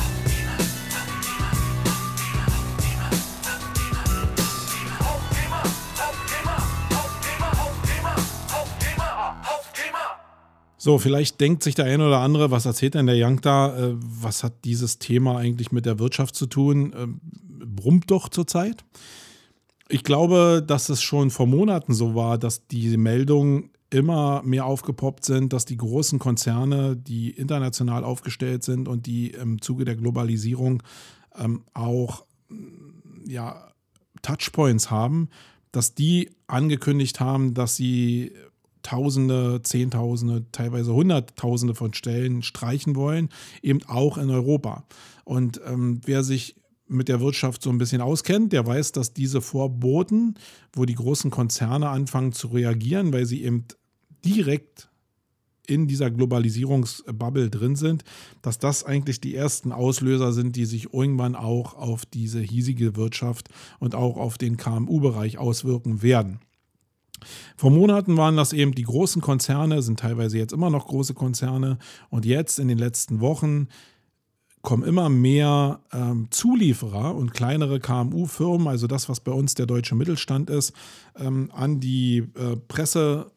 So, 10.77 10.99
vielleicht 10.99 11.39
denkt 11.39 11.63
sich 11.63 11.75
der 11.75 11.85
eine 11.85 12.05
oder 12.05 12.19
andere, 12.19 12.51
was 12.51 12.65
erzählt 12.65 12.95
denn 12.95 13.05
der 13.05 13.15
Young 13.17 13.39
da? 13.39 13.73
Äh, 13.73 13.93
was 13.95 14.43
hat 14.43 14.65
dieses 14.65 14.99
Thema 14.99 15.37
eigentlich 15.37 15.71
mit 15.71 15.85
der 15.85 15.99
Wirtschaft 15.99 16.35
zu 16.35 16.47
tun? 16.47 16.91
Äh, 16.91 17.07
brummt 17.65 18.11
doch 18.11 18.27
zurzeit. 18.27 18.83
Ich 19.87 20.03
glaube, 20.03 20.61
dass 20.67 20.89
es 20.89 21.01
schon 21.01 21.31
vor 21.31 21.47
Monaten 21.47 21.93
so 21.93 22.13
war, 22.13 22.37
dass 22.37 22.67
die 22.67 22.97
Meldung 22.97 23.69
immer 23.93 24.41
mehr 24.43 24.65
aufgepoppt 24.65 25.23
sind, 25.23 25.53
dass 25.53 25.65
die 25.65 25.77
großen 25.77 26.17
Konzerne, 26.17 26.97
die 26.97 27.29
international 27.29 28.03
aufgestellt 28.03 28.63
sind 28.63 28.87
und 28.87 29.05
die 29.05 29.29
im 29.29 29.61
Zuge 29.61 29.85
der 29.85 29.95
Globalisierung 29.95 30.81
ähm, 31.37 31.63
auch 31.75 32.25
ja, 33.25 33.71
Touchpoints 34.23 34.89
haben, 34.89 35.29
dass 35.71 35.93
die 35.93 36.31
angekündigt 36.47 37.19
haben, 37.19 37.53
dass 37.53 37.75
sie 37.75 38.33
Tausende, 38.81 39.61
Zehntausende, 39.63 40.45
teilweise 40.51 40.93
Hunderttausende 40.93 41.73
von 41.73 41.93
Stellen 41.93 42.41
streichen 42.41 42.97
wollen, 42.97 43.29
eben 43.61 43.81
auch 43.87 44.17
in 44.17 44.29
Europa. 44.29 44.83
Und 45.23 45.61
ähm, 45.65 46.01
wer 46.03 46.21
sich 46.21 46.57
mit 46.87 47.07
der 47.07 47.21
Wirtschaft 47.21 47.61
so 47.61 47.69
ein 47.69 47.77
bisschen 47.77 48.01
auskennt, 48.01 48.51
der 48.51 48.67
weiß, 48.67 48.91
dass 48.91 49.13
diese 49.13 49.39
Vorboten, 49.39 50.35
wo 50.73 50.83
die 50.83 50.95
großen 50.95 51.31
Konzerne 51.31 51.87
anfangen 51.87 52.33
zu 52.33 52.47
reagieren, 52.47 53.13
weil 53.13 53.25
sie 53.25 53.43
eben 53.43 53.67
direkt 54.25 54.89
in 55.65 55.87
dieser 55.87 56.11
Globalisierungsbubble 56.11 57.49
drin 57.49 57.75
sind, 57.75 58.03
dass 58.41 58.59
das 58.59 58.83
eigentlich 58.83 59.21
die 59.21 59.35
ersten 59.35 59.71
Auslöser 59.71 60.33
sind, 60.33 60.55
die 60.55 60.65
sich 60.65 60.93
irgendwann 60.93 61.35
auch 61.35 61.75
auf 61.75 62.05
diese 62.05 62.41
hiesige 62.41 62.95
Wirtschaft 62.95 63.49
und 63.79 63.95
auch 63.95 64.17
auf 64.17 64.37
den 64.37 64.57
KMU-Bereich 64.57 65.37
auswirken 65.37 66.01
werden. 66.01 66.39
Vor 67.55 67.71
Monaten 67.71 68.17
waren 68.17 68.35
das 68.35 68.51
eben 68.51 68.75
die 68.75 68.83
großen 68.83 69.21
Konzerne, 69.21 69.81
sind 69.81 69.99
teilweise 69.99 70.37
jetzt 70.37 70.51
immer 70.51 70.69
noch 70.69 70.87
große 70.87 71.13
Konzerne 71.13 71.77
und 72.09 72.25
jetzt 72.25 72.59
in 72.59 72.67
den 72.67 72.77
letzten 72.77 73.21
Wochen 73.21 73.69
kommen 74.61 74.83
immer 74.83 75.09
mehr 75.09 75.81
ähm, 75.91 76.27
Zulieferer 76.31 77.15
und 77.15 77.33
kleinere 77.33 77.79
KMU-Firmen, 77.79 78.67
also 78.67 78.87
das, 78.87 79.09
was 79.09 79.19
bei 79.19 79.31
uns 79.31 79.55
der 79.55 79.65
deutsche 79.65 79.93
Mittelstand 79.93 80.49
ist, 80.49 80.73
ähm, 81.17 81.51
an 81.53 81.81
die 81.81 82.19
äh, 82.19 82.55
Presse 82.67 83.32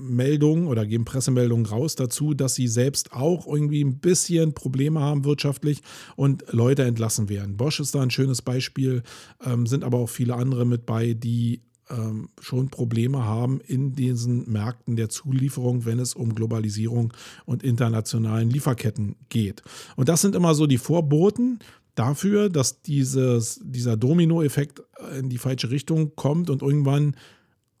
Meldungen 0.00 0.66
oder 0.66 0.86
geben 0.86 1.04
Pressemeldungen 1.04 1.66
raus 1.66 1.94
dazu, 1.94 2.34
dass 2.34 2.54
sie 2.54 2.68
selbst 2.68 3.12
auch 3.12 3.46
irgendwie 3.46 3.82
ein 3.82 3.98
bisschen 3.98 4.54
Probleme 4.54 5.00
haben 5.00 5.24
wirtschaftlich 5.24 5.82
und 6.16 6.44
Leute 6.50 6.84
entlassen 6.84 7.28
werden. 7.28 7.56
Bosch 7.56 7.80
ist 7.80 7.94
da 7.94 8.00
ein 8.00 8.10
schönes 8.10 8.42
Beispiel, 8.42 9.02
ähm, 9.44 9.66
sind 9.66 9.84
aber 9.84 9.98
auch 9.98 10.08
viele 10.08 10.34
andere 10.34 10.64
mit 10.64 10.86
bei, 10.86 11.14
die 11.14 11.62
ähm, 11.90 12.28
schon 12.40 12.68
Probleme 12.70 13.24
haben 13.24 13.60
in 13.60 13.94
diesen 13.94 14.50
Märkten 14.50 14.96
der 14.96 15.08
Zulieferung, 15.08 15.84
wenn 15.84 15.98
es 15.98 16.14
um 16.14 16.34
Globalisierung 16.34 17.12
und 17.44 17.62
internationalen 17.62 18.50
Lieferketten 18.50 19.16
geht. 19.28 19.62
Und 19.96 20.08
das 20.08 20.20
sind 20.20 20.34
immer 20.34 20.54
so 20.54 20.66
die 20.66 20.78
Vorboten 20.78 21.58
dafür, 21.94 22.48
dass 22.48 22.82
dieses, 22.82 23.60
dieser 23.62 23.96
Dominoeffekt 23.96 24.82
in 25.18 25.28
die 25.28 25.38
falsche 25.38 25.70
Richtung 25.70 26.14
kommt 26.14 26.48
und 26.48 26.62
irgendwann 26.62 27.16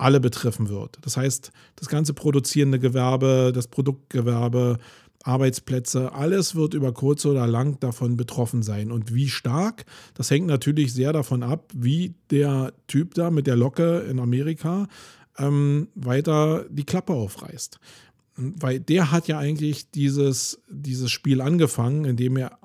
alle 0.00 0.20
betreffen 0.20 0.68
wird. 0.68 0.98
Das 1.02 1.16
heißt, 1.16 1.52
das 1.76 1.88
ganze 1.88 2.14
produzierende 2.14 2.78
Gewerbe, 2.78 3.52
das 3.54 3.68
Produktgewerbe, 3.68 4.78
Arbeitsplätze, 5.22 6.12
alles 6.12 6.54
wird 6.54 6.72
über 6.72 6.92
kurz 6.92 7.26
oder 7.26 7.46
lang 7.46 7.78
davon 7.80 8.16
betroffen 8.16 8.62
sein. 8.62 8.90
Und 8.90 9.14
wie 9.14 9.28
stark, 9.28 9.84
das 10.14 10.30
hängt 10.30 10.46
natürlich 10.46 10.94
sehr 10.94 11.12
davon 11.12 11.42
ab, 11.42 11.70
wie 11.74 12.14
der 12.30 12.72
Typ 12.86 13.14
da 13.14 13.30
mit 13.30 13.46
der 13.46 13.56
Locke 13.56 14.06
in 14.10 14.18
Amerika 14.18 14.88
ähm, 15.38 15.88
weiter 15.94 16.64
die 16.70 16.84
Klappe 16.84 17.12
aufreißt. 17.12 17.78
Weil 18.36 18.80
der 18.80 19.10
hat 19.10 19.28
ja 19.28 19.38
eigentlich 19.38 19.90
dieses, 19.90 20.62
dieses 20.70 21.10
Spiel 21.10 21.42
angefangen, 21.42 22.06
indem 22.06 22.38
er 22.38 22.58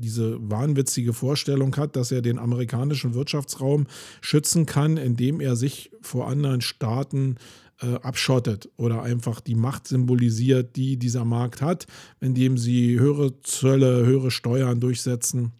diese 0.00 0.38
wahnwitzige 0.40 1.12
Vorstellung 1.12 1.76
hat, 1.76 1.96
dass 1.96 2.12
er 2.12 2.22
den 2.22 2.38
amerikanischen 2.38 3.14
Wirtschaftsraum 3.14 3.86
schützen 4.20 4.66
kann, 4.66 4.96
indem 4.96 5.40
er 5.40 5.56
sich 5.56 5.90
vor 6.02 6.28
anderen 6.28 6.60
Staaten 6.60 7.36
äh, 7.80 7.94
abschottet 7.96 8.70
oder 8.76 9.02
einfach 9.02 9.40
die 9.40 9.54
Macht 9.54 9.88
symbolisiert, 9.88 10.76
die 10.76 10.96
dieser 10.96 11.24
Markt 11.24 11.60
hat, 11.60 11.86
indem 12.20 12.56
sie 12.58 12.98
höhere 12.98 13.40
Zölle, 13.42 14.06
höhere 14.06 14.30
Steuern 14.30 14.80
durchsetzen 14.80 15.52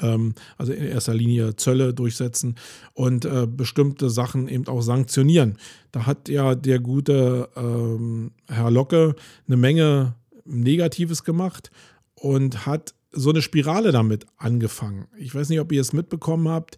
ähm, 0.00 0.34
also 0.56 0.72
in 0.72 0.84
erster 0.84 1.14
Linie 1.14 1.56
Zölle 1.56 1.94
durchsetzen 1.94 2.56
und 2.94 3.24
äh, 3.24 3.46
bestimmte 3.46 4.10
Sachen 4.10 4.48
eben 4.48 4.66
auch 4.68 4.82
sanktionieren. 4.82 5.58
Da 5.92 6.06
hat 6.06 6.28
ja 6.28 6.54
der 6.54 6.78
gute 6.78 7.48
ähm, 7.56 8.32
Herr 8.46 8.70
Locke 8.70 9.14
eine 9.46 9.56
Menge 9.56 10.14
Negatives 10.44 11.24
gemacht 11.24 11.70
und 12.14 12.66
hat 12.66 12.94
so 13.12 13.30
eine 13.30 13.42
Spirale 13.42 13.92
damit 13.92 14.26
angefangen. 14.36 15.08
Ich 15.16 15.34
weiß 15.34 15.48
nicht, 15.48 15.60
ob 15.60 15.72
ihr 15.72 15.80
es 15.80 15.92
mitbekommen 15.92 16.48
habt. 16.48 16.76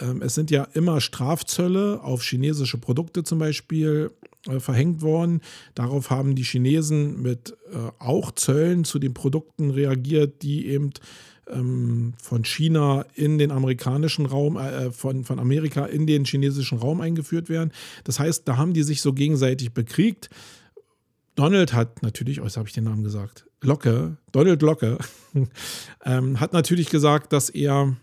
Ähm, 0.00 0.22
es 0.22 0.34
sind 0.34 0.50
ja 0.50 0.64
immer 0.74 1.00
Strafzölle 1.00 2.02
auf 2.02 2.22
chinesische 2.22 2.78
Produkte 2.78 3.24
zum 3.24 3.38
Beispiel 3.38 4.10
äh, 4.48 4.60
verhängt 4.60 5.02
worden. 5.02 5.40
Darauf 5.74 6.10
haben 6.10 6.34
die 6.34 6.44
Chinesen 6.44 7.20
mit 7.22 7.56
äh, 7.72 7.76
auch 7.98 8.32
Zöllen 8.32 8.84
zu 8.84 8.98
den 8.98 9.14
Produkten 9.14 9.70
reagiert, 9.70 10.42
die 10.42 10.66
eben 10.66 10.90
ähm, 11.48 12.14
von 12.22 12.44
China 12.44 13.04
in 13.14 13.38
den 13.38 13.50
amerikanischen 13.50 14.26
Raum, 14.26 14.56
äh, 14.56 14.92
von, 14.92 15.24
von 15.24 15.38
Amerika 15.38 15.86
in 15.86 16.06
den 16.06 16.24
chinesischen 16.24 16.78
Raum 16.78 17.00
eingeführt 17.00 17.48
werden. 17.48 17.72
Das 18.04 18.18
heißt, 18.18 18.46
da 18.46 18.56
haben 18.56 18.72
die 18.72 18.82
sich 18.82 19.02
so 19.02 19.12
gegenseitig 19.12 19.72
bekriegt. 19.72 20.30
Donald 21.34 21.72
hat 21.72 22.02
natürlich, 22.02 22.40
oh, 22.40 22.44
jetzt 22.44 22.56
habe 22.56 22.68
ich 22.68 22.74
den 22.74 22.84
Namen 22.84 23.02
gesagt, 23.02 23.46
Locke, 23.62 24.16
Donald 24.32 24.62
Locke, 24.62 24.98
ähm, 26.04 26.40
hat 26.40 26.52
natürlich 26.52 26.88
gesagt, 26.88 27.32
dass 27.32 27.50
er 27.50 27.96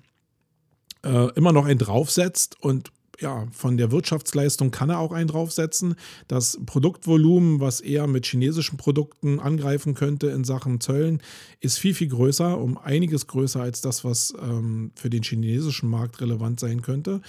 äh, 1.03 1.31
immer 1.35 1.51
noch 1.51 1.65
einen 1.65 1.79
draufsetzt 1.79 2.61
und 2.61 2.91
ja, 3.19 3.47
von 3.51 3.77
der 3.77 3.91
Wirtschaftsleistung 3.91 4.71
kann 4.71 4.89
er 4.89 4.99
auch 4.99 5.11
einen 5.11 5.27
draufsetzen. 5.27 5.95
Das 6.27 6.59
Produktvolumen, 6.65 7.59
was 7.59 7.81
er 7.81 8.05
mit 8.07 8.25
chinesischen 8.25 8.77
Produkten 8.77 9.39
angreifen 9.39 9.95
könnte 9.95 10.27
in 10.27 10.43
Sachen 10.43 10.79
Zöllen, 10.79 11.21
ist 11.59 11.79
viel, 11.79 11.95
viel 11.95 12.09
größer, 12.09 12.59
um 12.59 12.77
einiges 12.77 13.27
größer 13.27 13.61
als 13.61 13.81
das, 13.81 14.03
was 14.03 14.33
ähm, 14.39 14.91
für 14.95 15.09
den 15.09 15.23
chinesischen 15.23 15.89
Markt 15.89 16.21
relevant 16.21 16.59
sein 16.59 16.81
könnte. 16.83 17.21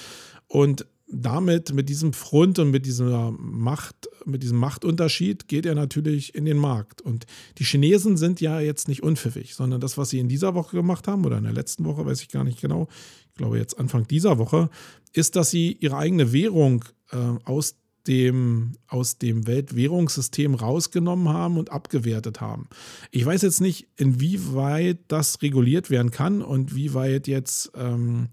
Und 0.47 0.87
damit, 1.11 1.73
mit 1.73 1.89
diesem 1.89 2.13
Front 2.13 2.59
und 2.59 2.71
mit 2.71 2.85
dieser 2.87 3.31
Macht, 3.33 4.09
mit 4.25 4.43
diesem 4.43 4.59
Machtunterschied 4.59 5.49
geht 5.49 5.65
er 5.65 5.75
natürlich 5.75 6.35
in 6.35 6.45
den 6.45 6.59
Markt. 6.59 7.01
Und 7.01 7.27
die 7.59 7.65
Chinesen 7.65 8.17
sind 8.17 8.41
ja 8.41 8.61
jetzt 8.61 8.89
nicht 8.89 9.03
unpfiffig, 9.03 9.55
sondern 9.55 9.81
das, 9.81 9.97
was 9.97 10.11
sie 10.11 10.19
in 10.19 10.29
dieser 10.29 10.55
Woche 10.55 10.77
gemacht 10.77 11.09
haben 11.09 11.25
oder 11.25 11.39
in 11.39 11.45
der 11.45 11.53
letzten 11.53 11.85
Woche, 11.85 12.05
weiß 12.05 12.21
ich 12.21 12.29
gar 12.29 12.45
nicht 12.45 12.61
genau, 12.61 12.89
ich 13.31 13.35
glaube 13.35 13.59
jetzt 13.59 13.79
Anfang 13.79 14.07
dieser 14.07 14.39
Woche, 14.39 14.69
ist, 15.13 15.37
dass 15.37 15.51
sie 15.51 15.73
ihre 15.81 15.97
eigene 15.97 16.33
Währung 16.33 16.85
äh, 17.11 17.17
aus 17.45 17.77
dem, 18.07 18.73
aus 18.87 19.19
dem 19.19 19.47
Weltwährungssystem 19.47 20.55
rausgenommen 20.55 21.29
haben 21.29 21.59
und 21.59 21.71
abgewertet 21.71 22.41
haben. 22.41 22.69
Ich 23.11 23.25
weiß 23.25 23.43
jetzt 23.43 23.61
nicht, 23.61 23.87
inwieweit 23.97 24.99
das 25.09 25.41
reguliert 25.43 25.91
werden 25.91 26.11
kann 26.11 26.43
und 26.43 26.75
wie 26.75 26.95
weit 26.95 27.29
jetzt 27.29 27.71
ähm, 27.77 28.29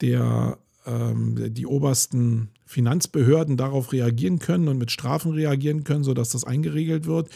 der 0.00 0.58
ähm, 0.88 1.52
die 1.52 1.66
obersten 1.66 2.48
Finanzbehörden 2.64 3.56
darauf 3.56 3.92
reagieren 3.92 4.38
können 4.38 4.68
und 4.68 4.78
mit 4.78 4.90
Strafen 4.90 5.32
reagieren 5.32 5.84
können, 5.84 6.04
sodass 6.04 6.30
das 6.30 6.44
eingeregelt 6.44 7.06
wird. 7.06 7.28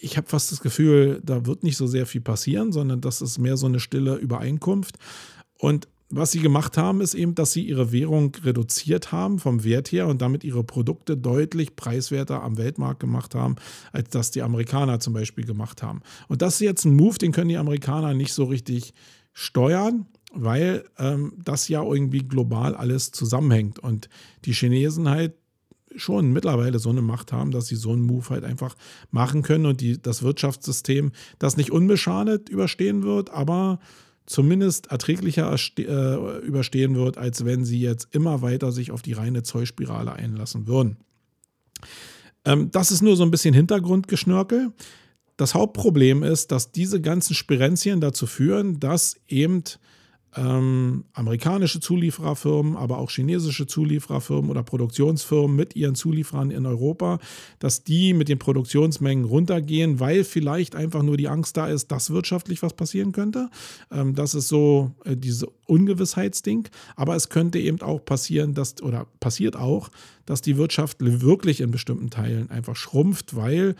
Ich 0.00 0.16
habe 0.16 0.28
fast 0.28 0.50
das 0.50 0.60
Gefühl, 0.60 1.20
da 1.24 1.46
wird 1.46 1.62
nicht 1.62 1.76
so 1.76 1.86
sehr 1.86 2.06
viel 2.06 2.20
passieren, 2.20 2.72
sondern 2.72 3.00
das 3.00 3.20
ist 3.20 3.38
mehr 3.38 3.56
so 3.56 3.66
eine 3.66 3.80
stille 3.80 4.16
Übereinkunft. 4.16 4.96
Und 5.58 5.88
was 6.12 6.32
sie 6.32 6.40
gemacht 6.40 6.76
haben, 6.76 7.00
ist 7.00 7.14
eben, 7.14 7.36
dass 7.36 7.52
sie 7.52 7.62
ihre 7.62 7.92
Währung 7.92 8.34
reduziert 8.42 9.12
haben 9.12 9.38
vom 9.38 9.62
Wert 9.62 9.92
her 9.92 10.08
und 10.08 10.20
damit 10.20 10.42
ihre 10.42 10.64
Produkte 10.64 11.16
deutlich 11.16 11.76
preiswerter 11.76 12.42
am 12.42 12.56
Weltmarkt 12.58 12.98
gemacht 12.98 13.36
haben, 13.36 13.56
als 13.92 14.10
das 14.10 14.32
die 14.32 14.42
Amerikaner 14.42 14.98
zum 14.98 15.12
Beispiel 15.12 15.44
gemacht 15.44 15.82
haben. 15.82 16.00
Und 16.26 16.42
das 16.42 16.54
ist 16.54 16.60
jetzt 16.60 16.84
ein 16.84 16.96
Move, 16.96 17.18
den 17.18 17.30
können 17.30 17.48
die 17.48 17.58
Amerikaner 17.58 18.14
nicht 18.14 18.32
so 18.32 18.44
richtig 18.44 18.92
steuern 19.32 20.06
weil 20.32 20.84
ähm, 20.98 21.32
das 21.42 21.68
ja 21.68 21.82
irgendwie 21.82 22.20
global 22.20 22.74
alles 22.74 23.10
zusammenhängt 23.10 23.78
und 23.78 24.08
die 24.44 24.52
Chinesen 24.52 25.08
halt 25.08 25.34
schon 25.96 26.32
mittlerweile 26.32 26.78
so 26.78 26.90
eine 26.90 27.02
Macht 27.02 27.32
haben, 27.32 27.50
dass 27.50 27.66
sie 27.66 27.76
so 27.76 27.92
einen 27.92 28.02
Move 28.02 28.28
halt 28.30 28.44
einfach 28.44 28.76
machen 29.10 29.42
können 29.42 29.66
und 29.66 29.80
die, 29.80 30.00
das 30.00 30.22
Wirtschaftssystem 30.22 31.12
das 31.38 31.56
nicht 31.56 31.72
unbeschadet 31.72 32.48
überstehen 32.48 33.02
wird, 33.02 33.30
aber 33.30 33.80
zumindest 34.26 34.86
erträglicher 34.92 35.52
äh, 35.78 36.38
überstehen 36.46 36.94
wird, 36.94 37.18
als 37.18 37.44
wenn 37.44 37.64
sie 37.64 37.80
jetzt 37.80 38.14
immer 38.14 38.42
weiter 38.42 38.70
sich 38.70 38.92
auf 38.92 39.02
die 39.02 39.14
reine 39.14 39.42
Zollspirale 39.42 40.12
einlassen 40.12 40.68
würden. 40.68 40.98
Ähm, 42.44 42.70
das 42.70 42.92
ist 42.92 43.02
nur 43.02 43.16
so 43.16 43.24
ein 43.24 43.32
bisschen 43.32 43.54
Hintergrundgeschnörkel. 43.54 44.72
Das 45.36 45.54
Hauptproblem 45.54 46.22
ist, 46.22 46.52
dass 46.52 46.70
diese 46.70 47.00
ganzen 47.00 47.34
Spirenzien 47.34 48.00
dazu 48.00 48.26
führen, 48.26 48.78
dass 48.78 49.16
eben 49.26 49.64
ähm, 50.36 51.04
amerikanische 51.12 51.80
Zuliefererfirmen, 51.80 52.76
aber 52.76 52.98
auch 52.98 53.10
chinesische 53.10 53.66
Zuliefererfirmen 53.66 54.50
oder 54.50 54.62
Produktionsfirmen 54.62 55.56
mit 55.56 55.74
ihren 55.74 55.94
Zulieferern 55.94 56.50
in 56.50 56.66
Europa, 56.66 57.18
dass 57.58 57.82
die 57.82 58.14
mit 58.14 58.28
den 58.28 58.38
Produktionsmengen 58.38 59.24
runtergehen, 59.24 59.98
weil 59.98 60.24
vielleicht 60.24 60.76
einfach 60.76 61.02
nur 61.02 61.16
die 61.16 61.28
Angst 61.28 61.56
da 61.56 61.66
ist, 61.66 61.90
dass 61.90 62.10
wirtschaftlich 62.10 62.62
was 62.62 62.74
passieren 62.74 63.12
könnte. 63.12 63.50
Ähm, 63.90 64.14
das 64.14 64.34
ist 64.34 64.48
so 64.48 64.92
äh, 65.04 65.16
diese 65.16 65.48
Ungewissheitsding. 65.66 66.68
Aber 66.96 67.16
es 67.16 67.28
könnte 67.28 67.58
eben 67.58 67.80
auch 67.80 68.04
passieren, 68.04 68.54
dass, 68.54 68.82
oder 68.82 69.06
passiert 69.20 69.56
auch, 69.56 69.90
dass 70.26 70.42
die 70.42 70.56
Wirtschaft 70.56 70.98
wirklich 71.00 71.60
in 71.60 71.70
bestimmten 71.70 72.10
Teilen 72.10 72.50
einfach 72.50 72.76
schrumpft, 72.76 73.34
weil 73.34 73.74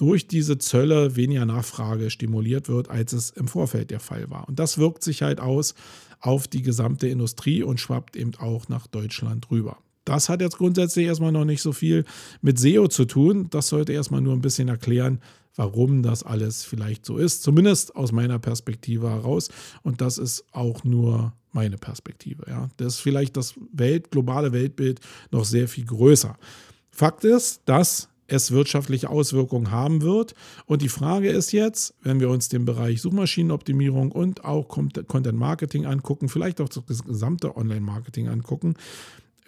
durch 0.00 0.26
diese 0.26 0.56
Zölle 0.56 1.14
weniger 1.14 1.44
Nachfrage 1.44 2.08
stimuliert 2.08 2.70
wird, 2.70 2.88
als 2.88 3.12
es 3.12 3.28
im 3.28 3.48
Vorfeld 3.48 3.90
der 3.90 4.00
Fall 4.00 4.30
war. 4.30 4.48
Und 4.48 4.58
das 4.58 4.78
wirkt 4.78 5.02
sich 5.02 5.20
halt 5.20 5.40
aus 5.40 5.74
auf 6.20 6.48
die 6.48 6.62
gesamte 6.62 7.06
Industrie 7.06 7.62
und 7.62 7.80
schwappt 7.80 8.16
eben 8.16 8.34
auch 8.36 8.68
nach 8.68 8.86
Deutschland 8.86 9.50
rüber. 9.50 9.76
Das 10.06 10.30
hat 10.30 10.40
jetzt 10.40 10.56
grundsätzlich 10.56 11.04
erstmal 11.04 11.32
noch 11.32 11.44
nicht 11.44 11.60
so 11.60 11.72
viel 11.72 12.06
mit 12.40 12.58
SEO 12.58 12.88
zu 12.88 13.04
tun. 13.04 13.48
Das 13.50 13.68
sollte 13.68 13.92
erstmal 13.92 14.22
nur 14.22 14.32
ein 14.32 14.40
bisschen 14.40 14.68
erklären, 14.68 15.20
warum 15.54 16.02
das 16.02 16.22
alles 16.22 16.64
vielleicht 16.64 17.04
so 17.04 17.18
ist. 17.18 17.42
Zumindest 17.42 17.94
aus 17.94 18.10
meiner 18.10 18.38
Perspektive 18.38 19.10
heraus. 19.10 19.50
Und 19.82 20.00
das 20.00 20.16
ist 20.16 20.46
auch 20.52 20.82
nur 20.82 21.34
meine 21.52 21.76
Perspektive. 21.76 22.44
Ja. 22.48 22.70
Das 22.78 22.94
ist 22.94 23.00
vielleicht 23.00 23.36
das 23.36 23.52
Welt, 23.70 24.10
globale 24.10 24.52
Weltbild 24.52 25.00
noch 25.30 25.44
sehr 25.44 25.68
viel 25.68 25.84
größer. 25.84 26.38
Fakt 26.90 27.24
ist, 27.24 27.60
dass 27.66 28.09
es 28.30 28.52
wirtschaftliche 28.52 29.10
Auswirkungen 29.10 29.70
haben 29.70 30.02
wird. 30.02 30.34
Und 30.66 30.82
die 30.82 30.88
Frage 30.88 31.30
ist 31.30 31.52
jetzt, 31.52 31.94
wenn 32.02 32.20
wir 32.20 32.30
uns 32.30 32.48
den 32.48 32.64
Bereich 32.64 33.02
Suchmaschinenoptimierung 33.02 34.12
und 34.12 34.44
auch 34.44 34.68
Content 34.68 35.38
Marketing 35.38 35.84
angucken, 35.84 36.28
vielleicht 36.28 36.60
auch 36.60 36.68
das 36.68 37.04
gesamte 37.04 37.56
Online-Marketing 37.56 38.28
angucken, 38.28 38.74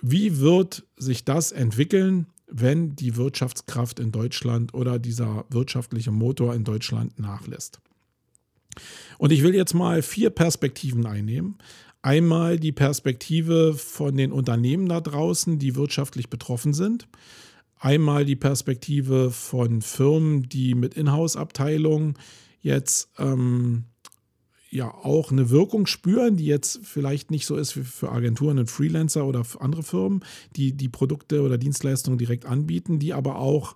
wie 0.01 0.41
wird 0.41 0.85
sich 0.97 1.25
das 1.25 1.53
entwickeln, 1.53 2.27
wenn 2.49 2.97
die 2.97 3.17
Wirtschaftskraft 3.17 4.01
in 4.01 4.13
Deutschland 4.13 4.75
oder 4.75 4.99
dieser 4.99 5.45
wirtschaftliche 5.49 6.11
Motor 6.11 6.55
in 6.55 6.65
Deutschland 6.65 7.19
nachlässt? 7.19 7.81
Und 9.19 9.31
ich 9.31 9.43
will 9.43 9.55
jetzt 9.55 9.75
mal 9.75 10.03
vier 10.03 10.31
Perspektiven 10.31 11.07
einnehmen. 11.07 11.59
Einmal 12.03 12.59
die 12.59 12.73
Perspektive 12.73 13.75
von 13.75 14.17
den 14.17 14.33
Unternehmen 14.33 14.89
da 14.89 15.01
draußen, 15.01 15.61
die 15.61 15.77
wirtschaftlich 15.77 16.29
betroffen 16.29 16.75
sind. 16.75 17.07
Einmal 17.83 18.25
die 18.25 18.37
Perspektive 18.37 19.33
von 19.33 19.83
Firmen, 19.83 20.49
die 20.49 20.77
mit 20.77 20.95
Inhouse-Abteilungen 20.95 22.15
jetzt 22.61 23.11
ähm, 23.19 23.87
ja 24.71 24.89
auch 24.95 25.33
eine 25.33 25.51
Wirkung 25.51 25.87
spüren, 25.87 26.37
die 26.37 26.47
jetzt 26.47 26.79
vielleicht 26.85 27.33
nicht 27.33 27.45
so 27.45 27.57
ist 27.57 27.77
wie 27.77 27.83
für 27.83 28.13
Agenturen 28.13 28.61
und 28.61 28.71
Freelancer 28.71 29.27
oder 29.27 29.43
andere 29.59 29.83
Firmen, 29.83 30.25
die 30.55 30.75
die 30.75 30.89
Produkte 30.89 31.43
oder 31.43 31.59
Dienstleistungen 31.59 32.19
direkt 32.19 32.47
anbieten, 32.47 33.01
die 33.01 33.15
aber 33.15 33.41
auch 33.41 33.75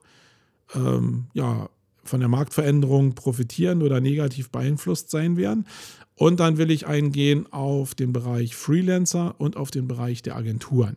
ähm, 0.77 1.27
ja, 1.35 1.69
von 2.05 2.21
der 2.21 2.29
Marktveränderung 2.29 3.17
profitieren 3.17 3.83
oder 3.83 4.01
negativ 4.01 4.51
beeinflusst 4.51 5.11
sein 5.11 5.37
werden. 5.37 5.67
Und 6.15 6.39
dann 6.39 6.59
will 6.59 6.71
ich 6.71 6.87
eingehen 6.87 7.53
auf 7.53 7.97
den 7.97 8.13
Bereich 8.13 8.55
Freelancer 8.55 9.35
und 9.39 9.57
auf 9.57 9.73
den 9.73 9.89
Bereich 9.89 10.23
der 10.23 10.37
Agenturen. 10.37 10.97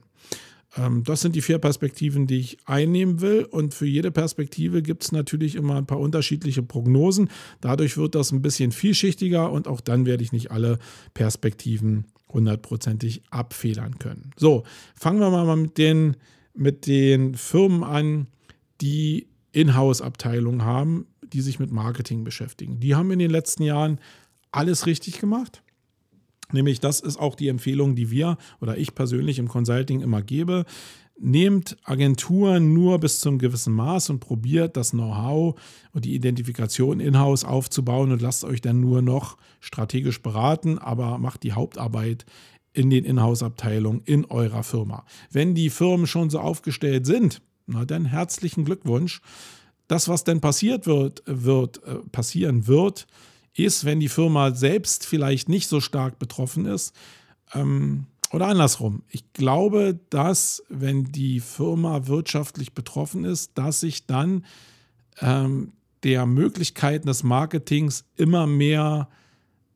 Ähm, 0.78 1.04
das 1.04 1.22
sind 1.22 1.36
die 1.36 1.42
vier 1.42 1.60
Perspektiven, 1.60 2.28
die 2.28 2.40
ich 2.40 2.58
einnehmen 2.66 3.22
will. 3.22 3.46
Und 3.46 3.74
für 3.74 3.86
jede 3.86 4.12
Perspektive 4.12 4.82
gibt 4.82 5.04
es 5.04 5.12
natürlich 5.12 5.56
immer 5.56 5.76
ein 5.76 5.86
paar 5.86 6.00
unterschiedliche 6.00 6.64
Prognosen. 6.64 7.30
Dadurch 7.62 7.98
wird 7.98 8.16
das 8.16 8.32
ein 8.32 8.42
bisschen 8.42 8.72
vielschichtiger 8.72 9.52
und 9.52 9.68
auch 9.68 9.82
dann 9.82 10.06
werde 10.06 10.24
ich 10.24 10.32
nicht 10.32 10.52
alle 10.52 10.80
Perspektiven 11.14 12.06
hundertprozentig 12.32 13.24
abfedern 13.32 13.98
können. 13.98 14.32
So, 14.38 14.64
fangen 14.96 15.20
wir 15.20 15.30
mal 15.32 15.56
mit 15.56 15.78
den 15.78 16.16
mit 16.54 16.88
den 16.88 17.36
Firmen 17.36 17.84
an, 17.84 18.28
die 18.82 19.28
Inhouse-Abteilungen 19.52 20.64
haben, 20.64 21.08
die 21.22 21.42
sich 21.42 21.60
mit 21.60 21.72
Marketing 21.72 22.24
beschäftigen. 22.24 22.80
Die 22.80 22.96
haben 22.96 23.12
in 23.12 23.20
den 23.20 23.32
letzten 23.32 23.64
Jahren 23.64 24.00
alles 24.52 24.86
richtig 24.86 25.20
gemacht. 25.20 25.64
Nämlich, 26.52 26.80
das 26.80 27.00
ist 27.00 27.20
auch 27.20 27.36
die 27.36 27.48
Empfehlung, 27.48 27.96
die 27.96 28.12
wir 28.12 28.38
oder 28.60 28.78
ich 28.78 28.96
persönlich 28.96 29.40
im 29.40 29.48
Consulting 29.48 30.02
immer 30.02 30.22
gebe. 30.22 30.66
Nehmt 31.22 31.78
Agenturen 31.84 32.74
nur 32.74 32.98
bis 33.00 33.20
zum 33.20 33.40
gewissen 33.40 33.74
Maß 33.74 34.10
und 34.10 34.20
probiert 34.20 34.78
das 34.78 34.92
Know-how 34.92 35.60
und 35.92 36.06
die 36.06 36.16
Identifikation 36.16 37.02
in-house 37.02 37.44
aufzubauen 37.44 38.12
und 38.12 38.22
lasst 38.22 38.46
euch 38.46 38.62
dann 38.62 38.80
nur 38.80 39.02
noch 39.02 39.38
strategisch 39.60 40.22
beraten, 40.22 40.78
aber 40.80 41.18
macht 41.18 41.44
die 41.44 41.52
Hauptarbeit 41.52 42.26
in 42.72 42.90
den 42.90 43.04
Inhouse-Abteilungen 43.04 44.02
in 44.06 44.26
eurer 44.26 44.64
Firma. 44.64 45.06
Wenn 45.30 45.56
die 45.56 45.70
Firmen 45.70 46.08
schon 46.08 46.30
so 46.30 46.40
aufgestellt 46.40 47.06
sind, 47.06 47.42
na 47.68 47.86
dann 47.86 48.06
herzlichen 48.06 48.66
Glückwunsch. 48.66 49.22
Das, 49.88 50.08
was 50.08 50.24
denn 50.24 50.40
passiert 50.40 50.88
wird, 50.88 51.24
wird 51.26 51.84
äh, 51.84 51.96
passieren 52.12 52.68
wird, 52.68 53.08
ist, 53.64 53.86
wenn 53.86 54.00
die 54.00 54.10
Firma 54.10 54.52
selbst 54.52 55.06
vielleicht 55.06 55.50
nicht 55.50 55.68
so 55.68 55.82
stark 55.82 56.20
betroffen 56.20 56.66
ist. 56.66 56.94
Ähm, 57.54 58.06
oder 58.32 58.48
andersrum. 58.48 59.02
Ich 59.10 59.34
glaube, 59.34 60.00
dass, 60.10 60.64
wenn 60.70 61.06
die 61.06 61.40
Firma 61.40 62.08
wirtschaftlich 62.08 62.74
betroffen 62.74 63.26
ist, 63.26 63.58
dass 63.58 63.80
sich 63.80 64.06
dann 64.06 64.46
ähm, 65.20 65.74
der 66.04 66.26
Möglichkeiten 66.26 67.08
des 67.08 67.24
Marketings 67.24 68.06
immer 68.16 68.46
mehr 68.46 69.10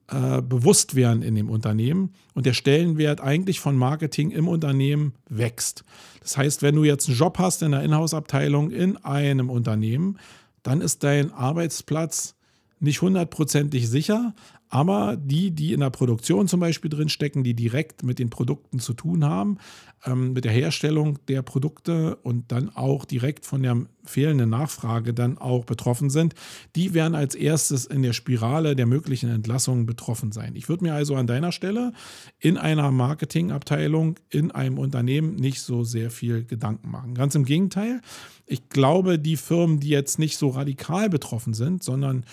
äh, 0.08 0.42
bewusst 0.42 0.96
werden 0.96 1.24
in 1.24 1.36
dem 1.36 1.50
Unternehmen 1.50 2.14
und 2.34 2.46
der 2.46 2.54
Stellenwert 2.54 3.22
eigentlich 3.22 3.60
von 3.60 3.76
Marketing 3.76 4.32
im 4.32 4.48
Unternehmen 4.48 5.14
wächst. 5.30 5.84
Das 6.22 6.38
heißt, 6.38 6.62
wenn 6.62 6.76
du 6.76 6.84
jetzt 6.84 7.08
einen 7.08 7.18
Job 7.18 7.40
hast 7.40 7.64
in 7.64 7.72
der 7.72 7.84
Inhouse-Abteilung 7.84 8.70
in 8.70 8.98
einem 8.98 9.50
Unternehmen, 9.50 10.20
dann 10.62 10.82
ist 10.82 11.04
dein 11.04 11.32
Arbeitsplatz 11.34 12.36
nicht 12.84 13.02
hundertprozentig 13.02 13.90
sicher, 13.90 14.34
aber 14.70 15.18
die, 15.18 15.52
die 15.52 15.72
in 15.72 15.82
der 15.82 15.92
Produktion 15.92 16.48
zum 16.48 16.60
Beispiel 16.60 16.90
drinstecken, 16.90 17.44
die 17.44 17.54
direkt 17.54 18.02
mit 18.02 18.18
den 18.18 18.32
Produkten 18.32 18.80
zu 18.80 18.94
tun 18.94 19.24
haben, 19.24 19.60
ähm, 20.04 20.34
mit 20.34 20.46
der 20.46 20.52
Herstellung 20.52 21.20
der 21.28 21.44
Produkte 21.44 22.16
und 22.18 22.52
dann 22.52 22.76
auch 22.76 23.06
direkt 23.06 23.46
von 23.46 23.62
der 23.62 23.78
fehlenden 24.04 24.50
Nachfrage 24.50 25.14
dann 25.14 25.38
auch 25.38 25.64
betroffen 25.66 26.10
sind, 26.10 26.34
die 26.76 26.96
werden 26.96 27.14
als 27.14 27.36
erstes 27.36 27.86
in 27.86 28.02
der 28.02 28.14
Spirale 28.14 28.76
der 28.76 28.88
möglichen 28.88 29.30
Entlassungen 29.30 29.86
betroffen 29.86 30.32
sein. 30.32 30.56
Ich 30.56 30.68
würde 30.70 30.84
mir 30.84 30.96
also 30.96 31.16
an 31.16 31.28
deiner 31.28 31.52
Stelle 31.52 31.94
in 32.40 32.58
einer 32.58 32.92
Marketingabteilung 32.92 34.16
in 34.30 34.50
einem 34.50 34.80
Unternehmen 34.80 35.36
nicht 35.36 35.62
so 35.62 35.84
sehr 35.84 36.10
viel 36.10 36.46
Gedanken 36.46 36.90
machen. 36.90 37.14
Ganz 37.14 37.36
im 37.36 37.46
Gegenteil, 37.46 38.02
ich 38.46 38.70
glaube, 38.70 39.20
die 39.20 39.38
Firmen, 39.38 39.80
die 39.80 39.90
jetzt 39.90 40.20
nicht 40.20 40.38
so 40.38 40.50
radikal 40.50 41.10
betroffen 41.10 41.54
sind, 41.54 41.84
sondern 41.84 42.26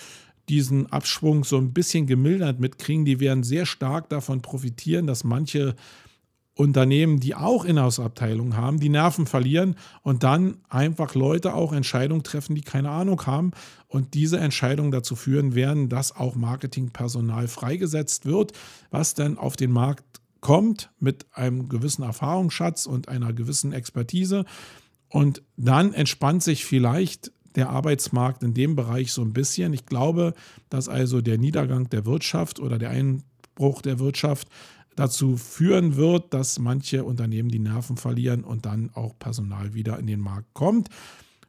diesen 0.49 0.91
Abschwung 0.91 1.43
so 1.43 1.57
ein 1.57 1.73
bisschen 1.73 2.07
gemildert 2.07 2.59
mitkriegen, 2.59 3.05
die 3.05 3.19
werden 3.19 3.43
sehr 3.43 3.65
stark 3.65 4.09
davon 4.09 4.41
profitieren, 4.41 5.07
dass 5.07 5.23
manche 5.23 5.75
Unternehmen, 6.53 7.19
die 7.19 7.33
auch 7.33 7.63
Inhouse-Abteilungen 7.63 8.57
haben, 8.57 8.79
die 8.79 8.89
Nerven 8.89 9.25
verlieren 9.25 9.75
und 10.03 10.23
dann 10.23 10.57
einfach 10.69 11.15
Leute 11.15 11.53
auch 11.53 11.71
Entscheidungen 11.71 12.23
treffen, 12.23 12.55
die 12.55 12.61
keine 12.61 12.89
Ahnung 12.89 13.25
haben 13.25 13.51
und 13.87 14.13
diese 14.13 14.37
Entscheidungen 14.37 14.91
dazu 14.91 15.15
führen 15.15 15.55
werden, 15.55 15.87
dass 15.87 16.15
auch 16.15 16.35
Marketingpersonal 16.35 17.47
freigesetzt 17.47 18.25
wird, 18.25 18.51
was 18.89 19.13
dann 19.13 19.37
auf 19.37 19.55
den 19.55 19.71
Markt 19.71 20.03
kommt 20.41 20.89
mit 20.99 21.25
einem 21.31 21.69
gewissen 21.69 22.03
Erfahrungsschatz 22.03 22.85
und 22.85 23.07
einer 23.07 23.31
gewissen 23.31 23.71
Expertise. 23.71 24.45
Und 25.07 25.43
dann 25.55 25.93
entspannt 25.93 26.43
sich 26.43 26.65
vielleicht 26.65 27.31
der 27.55 27.69
Arbeitsmarkt 27.69 28.43
in 28.43 28.53
dem 28.53 28.75
Bereich 28.75 29.11
so 29.11 29.21
ein 29.21 29.33
bisschen. 29.33 29.73
Ich 29.73 29.85
glaube, 29.85 30.33
dass 30.69 30.89
also 30.89 31.21
der 31.21 31.37
Niedergang 31.37 31.89
der 31.89 32.05
Wirtschaft 32.05 32.59
oder 32.59 32.77
der 32.77 32.89
Einbruch 32.89 33.81
der 33.81 33.99
Wirtschaft 33.99 34.47
dazu 34.95 35.37
führen 35.37 35.95
wird, 35.95 36.33
dass 36.33 36.59
manche 36.59 37.03
Unternehmen 37.03 37.49
die 37.49 37.59
Nerven 37.59 37.97
verlieren 37.97 38.43
und 38.43 38.65
dann 38.65 38.91
auch 38.93 39.17
Personal 39.17 39.73
wieder 39.73 39.97
in 39.99 40.07
den 40.07 40.19
Markt 40.19 40.53
kommt, 40.53 40.89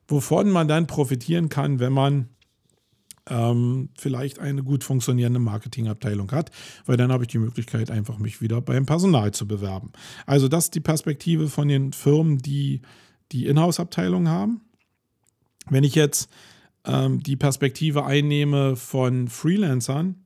wovon 0.09 0.51
man 0.51 0.69
dann 0.69 0.87
profitieren 0.87 1.49
kann, 1.49 1.81
wenn 1.81 1.93
man 1.93 2.29
ähm, 3.29 3.91
vielleicht 3.97 4.39
eine 4.39 4.63
gut 4.63 4.85
funktionierende 4.85 5.39
Marketingabteilung 5.39 6.31
hat, 6.33 6.51
weil 6.87 6.97
dann 6.97 7.13
habe 7.13 7.25
ich 7.25 7.29
die 7.29 7.39
Möglichkeit, 7.39 7.91
einfach 7.91 8.19
mich 8.19 8.41
wieder 8.41 8.61
beim 8.61 8.87
Personal 8.87 9.33
zu 9.33 9.47
bewerben. 9.47 9.93
Also 10.27 10.49
das 10.49 10.65
ist 10.65 10.75
die 10.75 10.81
Perspektive 10.81 11.49
von 11.49 11.69
den 11.69 11.93
Firmen, 11.93 12.39
die 12.39 12.81
die 13.31 13.47
Inhouse-Abteilung 13.47 14.29
haben. 14.29 14.61
Wenn 15.69 15.85
ich 15.85 15.95
jetzt 15.95 16.29
ähm, 16.85 17.23
die 17.23 17.37
Perspektive 17.37 18.05
einnehme 18.05 18.77
von 18.77 19.29
Freelancern, 19.29 20.25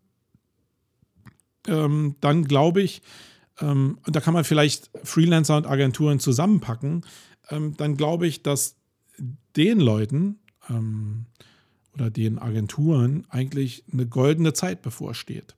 ähm, 1.66 2.16
dann 2.20 2.44
glaube 2.44 2.82
ich, 2.82 3.02
ähm, 3.60 3.98
und 4.06 4.16
da 4.16 4.20
kann 4.20 4.34
man 4.34 4.44
vielleicht 4.44 4.90
Freelancer 5.04 5.56
und 5.56 5.66
Agenturen 5.66 6.20
zusammenpacken, 6.20 7.04
ähm, 7.50 7.74
dann 7.76 7.96
glaube 7.96 8.26
ich, 8.26 8.42
dass 8.42 8.76
den 9.56 9.80
Leuten 9.80 10.38
ähm, 10.68 11.26
oder 11.94 12.10
den 12.10 12.38
Agenturen 12.38 13.26
eigentlich 13.30 13.84
eine 13.92 14.06
goldene 14.06 14.52
Zeit 14.52 14.82
bevorsteht. 14.82 15.56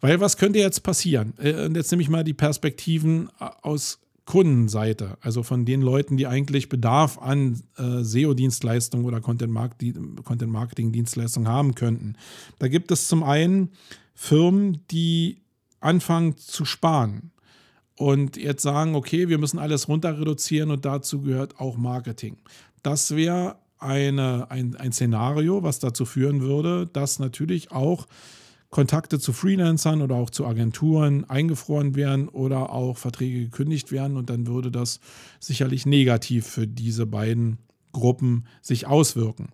Weil 0.00 0.20
was 0.20 0.36
könnte 0.36 0.58
jetzt 0.58 0.82
passieren? 0.82 1.34
Äh, 1.38 1.68
jetzt 1.72 1.90
nehme 1.90 2.02
ich 2.02 2.08
mal 2.08 2.24
die 2.24 2.34
Perspektiven 2.34 3.28
äh, 3.40 3.48
aus 3.62 4.00
Kundenseite, 4.26 5.16
also 5.20 5.42
von 5.42 5.66
den 5.66 5.82
Leuten, 5.82 6.16
die 6.16 6.26
eigentlich 6.26 6.70
Bedarf 6.70 7.18
an 7.18 7.62
äh, 7.76 8.02
SEO-Dienstleistungen 8.02 9.04
oder 9.04 9.20
Content-Marketing-Dienstleistungen 9.20 11.48
haben 11.48 11.74
könnten. 11.74 12.16
Da 12.58 12.68
gibt 12.68 12.90
es 12.90 13.08
zum 13.08 13.22
einen 13.22 13.68
Firmen, 14.14 14.78
die 14.90 15.42
anfangen 15.80 16.38
zu 16.38 16.64
sparen 16.64 17.32
und 17.96 18.38
jetzt 18.38 18.62
sagen, 18.62 18.94
okay, 18.94 19.28
wir 19.28 19.36
müssen 19.38 19.58
alles 19.58 19.88
runter 19.88 20.18
reduzieren 20.18 20.70
und 20.70 20.86
dazu 20.86 21.20
gehört 21.20 21.60
auch 21.60 21.76
Marketing. 21.76 22.38
Das 22.82 23.14
wäre 23.14 23.56
ein, 23.78 24.18
ein 24.18 24.92
Szenario, 24.92 25.62
was 25.62 25.78
dazu 25.78 26.06
führen 26.06 26.40
würde, 26.40 26.88
dass 26.92 27.18
natürlich 27.18 27.72
auch 27.72 28.06
Kontakte 28.74 29.20
zu 29.20 29.32
Freelancern 29.32 30.02
oder 30.02 30.16
auch 30.16 30.30
zu 30.30 30.44
Agenturen 30.46 31.30
eingefroren 31.30 31.94
werden 31.94 32.28
oder 32.28 32.70
auch 32.70 32.98
Verträge 32.98 33.44
gekündigt 33.44 33.92
werden 33.92 34.16
und 34.16 34.30
dann 34.30 34.48
würde 34.48 34.72
das 34.72 34.98
sicherlich 35.38 35.86
negativ 35.86 36.44
für 36.48 36.66
diese 36.66 37.06
beiden 37.06 37.58
Gruppen 37.92 38.46
sich 38.62 38.88
auswirken. 38.88 39.50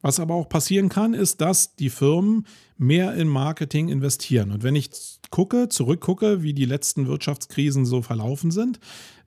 Was 0.00 0.18
aber 0.18 0.32
auch 0.32 0.48
passieren 0.48 0.88
kann, 0.88 1.12
ist, 1.12 1.42
dass 1.42 1.76
die 1.76 1.90
Firmen 1.90 2.46
mehr 2.78 3.12
in 3.12 3.28
Marketing 3.28 3.90
investieren. 3.90 4.50
Und 4.50 4.62
wenn 4.62 4.76
ich 4.76 4.88
gucke, 5.28 5.68
zurückgucke, 5.68 6.42
wie 6.42 6.54
die 6.54 6.64
letzten 6.64 7.06
Wirtschaftskrisen 7.06 7.84
so 7.84 8.00
verlaufen 8.00 8.50
sind, 8.50 8.80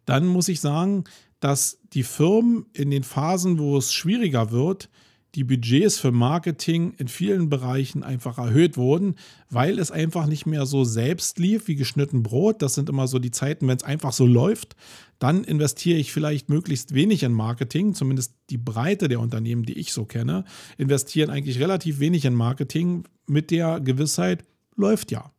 dann 0.06 0.26
muss 0.26 0.48
ich 0.48 0.62
sagen, 0.62 1.04
dass 1.40 1.78
die 1.94 2.02
Firmen 2.02 2.66
in 2.74 2.90
den 2.90 3.04
Phasen, 3.04 3.60
wo 3.60 3.78
es 3.78 3.94
schwieriger 3.94 4.50
wird, 4.50 4.90
die 5.36 5.44
Budgets 5.44 6.00
für 6.00 6.12
Marketing 6.12 6.94
in 6.98 7.08
vielen 7.08 7.50
Bereichen 7.50 8.04
einfach 8.04 8.38
erhöht 8.38 8.78
wurden, 8.78 9.16
weil 9.50 9.78
es 9.78 9.92
einfach 9.92 10.26
nicht 10.26 10.46
mehr 10.46 10.66
so 10.66 10.84
selbst 10.84 11.38
lief 11.38 11.68
wie 11.68 11.76
geschnitten 11.76 12.24
Brot. 12.24 12.62
Das 12.62 12.76
sind 12.76 12.90
immer 12.90 13.08
so 13.08 13.20
die 13.20 13.32
Zeiten, 13.32 13.68
wenn 13.68 13.78
es 13.78 13.84
einfach 13.84 14.14
so 14.14 14.26
läuft. 14.26 14.76
Dann 15.20 15.44
investiere 15.44 16.00
ich 16.00 16.12
vielleicht 16.12 16.50
möglichst 16.50 16.94
wenig 16.94 17.24
in 17.24 17.34
Marketing, 17.34 17.94
zumindest 17.94 18.34
die 18.50 18.58
Breite 18.58 19.08
der 19.08 19.20
Unternehmen, 19.20 19.64
die 19.64 19.78
ich 19.78 19.94
so 19.94 20.06
kenne, 20.06 20.46
investieren 20.78 21.30
eigentlich 21.30 21.60
relativ 21.60 22.00
wenig 22.00 22.26
in 22.26 22.34
Marketing 22.34 23.04
mit 23.26 23.52
der 23.52 23.80
Gewissheit, 23.80 24.44
läuft 24.76 25.12
ja. 25.12 25.32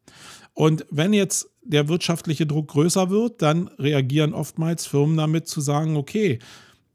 Und 0.53 0.85
wenn 0.91 1.13
jetzt 1.13 1.51
der 1.63 1.89
wirtschaftliche 1.89 2.47
Druck 2.47 2.69
größer 2.69 3.11
wird, 3.11 3.43
dann 3.43 3.69
reagieren 3.79 4.35
oftmals 4.35 4.87
Firmen 4.87 5.17
damit 5.17 5.47
zu 5.47 5.61
sagen, 5.61 5.97
okay, 5.97 6.41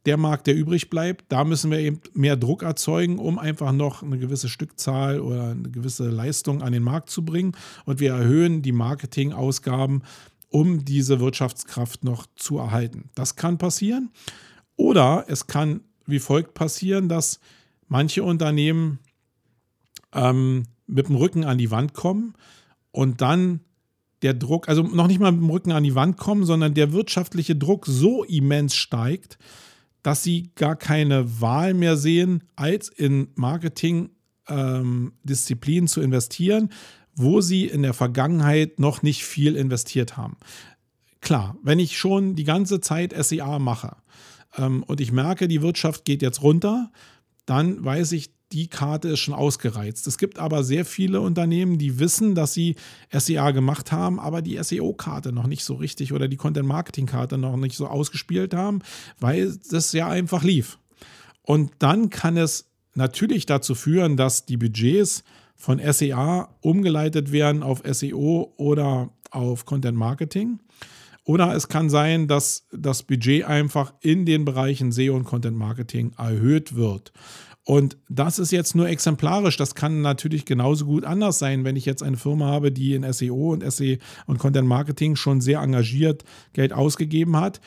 der 0.06 0.18
Markt, 0.18 0.48
der 0.48 0.56
übrig 0.56 0.90
bleibt, 0.90 1.26
da 1.30 1.44
müssen 1.44 1.72
wir 1.72 1.80
eben 1.80 2.02
mehr 2.14 2.36
Druck 2.36 2.64
erzeugen, 2.64 3.20
um 3.20 3.40
einfach 3.40 3.72
noch 3.72 4.04
eine 4.04 4.18
gewisse 4.18 4.50
Stückzahl 4.50 5.22
oder 5.22 5.52
eine 5.52 5.70
gewisse 5.70 6.10
Leistung 6.10 6.62
an 6.62 6.74
den 6.74 6.84
Markt 6.84 7.10
zu 7.10 7.24
bringen. 7.24 7.54
Und 7.86 8.00
wir 8.00 8.12
erhöhen 8.14 8.62
die 8.62 8.74
Marketingausgaben, 8.74 10.04
um 10.50 10.84
diese 10.84 11.20
Wirtschaftskraft 11.20 12.04
noch 12.04 12.26
zu 12.36 12.58
erhalten. 12.58 13.10
Das 13.16 13.36
kann 13.36 13.58
passieren. 13.58 14.12
Oder 14.76 15.26
es 15.28 15.48
kann 15.48 15.82
wie 16.06 16.20
folgt 16.20 16.54
passieren, 16.54 17.10
dass 17.10 17.40
manche 17.88 18.24
Unternehmen 18.24 19.00
ähm, 20.14 20.64
mit 20.88 21.08
dem 21.08 21.16
Rücken 21.16 21.44
an 21.44 21.58
die 21.58 21.72
Wand 21.72 21.94
kommen 21.94 22.34
und 22.92 23.22
dann 23.22 23.62
der 24.22 24.34
Druck, 24.34 24.70
also 24.70 24.84
noch 24.84 25.08
nicht 25.08 25.20
mal 25.20 25.32
mit 25.32 25.42
dem 25.42 25.50
Rücken 25.50 25.72
an 25.72 25.84
die 25.84 25.96
Wand 25.96 26.18
kommen, 26.18 26.46
sondern 26.46 26.74
der 26.74 26.94
wirtschaftliche 26.94 27.56
Druck 27.56 27.86
so 27.86 28.24
immens 28.24 28.76
steigt, 28.76 29.38
dass 30.04 30.24
sie 30.24 30.52
gar 30.56 30.76
keine 30.76 31.42
Wahl 31.42 31.74
mehr 31.74 31.98
sehen, 31.98 32.44
als 32.56 32.90
in 32.90 33.30
Marketing-Disziplinen 33.36 35.86
ähm, 35.86 35.88
zu 35.88 36.02
investieren, 36.02 36.70
wo 37.16 37.42
sie 37.42 37.66
in 37.66 37.82
der 37.82 37.94
Vergangenheit 37.94 38.80
noch 38.80 39.02
nicht 39.02 39.24
viel 39.24 39.56
investiert 39.56 40.18
haben. 40.18 40.38
Klar, 41.22 41.58
wenn 41.64 41.80
ich 41.80 41.98
schon 41.98 42.36
die 42.36 42.44
ganze 42.44 42.82
Zeit 42.82 43.14
SEA 43.26 43.60
mache 43.60 43.96
ähm, 44.58 44.84
und 44.84 45.00
ich 45.00 45.12
merke, 45.12 45.48
die 45.48 45.62
Wirtschaft 45.62 46.06
geht 46.06 46.22
jetzt 46.22 46.42
runter, 46.42 46.92
dann 47.46 47.84
weiß 47.84 48.12
ich, 48.12 48.32
die 48.54 48.68
Karte 48.68 49.10
ist 49.10 49.20
schon 49.20 49.34
ausgereizt. 49.34 50.06
Es 50.06 50.20
gibt 50.20 50.38
aber 50.38 50.64
sehr 50.64 50.86
viele 50.86 51.22
Unternehmen, 51.22 51.80
die 51.80 51.98
wissen, 51.98 52.36
dass 52.36 52.54
sie 52.54 52.76
SEA 53.12 53.50
gemacht 53.50 53.92
haben, 53.92 54.20
aber 54.20 54.44
die 54.44 54.62
SEO-Karte 54.62 55.32
noch 55.32 55.48
nicht 55.48 55.64
so 55.64 55.74
richtig 55.74 56.14
oder 56.14 56.28
die 56.28 56.38
Content-Marketing-Karte 56.38 57.40
noch 57.40 57.58
nicht 57.58 57.76
so 57.76 57.88
ausgespielt 57.88 58.54
haben, 58.54 58.82
weil 59.20 59.58
das 59.72 59.92
ja 59.94 60.08
einfach 60.08 60.44
lief. 60.44 60.78
Und 61.42 61.72
dann 61.80 62.12
kann 62.12 62.38
es 62.38 62.70
natürlich 62.94 63.48
dazu 63.48 63.74
führen, 63.74 64.18
dass 64.18 64.46
die 64.46 64.58
Budgets 64.58 65.24
von 65.56 65.82
SEA 65.92 66.50
umgeleitet 66.62 67.32
werden 67.32 67.64
auf 67.64 67.82
SEO 67.84 68.54
oder 68.58 69.10
auf 69.32 69.66
Content 69.66 69.98
Marketing. 69.98 70.60
Oder 71.26 71.56
es 71.56 71.70
kann 71.70 71.90
sein, 71.90 72.28
dass 72.28 72.68
das 72.72 73.02
Budget 73.02 73.46
einfach 73.46 73.94
in 74.02 74.26
den 74.26 74.46
Bereichen 74.46 74.92
SEO 74.92 75.16
und 75.16 75.24
Content 75.24 75.58
Marketing 75.58 76.12
erhöht 76.18 76.76
wird. 76.76 77.14
Und 77.66 77.98
das 78.10 78.40
ist 78.40 78.52
jetzt 78.52 78.76
nur 78.76 78.90
exemplarisch. 78.90 79.56
Das 79.56 79.74
kann 79.74 80.02
natürlich 80.02 80.46
genauso 80.46 80.86
gut 80.86 81.06
anders 81.06 81.40
sein, 81.40 81.64
wenn 81.64 81.78
ich 81.78 81.86
jetzt 81.86 82.04
eine 82.04 82.18
Firma 82.18 82.48
habe, 82.48 82.72
die 82.72 82.94
in 82.94 83.12
SEO 83.12 83.54
und 83.54 83.64
SE 83.72 84.00
und 84.28 84.38
Content 84.38 84.68
Marketing 84.68 85.16
schon 85.16 85.40
sehr 85.40 85.62
engagiert 85.62 86.26
Geld 86.52 86.74
ausgegeben 86.74 87.38
hat 87.38 87.62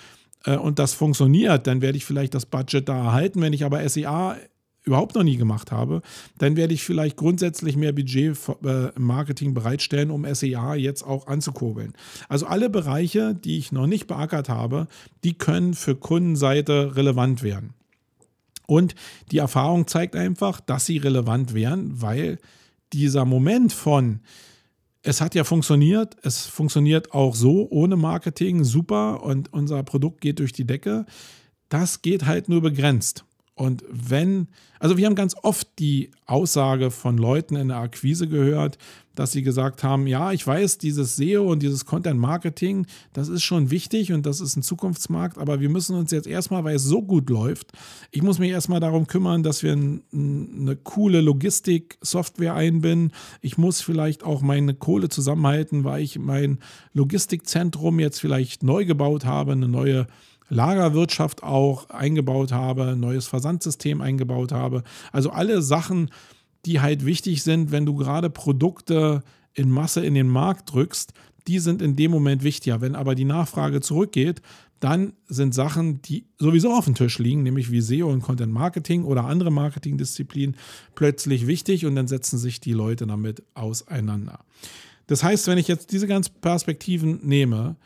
äh, 0.44 0.56
und 0.56 0.78
das 0.78 0.92
funktioniert, 0.92 1.66
dann 1.66 1.80
werde 1.80 1.96
ich 1.96 2.04
vielleicht 2.04 2.34
das 2.34 2.46
Budget 2.46 2.88
da 2.88 3.04
erhalten. 3.04 3.40
Wenn 3.40 3.54
ich 3.54 3.64
aber 3.64 3.86
SEA 3.88 4.36
überhaupt 4.84 5.16
noch 5.16 5.24
nie 5.24 5.36
gemacht 5.36 5.72
habe, 5.72 6.00
dann 6.38 6.56
werde 6.56 6.72
ich 6.72 6.84
vielleicht 6.84 7.16
grundsätzlich 7.16 7.76
mehr 7.76 7.92
Budget 7.92 8.38
äh, 8.64 8.94
im 8.94 9.02
Marketing 9.02 9.52
bereitstellen, 9.52 10.10
um 10.10 10.26
SEA 10.32 10.74
jetzt 10.74 11.02
auch 11.02 11.26
anzukurbeln. 11.26 11.94
Also 12.28 12.46
alle 12.46 12.70
Bereiche, 12.70 13.34
die 13.34 13.58
ich 13.58 13.72
noch 13.72 13.86
nicht 13.86 14.06
beackert 14.06 14.48
habe, 14.48 14.86
die 15.24 15.36
können 15.36 15.74
für 15.74 15.96
Kundenseite 15.96 16.96
relevant 16.96 17.42
werden. 17.42 17.74
Und 18.66 18.94
die 19.30 19.38
Erfahrung 19.38 19.86
zeigt 19.86 20.16
einfach, 20.16 20.60
dass 20.60 20.86
sie 20.86 20.98
relevant 20.98 21.54
wären, 21.54 22.00
weil 22.00 22.38
dieser 22.92 23.24
Moment 23.24 23.72
von, 23.72 24.20
es 25.02 25.20
hat 25.20 25.34
ja 25.34 25.44
funktioniert, 25.44 26.16
es 26.22 26.46
funktioniert 26.46 27.12
auch 27.12 27.34
so 27.34 27.68
ohne 27.70 27.96
Marketing, 27.96 28.64
super 28.64 29.22
und 29.22 29.52
unser 29.52 29.82
Produkt 29.82 30.20
geht 30.20 30.38
durch 30.38 30.52
die 30.52 30.66
Decke, 30.66 31.06
das 31.68 32.02
geht 32.02 32.26
halt 32.26 32.48
nur 32.48 32.62
begrenzt. 32.62 33.24
Und 33.56 33.84
wenn, 33.90 34.48
also 34.78 34.98
wir 34.98 35.06
haben 35.06 35.14
ganz 35.14 35.34
oft 35.42 35.66
die 35.78 36.10
Aussage 36.26 36.90
von 36.90 37.16
Leuten 37.16 37.56
in 37.56 37.68
der 37.68 37.78
Akquise 37.78 38.28
gehört, 38.28 38.76
dass 39.14 39.32
sie 39.32 39.42
gesagt 39.42 39.82
haben, 39.82 40.06
ja, 40.06 40.30
ich 40.32 40.46
weiß, 40.46 40.76
dieses 40.76 41.16
SEO 41.16 41.50
und 41.50 41.62
dieses 41.62 41.86
Content 41.86 42.20
Marketing, 42.20 42.86
das 43.14 43.28
ist 43.28 43.44
schon 43.44 43.70
wichtig 43.70 44.12
und 44.12 44.26
das 44.26 44.42
ist 44.42 44.56
ein 44.56 44.62
Zukunftsmarkt, 44.62 45.38
aber 45.38 45.58
wir 45.58 45.70
müssen 45.70 45.96
uns 45.96 46.10
jetzt 46.10 46.26
erstmal, 46.26 46.64
weil 46.64 46.76
es 46.76 46.82
so 46.82 47.00
gut 47.00 47.30
läuft, 47.30 47.72
ich 48.10 48.22
muss 48.22 48.38
mich 48.38 48.50
erstmal 48.50 48.78
darum 48.78 49.06
kümmern, 49.06 49.42
dass 49.42 49.62
wir 49.62 49.72
eine 49.72 50.76
coole 50.84 51.22
Logistik-Software 51.22 52.54
einbinden. 52.54 53.12
Ich 53.40 53.56
muss 53.56 53.80
vielleicht 53.80 54.22
auch 54.22 54.42
meine 54.42 54.74
Kohle 54.74 55.08
zusammenhalten, 55.08 55.82
weil 55.82 56.02
ich 56.02 56.18
mein 56.18 56.58
Logistikzentrum 56.92 58.00
jetzt 58.00 58.20
vielleicht 58.20 58.62
neu 58.62 58.84
gebaut 58.84 59.24
habe, 59.24 59.52
eine 59.52 59.68
neue 59.68 60.06
Lagerwirtschaft 60.48 61.42
auch 61.42 61.90
eingebaut 61.90 62.52
habe, 62.52 62.96
neues 62.96 63.26
Versandsystem 63.26 64.00
eingebaut 64.00 64.52
habe. 64.52 64.82
Also 65.12 65.30
alle 65.30 65.62
Sachen, 65.62 66.10
die 66.64 66.80
halt 66.80 67.04
wichtig 67.04 67.42
sind, 67.42 67.72
wenn 67.72 67.86
du 67.86 67.94
gerade 67.94 68.30
Produkte 68.30 69.22
in 69.54 69.70
Masse 69.70 70.04
in 70.04 70.14
den 70.14 70.28
Markt 70.28 70.72
drückst, 70.72 71.12
die 71.46 71.58
sind 71.58 71.80
in 71.80 71.96
dem 71.96 72.10
Moment 72.10 72.42
wichtiger. 72.42 72.80
Wenn 72.80 72.96
aber 72.96 73.14
die 73.14 73.24
Nachfrage 73.24 73.80
zurückgeht, 73.80 74.42
dann 74.80 75.14
sind 75.26 75.54
Sachen, 75.54 76.02
die 76.02 76.26
sowieso 76.38 76.72
auf 76.72 76.84
dem 76.84 76.94
Tisch 76.94 77.18
liegen, 77.18 77.42
nämlich 77.42 77.70
wie 77.70 77.80
SEO 77.80 78.10
und 78.10 78.22
Content 78.22 78.52
Marketing 78.52 79.04
oder 79.04 79.24
andere 79.24 79.50
Marketingdisziplinen, 79.50 80.56
plötzlich 80.94 81.46
wichtig 81.46 81.86
und 81.86 81.94
dann 81.94 82.08
setzen 82.08 82.38
sich 82.38 82.60
die 82.60 82.72
Leute 82.72 83.06
damit 83.06 83.42
auseinander. 83.54 84.40
Das 85.06 85.22
heißt, 85.22 85.46
wenn 85.46 85.58
ich 85.58 85.68
jetzt 85.68 85.92
diese 85.92 86.06
ganzen 86.06 86.34
Perspektiven 86.40 87.20
nehme, 87.22 87.76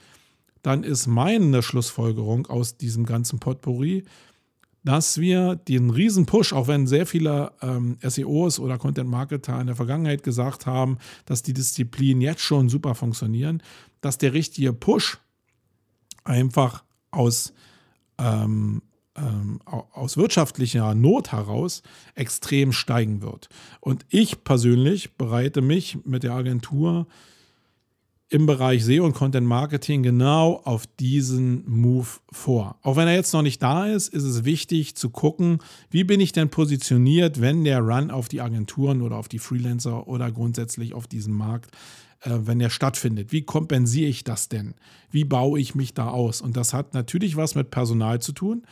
dann 0.62 0.84
ist 0.84 1.06
meine 1.06 1.62
Schlussfolgerung 1.62 2.46
aus 2.46 2.76
diesem 2.76 3.06
ganzen 3.06 3.38
Potpourri, 3.38 4.04
dass 4.82 5.18
wir 5.18 5.56
den 5.56 5.90
riesen 5.90 6.26
Push, 6.26 6.52
auch 6.52 6.68
wenn 6.68 6.86
sehr 6.86 7.06
viele 7.06 7.52
ähm, 7.61 7.98
SEOs 8.02 8.58
oder 8.58 8.78
Content-Marketer 8.78 9.61
in 9.61 9.66
der 9.66 9.76
Vergangenheit 9.76 10.22
gesagt 10.22 10.66
haben, 10.66 10.98
dass 11.26 11.42
die 11.42 11.52
Disziplinen 11.52 12.22
jetzt 12.22 12.42
schon 12.42 12.68
super 12.68 12.94
funktionieren, 12.94 13.62
dass 14.00 14.16
der 14.16 14.32
richtige 14.32 14.72
Push 14.72 15.18
einfach 16.24 16.82
aus, 17.11 17.52
ähm, 18.18 18.82
ähm, 19.16 19.61
aus 19.66 20.16
wirtschaftlicher 20.16 20.94
Not 20.94 21.32
heraus 21.32 21.82
extrem 22.14 22.72
steigen 22.72 23.20
wird. 23.20 23.48
Und 23.80 24.06
ich 24.08 24.44
persönlich 24.44 25.16
bereite 25.16 25.61
mich 25.61 25.98
mit 26.04 26.22
der 26.22 26.32
Agentur 26.32 27.06
im 28.30 28.46
Bereich 28.46 28.84
SEO 28.84 29.04
und 29.04 29.12
Content 29.12 29.46
Marketing 29.46 30.04
genau 30.04 30.60
auf 30.64 30.86
diesen 30.86 31.68
Move 31.68 32.06
vor. 32.30 32.78
Auch 32.82 32.96
wenn 32.96 33.08
er 33.08 33.14
jetzt 33.14 33.32
noch 33.32 33.42
nicht 33.42 33.60
da 33.60 33.86
ist, 33.86 34.06
ist 34.08 34.22
es 34.22 34.44
wichtig 34.44 34.94
zu 34.94 35.10
gucken, 35.10 35.58
wie 35.90 36.04
bin 36.04 36.20
ich 36.20 36.30
denn 36.30 36.48
positioniert, 36.48 37.40
wenn 37.40 37.64
der 37.64 37.80
Run 37.80 38.12
auf 38.12 38.28
die 38.28 38.40
Agenturen 38.40 39.02
oder 39.02 39.16
auf 39.16 39.26
die 39.26 39.40
Freelancer 39.40 40.06
oder 40.06 40.30
grundsätzlich 40.30 40.94
auf 40.94 41.08
diesen 41.08 41.34
Markt, 41.34 41.72
äh, 42.20 42.30
wenn 42.42 42.60
der 42.60 42.70
stattfindet. 42.70 43.32
Wie 43.32 43.42
kompensiere 43.42 44.08
ich 44.08 44.22
das 44.22 44.48
denn? 44.48 44.74
Wie 45.10 45.24
baue 45.24 45.58
ich 45.58 45.74
mich 45.74 45.92
da 45.92 46.10
aus? 46.10 46.40
Und 46.40 46.56
das 46.56 46.72
hat 46.72 46.94
natürlich 46.94 47.36
was 47.36 47.56
mit 47.56 47.72
Personal 47.72 48.20
zu 48.20 48.30
tun. 48.30 48.62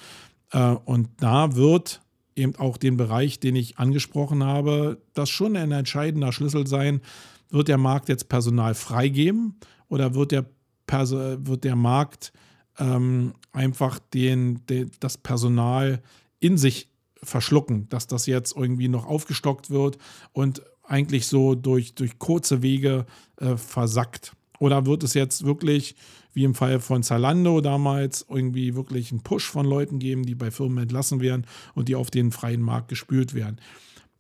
Äh, 0.53 0.77
und 0.85 1.09
da 1.19 1.57
wird 1.57 2.01
eben 2.37 2.55
auch 2.55 2.77
den 2.77 2.97
Bereich, 2.97 3.41
den 3.41 3.57
ich 3.57 3.79
angesprochen 3.79 4.45
habe, 4.45 5.03
das 5.15 5.31
schon 5.31 5.57
ein 5.57 5.73
entscheidender 5.73 6.33
Schlüssel 6.33 6.69
sein, 6.69 7.01
wird 7.51 7.69
der 7.69 7.79
Markt 7.79 8.09
jetzt 8.09 8.29
Personal 8.29 8.75
freigeben 8.75 9.57
oder 9.89 10.15
wird 10.15 10.33
der, 10.33 10.47
Perso 10.87 11.17
wird 11.47 11.65
der 11.65 11.77
Markt 11.77 12.33
ähm, 12.79 13.35
einfach 13.53 13.99
den, 13.99 14.65
den, 14.67 14.91
das 15.01 15.19
Personal 15.19 16.03
in 16.41 16.57
sich 16.57 16.89
verschlucken, 17.23 17.89
dass 17.89 18.07
das 18.07 18.27
jetzt 18.27 18.57
irgendwie 18.57 18.89
noch 18.89 19.07
aufgestockt 19.07 19.71
wird 19.71 19.99
und 20.33 20.63
eigentlich 20.85 21.27
so 21.27 21.55
durch, 21.55 21.95
durch 21.95 22.19
kurze 22.19 22.63
Wege 22.63 23.07
äh, 23.37 23.57
versackt? 23.57 24.33
Oder 24.59 24.87
wird 24.87 25.05
es 25.05 25.15
jetzt 25.15 25.45
wirklich, 25.45 25.95
wie 26.33 26.45
im 26.45 26.55
Fall 26.55 26.81
von 26.81 27.03
Zalando 27.03 27.61
damals, 27.61 28.27
irgendwie 28.29 28.75
wirklich 28.75 29.13
einen 29.13 29.23
Push 29.23 29.49
von 29.49 29.67
Leuten 29.67 29.99
geben, 29.99 30.25
die 30.25 30.35
bei 30.35 30.51
Firmen 30.51 30.79
entlassen 30.79 31.21
werden 31.21 31.47
und 31.75 31.89
die 31.89 31.95
auf 31.95 32.11
den 32.11 32.33
freien 32.33 32.63
Markt 32.63 32.89
gespült 32.89 33.35
werden? 33.35 33.61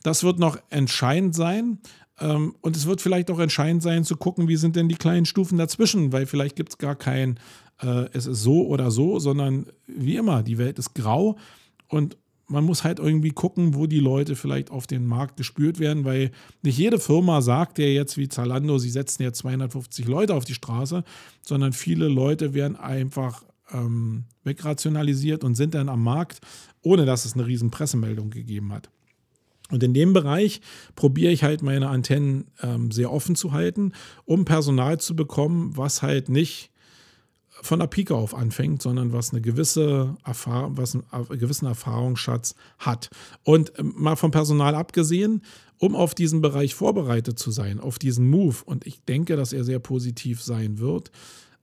Das 0.03 0.23
wird 0.23 0.39
noch 0.39 0.59
entscheidend 0.71 1.35
sein. 1.35 1.81
Ähm, 2.21 2.55
und 2.61 2.77
es 2.77 2.87
wird 2.87 3.01
vielleicht 3.01 3.31
auch 3.31 3.39
entscheidend 3.39 3.83
sein, 3.83 4.05
zu 4.05 4.17
gucken, 4.17 4.49
wie 4.49 4.57
sind 4.57 4.77
denn 4.77 4.89
die 4.89 4.97
kleinen 4.97 5.27
Stufen 5.27 5.59
dazwischen, 5.59 6.13
weil 6.13 6.27
vielleicht 6.27 6.57
gibt 6.57 6.71
es 6.71 6.79
gar 6.79 6.97
kein, 6.97 7.39
äh, 7.81 8.07
es 8.13 8.27
ist 8.27 8.43
so 8.43 8.67
oder 8.67 8.91
so, 8.91 9.19
sondern 9.19 9.67
wie 9.87 10.17
immer, 10.17 10.43
die 10.43 10.59
Welt 10.59 10.79
ist 10.79 10.95
grau 10.95 11.37
und 11.89 12.17
man 12.49 12.65
muss 12.65 12.83
halt 12.83 12.99
irgendwie 12.99 13.31
gucken, 13.31 13.75
wo 13.75 13.87
die 13.87 14.01
Leute 14.01 14.35
vielleicht 14.35 14.71
auf 14.71 14.87
den 14.87 15.07
Markt 15.07 15.37
gespürt 15.37 15.79
werden, 15.79 16.05
weil 16.05 16.31
nicht 16.63 16.79
jede 16.79 16.99
Firma 16.99 17.43
sagt 17.43 17.79
ja 17.79 17.85
jetzt 17.85 18.17
wie 18.17 18.29
Zalando, 18.29 18.79
sie 18.79 18.91
setzen 18.91 19.23
jetzt 19.23 19.39
250 19.39 20.07
Leute 20.09 20.35
auf 20.35 20.45
die 20.45 20.55
Straße, 20.55 21.05
sondern 21.43 21.75
viele 21.75 22.09
Leute 22.09 22.55
werden 22.55 22.77
einfach 22.77 23.45
ähm, 23.71 24.25
wegrationalisiert 24.45 25.45
und 25.45 25.57
sind 25.57 25.75
dann 25.75 25.91
am 25.91 26.03
Markt, 26.03 26.41
ohne 26.83 27.05
dass 27.05 27.27
es 27.27 27.35
eine 27.35 27.47
riesen 27.47 27.71
Pressemeldung 27.71 28.31
gegeben 28.31 28.73
hat. 28.73 28.89
Und 29.71 29.83
in 29.83 29.93
dem 29.93 30.13
Bereich 30.13 30.61
probiere 30.97 31.33
ich 31.33 31.43
halt 31.43 31.63
meine 31.63 31.89
Antennen 31.89 32.47
ähm, 32.63 32.91
sehr 32.91 33.13
offen 33.13 33.37
zu 33.37 33.53
halten, 33.53 33.93
um 34.25 34.45
Personal 34.45 34.99
zu 34.99 35.15
bekommen, 35.15 35.77
was 35.77 36.03
halt 36.03 36.29
nicht 36.29 36.71
von 37.61 37.81
der 37.81 37.87
Pike 37.87 38.15
auf 38.15 38.35
anfängt, 38.35 38.83
sondern 38.83 39.13
was 39.13 39.33
eine 39.33 39.41
gewisse 39.41 40.17
Erfahrung, 40.25 40.77
was 40.77 40.95
einen 40.95 41.05
gewissen 41.39 41.67
Erfahrungsschatz 41.67 42.55
hat. 42.79 43.11
Und 43.43 43.73
ähm, 43.79 43.95
mal 43.97 44.17
vom 44.17 44.31
Personal 44.31 44.75
abgesehen, 44.75 45.43
um 45.79 45.95
auf 45.95 46.15
diesen 46.15 46.41
Bereich 46.41 46.75
vorbereitet 46.75 47.39
zu 47.39 47.51
sein, 47.51 47.81
auf 47.81 47.99
diesen 47.99 48.29
Move, 48.29 48.57
und 48.65 48.87
ich 48.87 49.05
denke, 49.05 49.37
dass 49.37 49.53
er 49.53 49.65
sehr 49.65 49.79
positiv 49.79 50.43
sein 50.43 50.79
wird, 50.79 51.11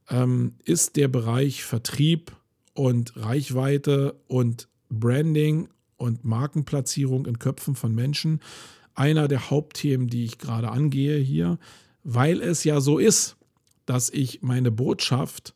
ähm, 0.10 0.56
ist 0.64 0.95
der 0.95 1.08
Bereich 1.08 1.64
Vertrieb 1.64 2.32
und 2.74 3.16
Reichweite 3.18 4.16
und 4.28 4.68
Branding 4.89 5.70
und 5.98 6.26
Markenplatzierung 6.26 7.26
in 7.26 7.39
Köpfen 7.39 7.76
von 7.76 7.93
Menschen. 7.93 8.41
Einer 8.93 9.28
der 9.28 9.50
Hauptthemen, 9.50 10.08
die 10.08 10.26
ich 10.26 10.38
gerade 10.38 10.70
angehe 10.70 11.18
hier, 11.18 11.58
weil 12.04 12.41
es 12.41 12.64
ja 12.64 12.82
so 12.82 12.98
ist, 12.98 13.36
dass 13.86 14.10
ich 14.10 14.41
meine 14.41 14.72
Botschaft 14.72 15.54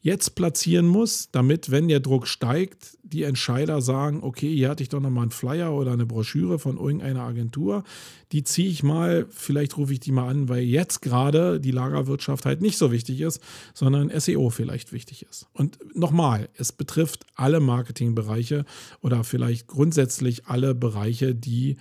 jetzt 0.00 0.34
platzieren 0.34 0.86
muss, 0.86 1.30
damit, 1.30 1.70
wenn 1.70 1.88
der 1.88 2.00
Druck 2.00 2.26
steigt, 2.26 2.98
die 3.12 3.24
Entscheider 3.24 3.80
sagen, 3.82 4.20
okay, 4.22 4.52
hier 4.54 4.70
hatte 4.70 4.82
ich 4.82 4.88
doch 4.88 5.00
nochmal 5.00 5.22
einen 5.22 5.30
Flyer 5.30 5.72
oder 5.72 5.92
eine 5.92 6.06
Broschüre 6.06 6.58
von 6.58 6.78
irgendeiner 6.78 7.22
Agentur, 7.22 7.84
die 8.32 8.44
ziehe 8.44 8.68
ich 8.68 8.82
mal, 8.82 9.26
vielleicht 9.30 9.76
rufe 9.76 9.92
ich 9.92 10.00
die 10.00 10.12
mal 10.12 10.28
an, 10.28 10.48
weil 10.48 10.62
jetzt 10.62 11.02
gerade 11.02 11.60
die 11.60 11.70
Lagerwirtschaft 11.70 12.46
halt 12.46 12.62
nicht 12.62 12.78
so 12.78 12.90
wichtig 12.90 13.20
ist, 13.20 13.40
sondern 13.74 14.10
SEO 14.18 14.50
vielleicht 14.50 14.92
wichtig 14.92 15.26
ist. 15.28 15.46
Und 15.52 15.78
nochmal, 15.94 16.48
es 16.54 16.72
betrifft 16.72 17.26
alle 17.34 17.60
Marketingbereiche 17.60 18.64
oder 19.00 19.24
vielleicht 19.24 19.66
grundsätzlich 19.66 20.46
alle 20.46 20.74
Bereiche, 20.74 21.34
die 21.34 21.76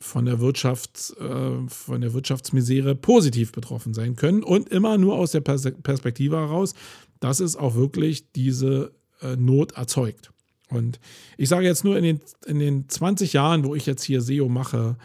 von 0.00 0.26
der 0.26 0.40
Wirtschaft, 0.40 1.14
äh, 1.18 1.68
von 1.68 2.00
der 2.00 2.14
Wirtschaftsmisere 2.14 2.94
positiv 2.94 3.52
betroffen 3.52 3.94
sein 3.94 4.16
können 4.16 4.42
und 4.42 4.68
immer 4.68 4.96
nur 4.96 5.16
aus 5.16 5.32
der 5.32 5.40
Perspektive 5.40 6.36
heraus, 6.36 6.74
dass 7.20 7.40
es 7.40 7.56
auch 7.56 7.74
wirklich 7.74 8.32
diese 8.32 8.92
äh, 9.20 9.36
Not 9.36 9.72
erzeugt. 9.72 10.30
Und 10.70 11.00
ich 11.36 11.48
sage 11.48 11.66
jetzt 11.66 11.84
nur, 11.84 11.96
in 11.96 12.04
den, 12.04 12.20
in 12.46 12.58
den 12.58 12.88
20 12.88 13.32
Jahren, 13.32 13.64
wo 13.64 13.74
ich 13.74 13.86
jetzt 13.86 14.02
hier 14.02 14.20
SEO 14.20 14.48
mache, 14.48 14.96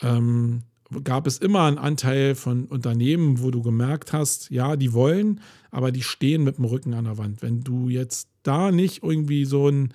ähm, 0.00 0.62
gab 1.02 1.26
es 1.26 1.38
immer 1.38 1.64
einen 1.64 1.78
Anteil 1.78 2.34
von 2.34 2.66
Unternehmen, 2.66 3.42
wo 3.42 3.50
du 3.50 3.62
gemerkt 3.62 4.12
hast, 4.12 4.50
ja, 4.50 4.76
die 4.76 4.92
wollen, 4.92 5.40
aber 5.70 5.92
die 5.92 6.02
stehen 6.02 6.44
mit 6.44 6.58
dem 6.58 6.66
Rücken 6.66 6.94
an 6.94 7.04
der 7.04 7.18
Wand. 7.18 7.42
Wenn 7.42 7.62
du 7.62 7.88
jetzt 7.88 8.28
da 8.42 8.70
nicht 8.70 9.02
irgendwie 9.02 9.44
so 9.44 9.66
einen 9.66 9.92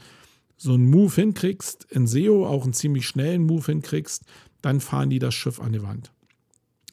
so 0.57 0.77
Move 0.77 1.13
hinkriegst, 1.13 1.87
in 1.89 2.05
SEO 2.05 2.45
auch 2.45 2.63
einen 2.63 2.73
ziemlich 2.73 3.07
schnellen 3.07 3.43
Move 3.43 3.65
hinkriegst, 3.65 4.25
dann 4.61 4.81
fahren 4.81 5.09
die 5.09 5.19
das 5.19 5.33
Schiff 5.33 5.59
an 5.59 5.71
die 5.71 5.83
Wand. 5.83 6.11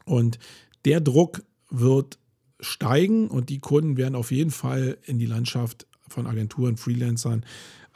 Und 0.05 0.39
der 0.85 1.01
Druck 1.01 1.43
wird 1.69 2.19
steigen 2.61 3.29
und 3.29 3.49
die 3.49 3.59
Kunden 3.59 3.97
werden 3.97 4.15
auf 4.15 4.31
jeden 4.31 4.53
Fall 4.53 4.99
in 5.05 5.19
die 5.19 5.27
Landschaft 5.27 5.87
von 6.09 6.27
Agenturen, 6.27 6.77
Freelancern 6.77 7.45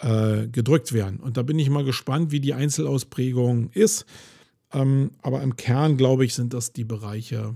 äh, 0.00 0.48
gedrückt 0.48 0.92
werden. 0.92 1.20
Und 1.20 1.36
da 1.36 1.42
bin 1.42 1.58
ich 1.58 1.70
mal 1.70 1.84
gespannt, 1.84 2.30
wie 2.32 2.40
die 2.40 2.54
Einzelausprägung 2.54 3.70
ist. 3.72 4.06
Ähm, 4.72 5.10
aber 5.22 5.42
im 5.42 5.56
Kern, 5.56 5.96
glaube 5.96 6.24
ich, 6.24 6.34
sind 6.34 6.54
das 6.54 6.72
die 6.72 6.84
Bereiche, 6.84 7.54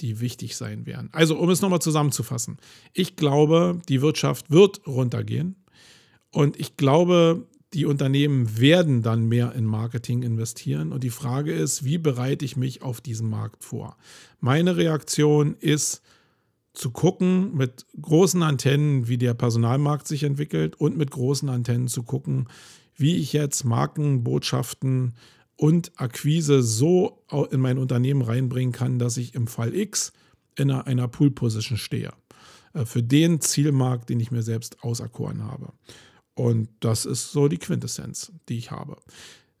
die 0.00 0.20
wichtig 0.20 0.56
sein 0.56 0.86
werden. 0.86 1.08
Also, 1.12 1.38
um 1.38 1.50
es 1.50 1.60
nochmal 1.60 1.80
zusammenzufassen. 1.80 2.58
Ich 2.92 3.16
glaube, 3.16 3.80
die 3.88 4.02
Wirtschaft 4.02 4.50
wird 4.50 4.86
runtergehen. 4.86 5.56
Und 6.30 6.58
ich 6.58 6.76
glaube, 6.76 7.46
die 7.74 7.86
Unternehmen 7.86 8.58
werden 8.58 9.02
dann 9.02 9.26
mehr 9.26 9.52
in 9.54 9.64
Marketing 9.64 10.22
investieren. 10.22 10.92
Und 10.92 11.04
die 11.04 11.10
Frage 11.10 11.52
ist, 11.52 11.84
wie 11.84 11.98
bereite 11.98 12.44
ich 12.44 12.56
mich 12.56 12.82
auf 12.82 13.00
diesen 13.00 13.28
Markt 13.28 13.64
vor? 13.64 13.96
Meine 14.40 14.76
Reaktion 14.76 15.54
ist 15.58 16.02
zu 16.74 16.90
gucken 16.90 17.54
mit 17.54 17.86
großen 18.00 18.42
Antennen, 18.42 19.08
wie 19.08 19.18
der 19.18 19.34
Personalmarkt 19.34 20.08
sich 20.08 20.22
entwickelt 20.22 20.76
und 20.76 20.96
mit 20.96 21.10
großen 21.10 21.48
Antennen 21.48 21.88
zu 21.88 22.02
gucken, 22.02 22.48
wie 22.94 23.16
ich 23.16 23.32
jetzt 23.32 23.64
Markenbotschaften 23.64 25.14
und 25.56 25.92
Akquise 25.96 26.62
so 26.62 27.24
in 27.50 27.60
mein 27.60 27.78
Unternehmen 27.78 28.22
reinbringen 28.22 28.72
kann, 28.72 28.98
dass 28.98 29.16
ich 29.16 29.34
im 29.34 29.46
Fall 29.46 29.74
X 29.74 30.12
in 30.56 30.70
einer, 30.70 30.86
einer 30.86 31.08
Pool-Position 31.08 31.78
stehe. 31.78 32.12
Äh, 32.74 32.84
für 32.84 33.02
den 33.02 33.40
Zielmarkt, 33.40 34.08
den 34.08 34.20
ich 34.20 34.30
mir 34.30 34.42
selbst 34.42 34.82
auserkoren 34.82 35.44
habe. 35.44 35.72
Und 36.34 36.68
das 36.80 37.04
ist 37.04 37.32
so 37.32 37.48
die 37.48 37.58
Quintessenz, 37.58 38.32
die 38.48 38.56
ich 38.56 38.70
habe. 38.70 38.96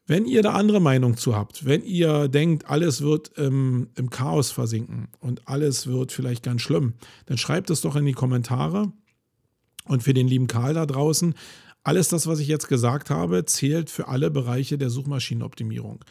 Wenn 0.06 0.26
ihr 0.26 0.42
da 0.42 0.52
andere 0.54 0.80
Meinung 0.80 1.16
zu 1.16 1.36
habt, 1.36 1.64
wenn 1.64 1.84
ihr 1.84 2.28
denkt, 2.28 2.68
alles 2.68 3.02
wird 3.02 3.36
im, 3.38 3.88
im 3.94 4.10
Chaos 4.10 4.50
versinken 4.50 5.08
und 5.20 5.46
alles 5.46 5.86
wird 5.86 6.10
vielleicht 6.10 6.42
ganz 6.42 6.62
schlimm, 6.62 6.94
dann 7.26 7.38
schreibt 7.38 7.70
es 7.70 7.82
doch 7.82 7.94
in 7.94 8.04
die 8.04 8.12
Kommentare. 8.12 8.92
Und 9.84 10.02
für 10.02 10.14
den 10.14 10.28
lieben 10.28 10.46
Karl 10.46 10.74
da 10.74 10.86
draußen, 10.86 11.34
alles 11.84 12.08
das, 12.08 12.26
was 12.26 12.38
ich 12.38 12.48
jetzt 12.48 12.68
gesagt 12.68 13.10
habe, 13.10 13.44
zählt 13.44 13.90
für 13.90 14.08
alle 14.08 14.30
Bereiche 14.30 14.78
der 14.78 14.90
Suchmaschinenoptimierung. 14.90 16.04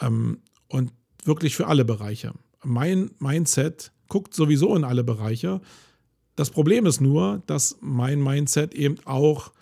Ähm, 0.00 0.40
und 0.68 0.92
wirklich 1.24 1.56
für 1.56 1.66
alle 1.66 1.84
Bereiche. 1.84 2.32
Mein 2.64 3.10
Mindset 3.18 3.92
guckt 4.08 4.34
sowieso 4.34 4.74
in 4.76 4.84
alle 4.84 5.04
Bereiche. 5.04 5.60
Das 6.36 6.50
Problem 6.50 6.86
ist 6.86 7.00
nur, 7.00 7.42
dass 7.46 7.78
mein 7.80 8.22
Mindset 8.22 8.74
eben 8.74 8.96
auch 9.04 9.52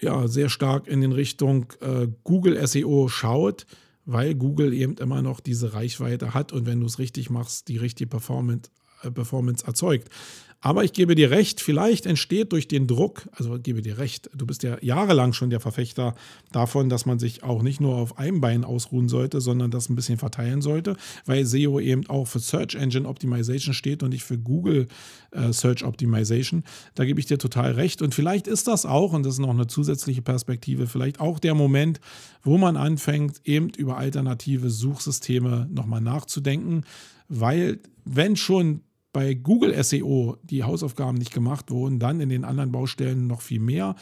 ja, 0.00 0.28
sehr 0.28 0.48
stark 0.48 0.86
in 0.86 1.00
den 1.00 1.12
Richtung 1.12 1.66
äh, 1.80 2.08
Google 2.24 2.64
SEO 2.66 3.08
schaut, 3.08 3.66
weil 4.04 4.34
Google 4.34 4.72
eben 4.72 4.96
immer 4.96 5.22
noch 5.22 5.40
diese 5.40 5.74
Reichweite 5.74 6.34
hat 6.34 6.52
und 6.52 6.66
wenn 6.66 6.80
du 6.80 6.86
es 6.86 6.98
richtig 6.98 7.30
machst, 7.30 7.68
die 7.68 7.76
richtige 7.76 8.08
Performance, 8.08 8.70
äh, 9.02 9.10
Performance 9.10 9.66
erzeugt. 9.66 10.08
Aber 10.60 10.82
ich 10.82 10.92
gebe 10.92 11.14
dir 11.14 11.30
recht, 11.30 11.60
vielleicht 11.60 12.04
entsteht 12.04 12.50
durch 12.50 12.66
den 12.66 12.88
Druck, 12.88 13.28
also 13.30 13.60
gebe 13.60 13.80
dir 13.80 13.98
recht, 13.98 14.28
du 14.34 14.44
bist 14.44 14.64
ja 14.64 14.76
jahrelang 14.80 15.32
schon 15.32 15.50
der 15.50 15.60
Verfechter 15.60 16.16
davon, 16.50 16.88
dass 16.88 17.06
man 17.06 17.20
sich 17.20 17.44
auch 17.44 17.62
nicht 17.62 17.80
nur 17.80 17.94
auf 17.94 18.18
einem 18.18 18.40
Bein 18.40 18.64
ausruhen 18.64 19.08
sollte, 19.08 19.40
sondern 19.40 19.70
das 19.70 19.88
ein 19.88 19.94
bisschen 19.94 20.18
verteilen 20.18 20.60
sollte, 20.60 20.96
weil 21.26 21.46
SEO 21.46 21.78
eben 21.78 22.08
auch 22.08 22.26
für 22.26 22.40
Search 22.40 22.74
Engine 22.74 23.08
Optimization 23.08 23.72
steht 23.72 24.02
und 24.02 24.10
nicht 24.10 24.24
für 24.24 24.36
Google 24.36 24.88
äh, 25.30 25.52
Search 25.52 25.84
Optimization. 25.84 26.64
Da 26.96 27.04
gebe 27.04 27.20
ich 27.20 27.26
dir 27.26 27.38
total 27.38 27.72
recht. 27.72 28.02
Und 28.02 28.12
vielleicht 28.12 28.48
ist 28.48 28.66
das 28.66 28.84
auch, 28.84 29.12
und 29.12 29.24
das 29.24 29.34
ist 29.34 29.40
noch 29.40 29.50
eine 29.50 29.68
zusätzliche 29.68 30.22
Perspektive, 30.22 30.88
vielleicht 30.88 31.20
auch 31.20 31.38
der 31.38 31.54
Moment, 31.54 32.00
wo 32.42 32.58
man 32.58 32.76
anfängt, 32.76 33.42
eben 33.44 33.68
über 33.76 33.96
alternative 33.96 34.70
Suchsysteme 34.70 35.68
nochmal 35.70 36.00
nachzudenken, 36.00 36.82
weil 37.28 37.78
wenn 38.04 38.34
schon 38.34 38.80
bei 39.12 39.34
Google 39.34 39.82
SEO 39.82 40.36
die 40.42 40.64
Hausaufgaben 40.64 41.18
nicht 41.18 41.32
gemacht 41.32 41.70
wurden, 41.70 41.98
dann 41.98 42.20
in 42.20 42.28
den 42.28 42.44
anderen 42.44 42.72
Baustellen 42.72 43.26
noch 43.26 43.40
viel 43.40 43.60
mehr. 43.60 43.94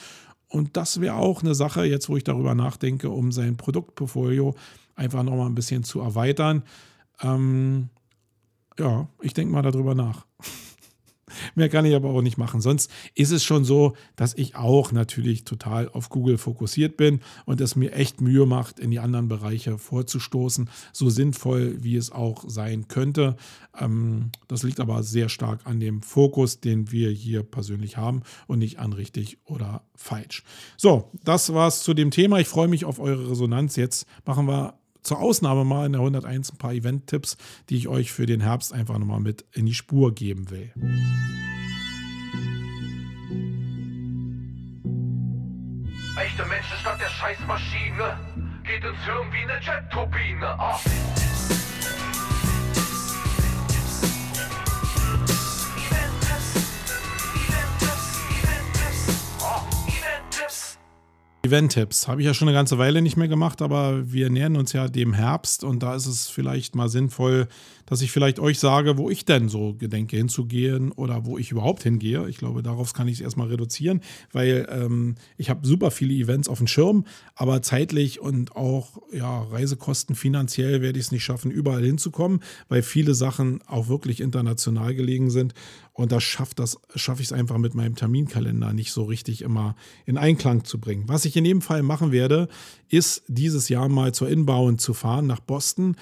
Und 0.48 0.76
das 0.76 1.00
wäre 1.00 1.16
auch 1.16 1.42
eine 1.42 1.54
Sache, 1.54 1.84
jetzt 1.84 2.08
wo 2.08 2.16
ich 2.16 2.24
darüber 2.24 2.54
nachdenke, 2.54 3.10
um 3.10 3.32
sein 3.32 3.56
Produktportfolio 3.56 4.54
einfach 4.94 5.22
nochmal 5.22 5.46
ein 5.46 5.54
bisschen 5.54 5.84
zu 5.84 6.00
erweitern. 6.00 6.62
Ähm, 7.20 7.88
ja, 8.78 9.08
ich 9.20 9.34
denke 9.34 9.52
mal 9.52 9.62
darüber 9.62 9.94
nach. 9.94 10.26
Mehr 11.54 11.68
kann 11.68 11.84
ich 11.84 11.94
aber 11.94 12.10
auch 12.10 12.22
nicht 12.22 12.38
machen. 12.38 12.60
Sonst 12.60 12.90
ist 13.14 13.32
es 13.32 13.42
schon 13.42 13.64
so, 13.64 13.94
dass 14.14 14.34
ich 14.34 14.54
auch 14.54 14.92
natürlich 14.92 15.44
total 15.44 15.88
auf 15.88 16.08
Google 16.08 16.38
fokussiert 16.38 16.96
bin 16.96 17.20
und 17.44 17.60
es 17.60 17.74
mir 17.74 17.92
echt 17.92 18.20
Mühe 18.20 18.46
macht, 18.46 18.78
in 18.78 18.90
die 18.90 19.00
anderen 19.00 19.28
Bereiche 19.28 19.78
vorzustoßen, 19.78 20.70
so 20.92 21.10
sinnvoll 21.10 21.78
wie 21.82 21.96
es 21.96 22.12
auch 22.12 22.44
sein 22.46 22.88
könnte. 22.88 23.36
Ähm, 23.78 24.30
das 24.46 24.62
liegt 24.62 24.78
aber 24.78 25.02
sehr 25.02 25.28
stark 25.28 25.66
an 25.66 25.80
dem 25.80 26.02
Fokus, 26.02 26.60
den 26.60 26.92
wir 26.92 27.10
hier 27.10 27.42
persönlich 27.42 27.96
haben 27.96 28.22
und 28.46 28.60
nicht 28.60 28.78
an 28.78 28.92
richtig 28.92 29.38
oder 29.44 29.82
falsch. 29.94 30.44
So, 30.76 31.10
das 31.24 31.52
war's 31.52 31.82
zu 31.82 31.92
dem 31.94 32.10
Thema. 32.10 32.38
Ich 32.38 32.48
freue 32.48 32.68
mich 32.68 32.84
auf 32.84 33.00
eure 33.00 33.30
Resonanz. 33.30 33.76
Jetzt 33.76 34.06
machen 34.24 34.46
wir 34.46 34.74
zur 35.06 35.20
Ausnahme 35.20 35.64
mal 35.64 35.86
in 35.86 35.92
der 35.92 36.00
101 36.00 36.52
ein 36.52 36.58
paar 36.58 36.72
Event-Tipps, 36.72 37.36
die 37.70 37.76
ich 37.76 37.88
euch 37.88 38.12
für 38.12 38.26
den 38.26 38.40
Herbst 38.40 38.72
einfach 38.72 38.98
nochmal 38.98 39.20
mit 39.20 39.44
in 39.52 39.66
die 39.66 39.74
Spur 39.74 40.14
geben 40.14 40.50
will. 40.50 40.72
Echte 46.18 46.44
Menschen 46.46 46.76
statt 46.80 46.98
der 47.00 47.08
Scheißmaschine 47.08 48.18
geht 48.64 48.82
ins 48.82 49.04
Hirn 49.04 49.32
wie 49.32 49.50
eine 49.50 49.60
Jet-Turbine. 49.60 50.56
Oh. 50.58 51.35
Event-Tipps 61.46 62.08
habe 62.08 62.20
ich 62.20 62.26
ja 62.26 62.34
schon 62.34 62.48
eine 62.48 62.56
ganze 62.56 62.78
Weile 62.78 63.02
nicht 63.02 63.16
mehr 63.16 63.28
gemacht, 63.28 63.62
aber 63.62 64.12
wir 64.12 64.30
nähern 64.30 64.56
uns 64.56 64.72
ja 64.72 64.88
dem 64.88 65.12
Herbst 65.12 65.64
und 65.64 65.82
da 65.82 65.94
ist 65.94 66.06
es 66.06 66.28
vielleicht 66.28 66.74
mal 66.74 66.88
sinnvoll, 66.88 67.48
dass 67.86 68.02
ich 68.02 68.10
vielleicht 68.10 68.40
euch 68.40 68.58
sage, 68.58 68.98
wo 68.98 69.08
ich 69.10 69.24
denn 69.24 69.48
so 69.48 69.74
gedenke 69.74 70.16
hinzugehen 70.16 70.92
oder 70.92 71.24
wo 71.24 71.38
ich 71.38 71.52
überhaupt 71.52 71.84
hingehe. 71.84 72.28
Ich 72.28 72.38
glaube, 72.38 72.62
darauf 72.62 72.92
kann 72.92 73.08
ich 73.08 73.14
es 73.14 73.20
erstmal 73.20 73.48
reduzieren, 73.48 74.00
weil 74.32 74.66
ähm, 74.70 75.14
ich 75.36 75.48
habe 75.48 75.66
super 75.66 75.90
viele 75.90 76.12
Events 76.14 76.48
auf 76.48 76.58
dem 76.58 76.66
Schirm, 76.66 77.06
aber 77.34 77.62
zeitlich 77.62 78.20
und 78.20 78.56
auch 78.56 79.00
ja, 79.12 79.42
Reisekosten 79.42 80.16
finanziell 80.16 80.82
werde 80.82 80.98
ich 80.98 81.06
es 81.06 81.12
nicht 81.12 81.24
schaffen, 81.24 81.50
überall 81.50 81.84
hinzukommen, 81.84 82.40
weil 82.68 82.82
viele 82.82 83.14
Sachen 83.14 83.62
auch 83.66 83.88
wirklich 83.88 84.20
international 84.20 84.94
gelegen 84.94 85.30
sind. 85.30 85.54
Und 85.96 86.12
da 86.12 86.20
schafft 86.20 86.58
das, 86.58 86.78
schaffe 86.94 87.22
ich 87.22 87.28
es 87.28 87.32
einfach 87.32 87.56
mit 87.56 87.74
meinem 87.74 87.96
Terminkalender 87.96 88.74
nicht 88.74 88.92
so 88.92 89.04
richtig 89.04 89.40
immer 89.40 89.76
in 90.04 90.18
Einklang 90.18 90.64
zu 90.64 90.78
bringen. 90.78 91.04
Was 91.08 91.24
ich 91.24 91.36
in 91.36 91.46
jedem 91.46 91.62
Fall 91.62 91.82
machen 91.82 92.12
werde, 92.12 92.48
ist 92.88 93.22
dieses 93.28 93.70
Jahr 93.70 93.88
mal 93.88 94.12
zur 94.12 94.28
Inbound 94.28 94.80
zu 94.80 94.92
fahren 94.92 95.26
nach 95.26 95.40
Boston 95.40 95.96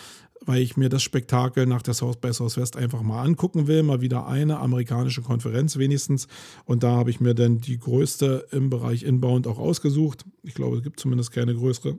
weil 0.46 0.60
ich 0.60 0.76
mir 0.76 0.88
das 0.88 1.02
Spektakel 1.02 1.66
nach 1.66 1.82
der 1.82 1.94
South 1.94 2.16
by 2.16 2.32
Southwest 2.32 2.76
einfach 2.76 3.02
mal 3.02 3.22
angucken 3.22 3.66
will. 3.66 3.82
Mal 3.82 4.00
wieder 4.00 4.26
eine 4.26 4.58
amerikanische 4.58 5.22
Konferenz 5.22 5.78
wenigstens. 5.78 6.28
Und 6.64 6.82
da 6.82 6.92
habe 6.92 7.10
ich 7.10 7.20
mir 7.20 7.34
dann 7.34 7.60
die 7.60 7.78
größte 7.78 8.48
im 8.50 8.70
Bereich 8.70 9.04
Inbound 9.04 9.46
auch 9.46 9.58
ausgesucht. 9.58 10.24
Ich 10.42 10.54
glaube, 10.54 10.76
es 10.76 10.82
gibt 10.82 11.00
zumindest 11.00 11.32
keine 11.32 11.54
größere 11.54 11.98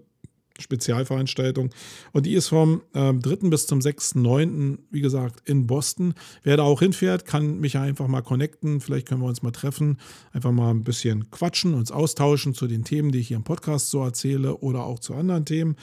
Spezialveranstaltung. 0.59 1.69
Und 2.11 2.25
die 2.25 2.33
ist 2.33 2.47
vom 2.49 2.81
äh, 2.93 3.13
3. 3.13 3.49
bis 3.49 3.67
zum 3.67 3.79
6.9., 3.79 4.79
wie 4.89 5.01
gesagt, 5.01 5.47
in 5.47 5.67
Boston. 5.67 6.13
Wer 6.43 6.57
da 6.57 6.63
auch 6.63 6.79
hinfährt, 6.79 7.25
kann 7.25 7.59
mich 7.59 7.77
einfach 7.77 8.07
mal 8.07 8.21
connecten. 8.21 8.81
Vielleicht 8.81 9.07
können 9.07 9.21
wir 9.21 9.27
uns 9.27 9.43
mal 9.43 9.51
treffen, 9.51 9.99
einfach 10.31 10.51
mal 10.51 10.69
ein 10.69 10.83
bisschen 10.83 11.29
quatschen, 11.31 11.73
uns 11.73 11.91
austauschen 11.91 12.53
zu 12.53 12.67
den 12.67 12.83
Themen, 12.83 13.11
die 13.11 13.19
ich 13.19 13.27
hier 13.27 13.37
im 13.37 13.43
Podcast 13.43 13.89
so 13.89 14.03
erzähle 14.03 14.57
oder 14.57 14.85
auch 14.85 14.99
zu 14.99 15.13
anderen 15.13 15.45
Themen. 15.45 15.75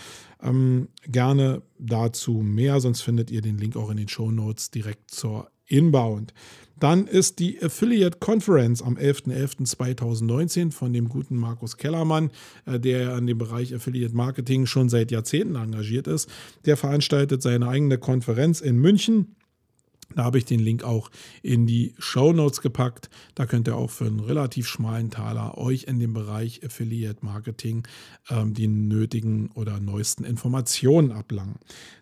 Ähm, 0.42 0.88
gerne 1.06 1.62
dazu 1.78 2.34
mehr, 2.34 2.80
sonst 2.80 3.02
findet 3.02 3.30
ihr 3.30 3.42
den 3.42 3.58
Link 3.58 3.76
auch 3.76 3.90
in 3.90 3.96
den 3.96 4.08
Show 4.08 4.30
Notes 4.30 4.70
direkt 4.70 5.10
zur 5.10 5.50
Inbound. 5.66 6.34
Dann 6.82 7.06
ist 7.06 7.38
die 7.38 7.62
Affiliate 7.62 8.18
Conference 8.18 8.82
am 8.82 8.96
11.11.2019 8.96 10.72
von 10.72 10.92
dem 10.92 11.08
guten 11.08 11.36
Markus 11.36 11.76
Kellermann, 11.76 12.32
äh, 12.66 12.80
der 12.80 13.14
an 13.14 13.28
dem 13.28 13.38
Bereich 13.38 13.72
Affiliate 13.72 14.16
Marketing 14.16 14.66
schon 14.66 14.88
seit 14.88 15.12
Jahrzehnten 15.12 15.54
engagiert 15.54 16.08
ist. 16.08 16.28
Der 16.64 16.76
veranstaltet 16.76 17.40
seine 17.40 17.68
eigene 17.68 17.98
Konferenz 17.98 18.60
in 18.60 18.78
München 18.78 19.36
da 20.16 20.24
habe 20.24 20.38
ich 20.38 20.44
den 20.44 20.60
Link 20.60 20.84
auch 20.84 21.10
in 21.42 21.66
die 21.66 21.94
Show 21.98 22.32
Notes 22.32 22.60
gepackt. 22.60 23.10
Da 23.34 23.46
könnt 23.46 23.66
ihr 23.68 23.76
auch 23.76 23.90
für 23.90 24.06
einen 24.06 24.20
relativ 24.20 24.68
schmalen 24.68 25.10
Taler 25.10 25.58
euch 25.58 25.84
in 25.84 25.98
dem 25.98 26.14
Bereich 26.14 26.64
Affiliate 26.64 27.24
Marketing 27.24 27.86
ähm, 28.30 28.54
die 28.54 28.68
nötigen 28.68 29.50
oder 29.54 29.80
neuesten 29.80 30.22
Informationen 30.24 31.10
ablangen. 31.12 31.56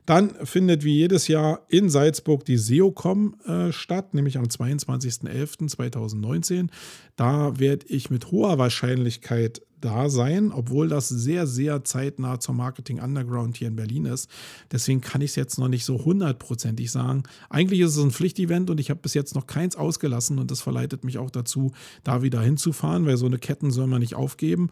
Dann 0.06 0.30
findet 0.44 0.84
wie 0.84 0.94
jedes 0.94 1.26
Jahr 1.28 1.66
in 1.68 1.88
Salzburg 1.88 2.44
die 2.44 2.56
SEOCom 2.56 3.36
äh, 3.46 3.70
statt, 3.72 4.14
nämlich 4.14 4.38
am 4.38 4.46
22.11.2019. 4.46 6.68
Da 7.16 7.58
werde 7.58 7.86
ich 7.88 8.11
mit 8.11 8.30
hoher 8.32 8.58
Wahrscheinlichkeit 8.58 9.62
da 9.80 10.08
sein, 10.08 10.52
obwohl 10.52 10.88
das 10.88 11.08
sehr, 11.08 11.46
sehr 11.46 11.84
zeitnah 11.84 12.40
zur 12.40 12.54
Marketing 12.54 13.00
Underground 13.00 13.56
hier 13.56 13.68
in 13.68 13.76
Berlin 13.76 14.06
ist. 14.06 14.30
Deswegen 14.70 15.00
kann 15.00 15.20
ich 15.20 15.30
es 15.30 15.36
jetzt 15.36 15.58
noch 15.58 15.68
nicht 15.68 15.84
so 15.84 16.04
hundertprozentig 16.04 16.90
sagen. 16.90 17.22
Eigentlich 17.48 17.80
ist 17.80 17.96
es 17.96 18.02
ein 18.02 18.10
Pflichtevent 18.10 18.70
und 18.70 18.80
ich 18.80 18.90
habe 18.90 19.00
bis 19.00 19.14
jetzt 19.14 19.34
noch 19.34 19.46
keins 19.46 19.76
ausgelassen 19.76 20.38
und 20.38 20.50
das 20.50 20.60
verleitet 20.60 21.04
mich 21.04 21.18
auch 21.18 21.30
dazu, 21.30 21.72
da 22.04 22.22
wieder 22.22 22.40
hinzufahren, 22.40 23.06
weil 23.06 23.16
so 23.16 23.26
eine 23.26 23.38
Ketten 23.38 23.70
soll 23.70 23.86
man 23.86 24.00
nicht 24.00 24.14
aufgeben. 24.14 24.70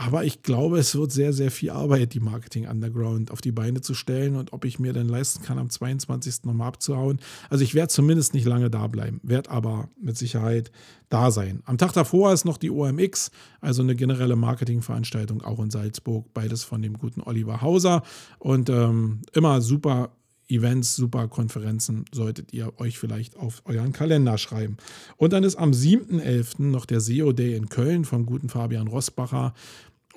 Aber 0.00 0.24
ich 0.24 0.44
glaube, 0.44 0.78
es 0.78 0.94
wird 0.94 1.10
sehr, 1.10 1.32
sehr 1.32 1.50
viel 1.50 1.70
Arbeit, 1.70 2.14
die 2.14 2.20
Marketing 2.20 2.68
Underground 2.68 3.32
auf 3.32 3.40
die 3.40 3.50
Beine 3.50 3.80
zu 3.80 3.94
stellen 3.94 4.36
und 4.36 4.52
ob 4.52 4.64
ich 4.64 4.78
mir 4.78 4.92
dann 4.92 5.08
leisten 5.08 5.42
kann, 5.42 5.58
am 5.58 5.70
22. 5.70 6.44
nochmal 6.44 6.68
abzuhauen. 6.68 7.18
Also 7.50 7.64
ich 7.64 7.74
werde 7.74 7.88
zumindest 7.88 8.32
nicht 8.32 8.46
lange 8.46 8.70
da 8.70 8.86
bleiben, 8.86 9.18
werde 9.24 9.50
aber 9.50 9.88
mit 10.00 10.16
Sicherheit 10.16 10.70
da 11.08 11.32
sein. 11.32 11.64
Am 11.64 11.78
Tag 11.78 11.94
davor 11.94 12.32
ist 12.32 12.44
noch 12.44 12.58
die 12.58 12.70
OMX, 12.70 13.32
also 13.60 13.82
eine 13.82 13.96
generelle 13.96 14.36
Marketingveranstaltung, 14.36 15.42
auch 15.42 15.58
in 15.58 15.70
Salzburg, 15.70 16.32
beides 16.32 16.62
von 16.62 16.80
dem 16.80 16.96
guten 16.96 17.20
Oliver 17.20 17.60
Hauser 17.60 18.04
und 18.38 18.70
ähm, 18.70 19.22
immer 19.32 19.60
super 19.60 20.12
Events, 20.48 20.96
super 20.96 21.28
Konferenzen 21.28 22.06
solltet 22.10 22.54
ihr 22.54 22.72
euch 22.78 22.98
vielleicht 22.98 23.36
auf 23.36 23.62
euren 23.66 23.92
Kalender 23.92 24.38
schreiben. 24.38 24.78
Und 25.16 25.34
dann 25.34 25.44
ist 25.44 25.56
am 25.56 25.72
7.11. 25.72 26.62
noch 26.62 26.86
der 26.86 27.00
SEO 27.00 27.32
Day 27.32 27.54
in 27.54 27.68
Köln 27.68 28.06
vom 28.06 28.24
guten 28.24 28.48
Fabian 28.48 28.88
Rossbacher. 28.88 29.52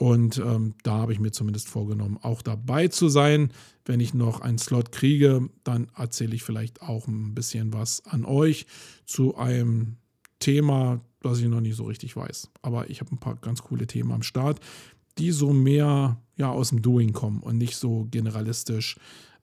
Und 0.01 0.39
ähm, 0.39 0.73
da 0.81 0.93
habe 0.93 1.13
ich 1.13 1.19
mir 1.19 1.29
zumindest 1.29 1.69
vorgenommen, 1.69 2.17
auch 2.23 2.41
dabei 2.41 2.87
zu 2.87 3.07
sein. 3.07 3.53
Wenn 3.85 3.99
ich 3.99 4.15
noch 4.15 4.41
einen 4.41 4.57
Slot 4.57 4.91
kriege, 4.91 5.47
dann 5.63 5.89
erzähle 5.95 6.33
ich 6.33 6.41
vielleicht 6.41 6.81
auch 6.81 7.07
ein 7.07 7.35
bisschen 7.35 7.71
was 7.71 8.03
an 8.07 8.25
euch 8.25 8.65
zu 9.05 9.37
einem 9.37 9.97
Thema, 10.39 11.01
das 11.21 11.37
ich 11.37 11.45
noch 11.45 11.61
nicht 11.61 11.75
so 11.75 11.83
richtig 11.83 12.15
weiß. 12.15 12.49
Aber 12.63 12.89
ich 12.89 12.99
habe 12.99 13.11
ein 13.11 13.19
paar 13.19 13.35
ganz 13.35 13.61
coole 13.61 13.85
Themen 13.85 14.11
am 14.11 14.23
Start, 14.23 14.59
die 15.19 15.29
so 15.29 15.53
mehr 15.53 16.19
ja, 16.35 16.49
aus 16.49 16.69
dem 16.69 16.81
Doing 16.81 17.13
kommen 17.13 17.43
und 17.43 17.59
nicht 17.59 17.75
so 17.75 18.07
generalistisch. 18.09 18.97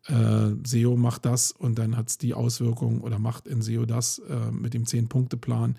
Äh, 0.06 0.56
SEO 0.64 0.96
macht 0.96 1.24
das 1.24 1.52
und 1.52 1.78
dann 1.78 1.96
hat 1.96 2.08
es 2.08 2.18
die 2.18 2.34
Auswirkung 2.34 3.02
oder 3.02 3.20
macht 3.20 3.46
in 3.46 3.62
SEO 3.62 3.86
das 3.86 4.18
äh, 4.28 4.50
mit 4.50 4.74
dem 4.74 4.82
10-Punkte-Plan 4.82 5.76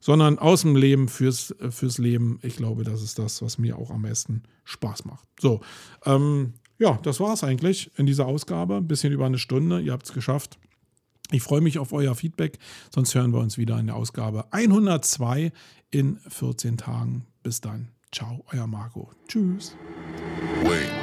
sondern 0.00 0.38
aus 0.38 0.62
dem 0.62 0.76
Leben 0.76 1.08
fürs, 1.08 1.54
fürs 1.70 1.98
Leben. 1.98 2.38
Ich 2.42 2.56
glaube, 2.56 2.84
das 2.84 3.02
ist 3.02 3.18
das, 3.18 3.42
was 3.42 3.58
mir 3.58 3.78
auch 3.78 3.90
am 3.90 4.02
meisten 4.02 4.44
Spaß 4.64 5.04
macht. 5.04 5.28
So, 5.40 5.60
ähm, 6.04 6.54
ja, 6.78 6.98
das 7.02 7.20
war 7.20 7.34
es 7.34 7.42
eigentlich 7.42 7.90
in 7.96 8.06
dieser 8.06 8.26
Ausgabe. 8.26 8.76
Ein 8.76 8.88
bisschen 8.88 9.12
über 9.12 9.26
eine 9.26 9.38
Stunde. 9.38 9.80
Ihr 9.80 9.92
habt 9.92 10.06
es 10.06 10.12
geschafft. 10.12 10.58
Ich 11.30 11.42
freue 11.42 11.60
mich 11.60 11.78
auf 11.78 11.92
euer 11.92 12.14
Feedback. 12.14 12.58
Sonst 12.94 13.14
hören 13.14 13.32
wir 13.32 13.40
uns 13.40 13.58
wieder 13.58 13.78
in 13.78 13.86
der 13.86 13.96
Ausgabe 13.96 14.50
102 14.52 15.52
in 15.90 16.18
14 16.28 16.78
Tagen. 16.78 17.26
Bis 17.42 17.60
dann. 17.60 17.88
Ciao, 18.12 18.44
euer 18.52 18.66
Marco. 18.66 19.10
Tschüss. 19.26 19.76
Wait. 20.64 20.97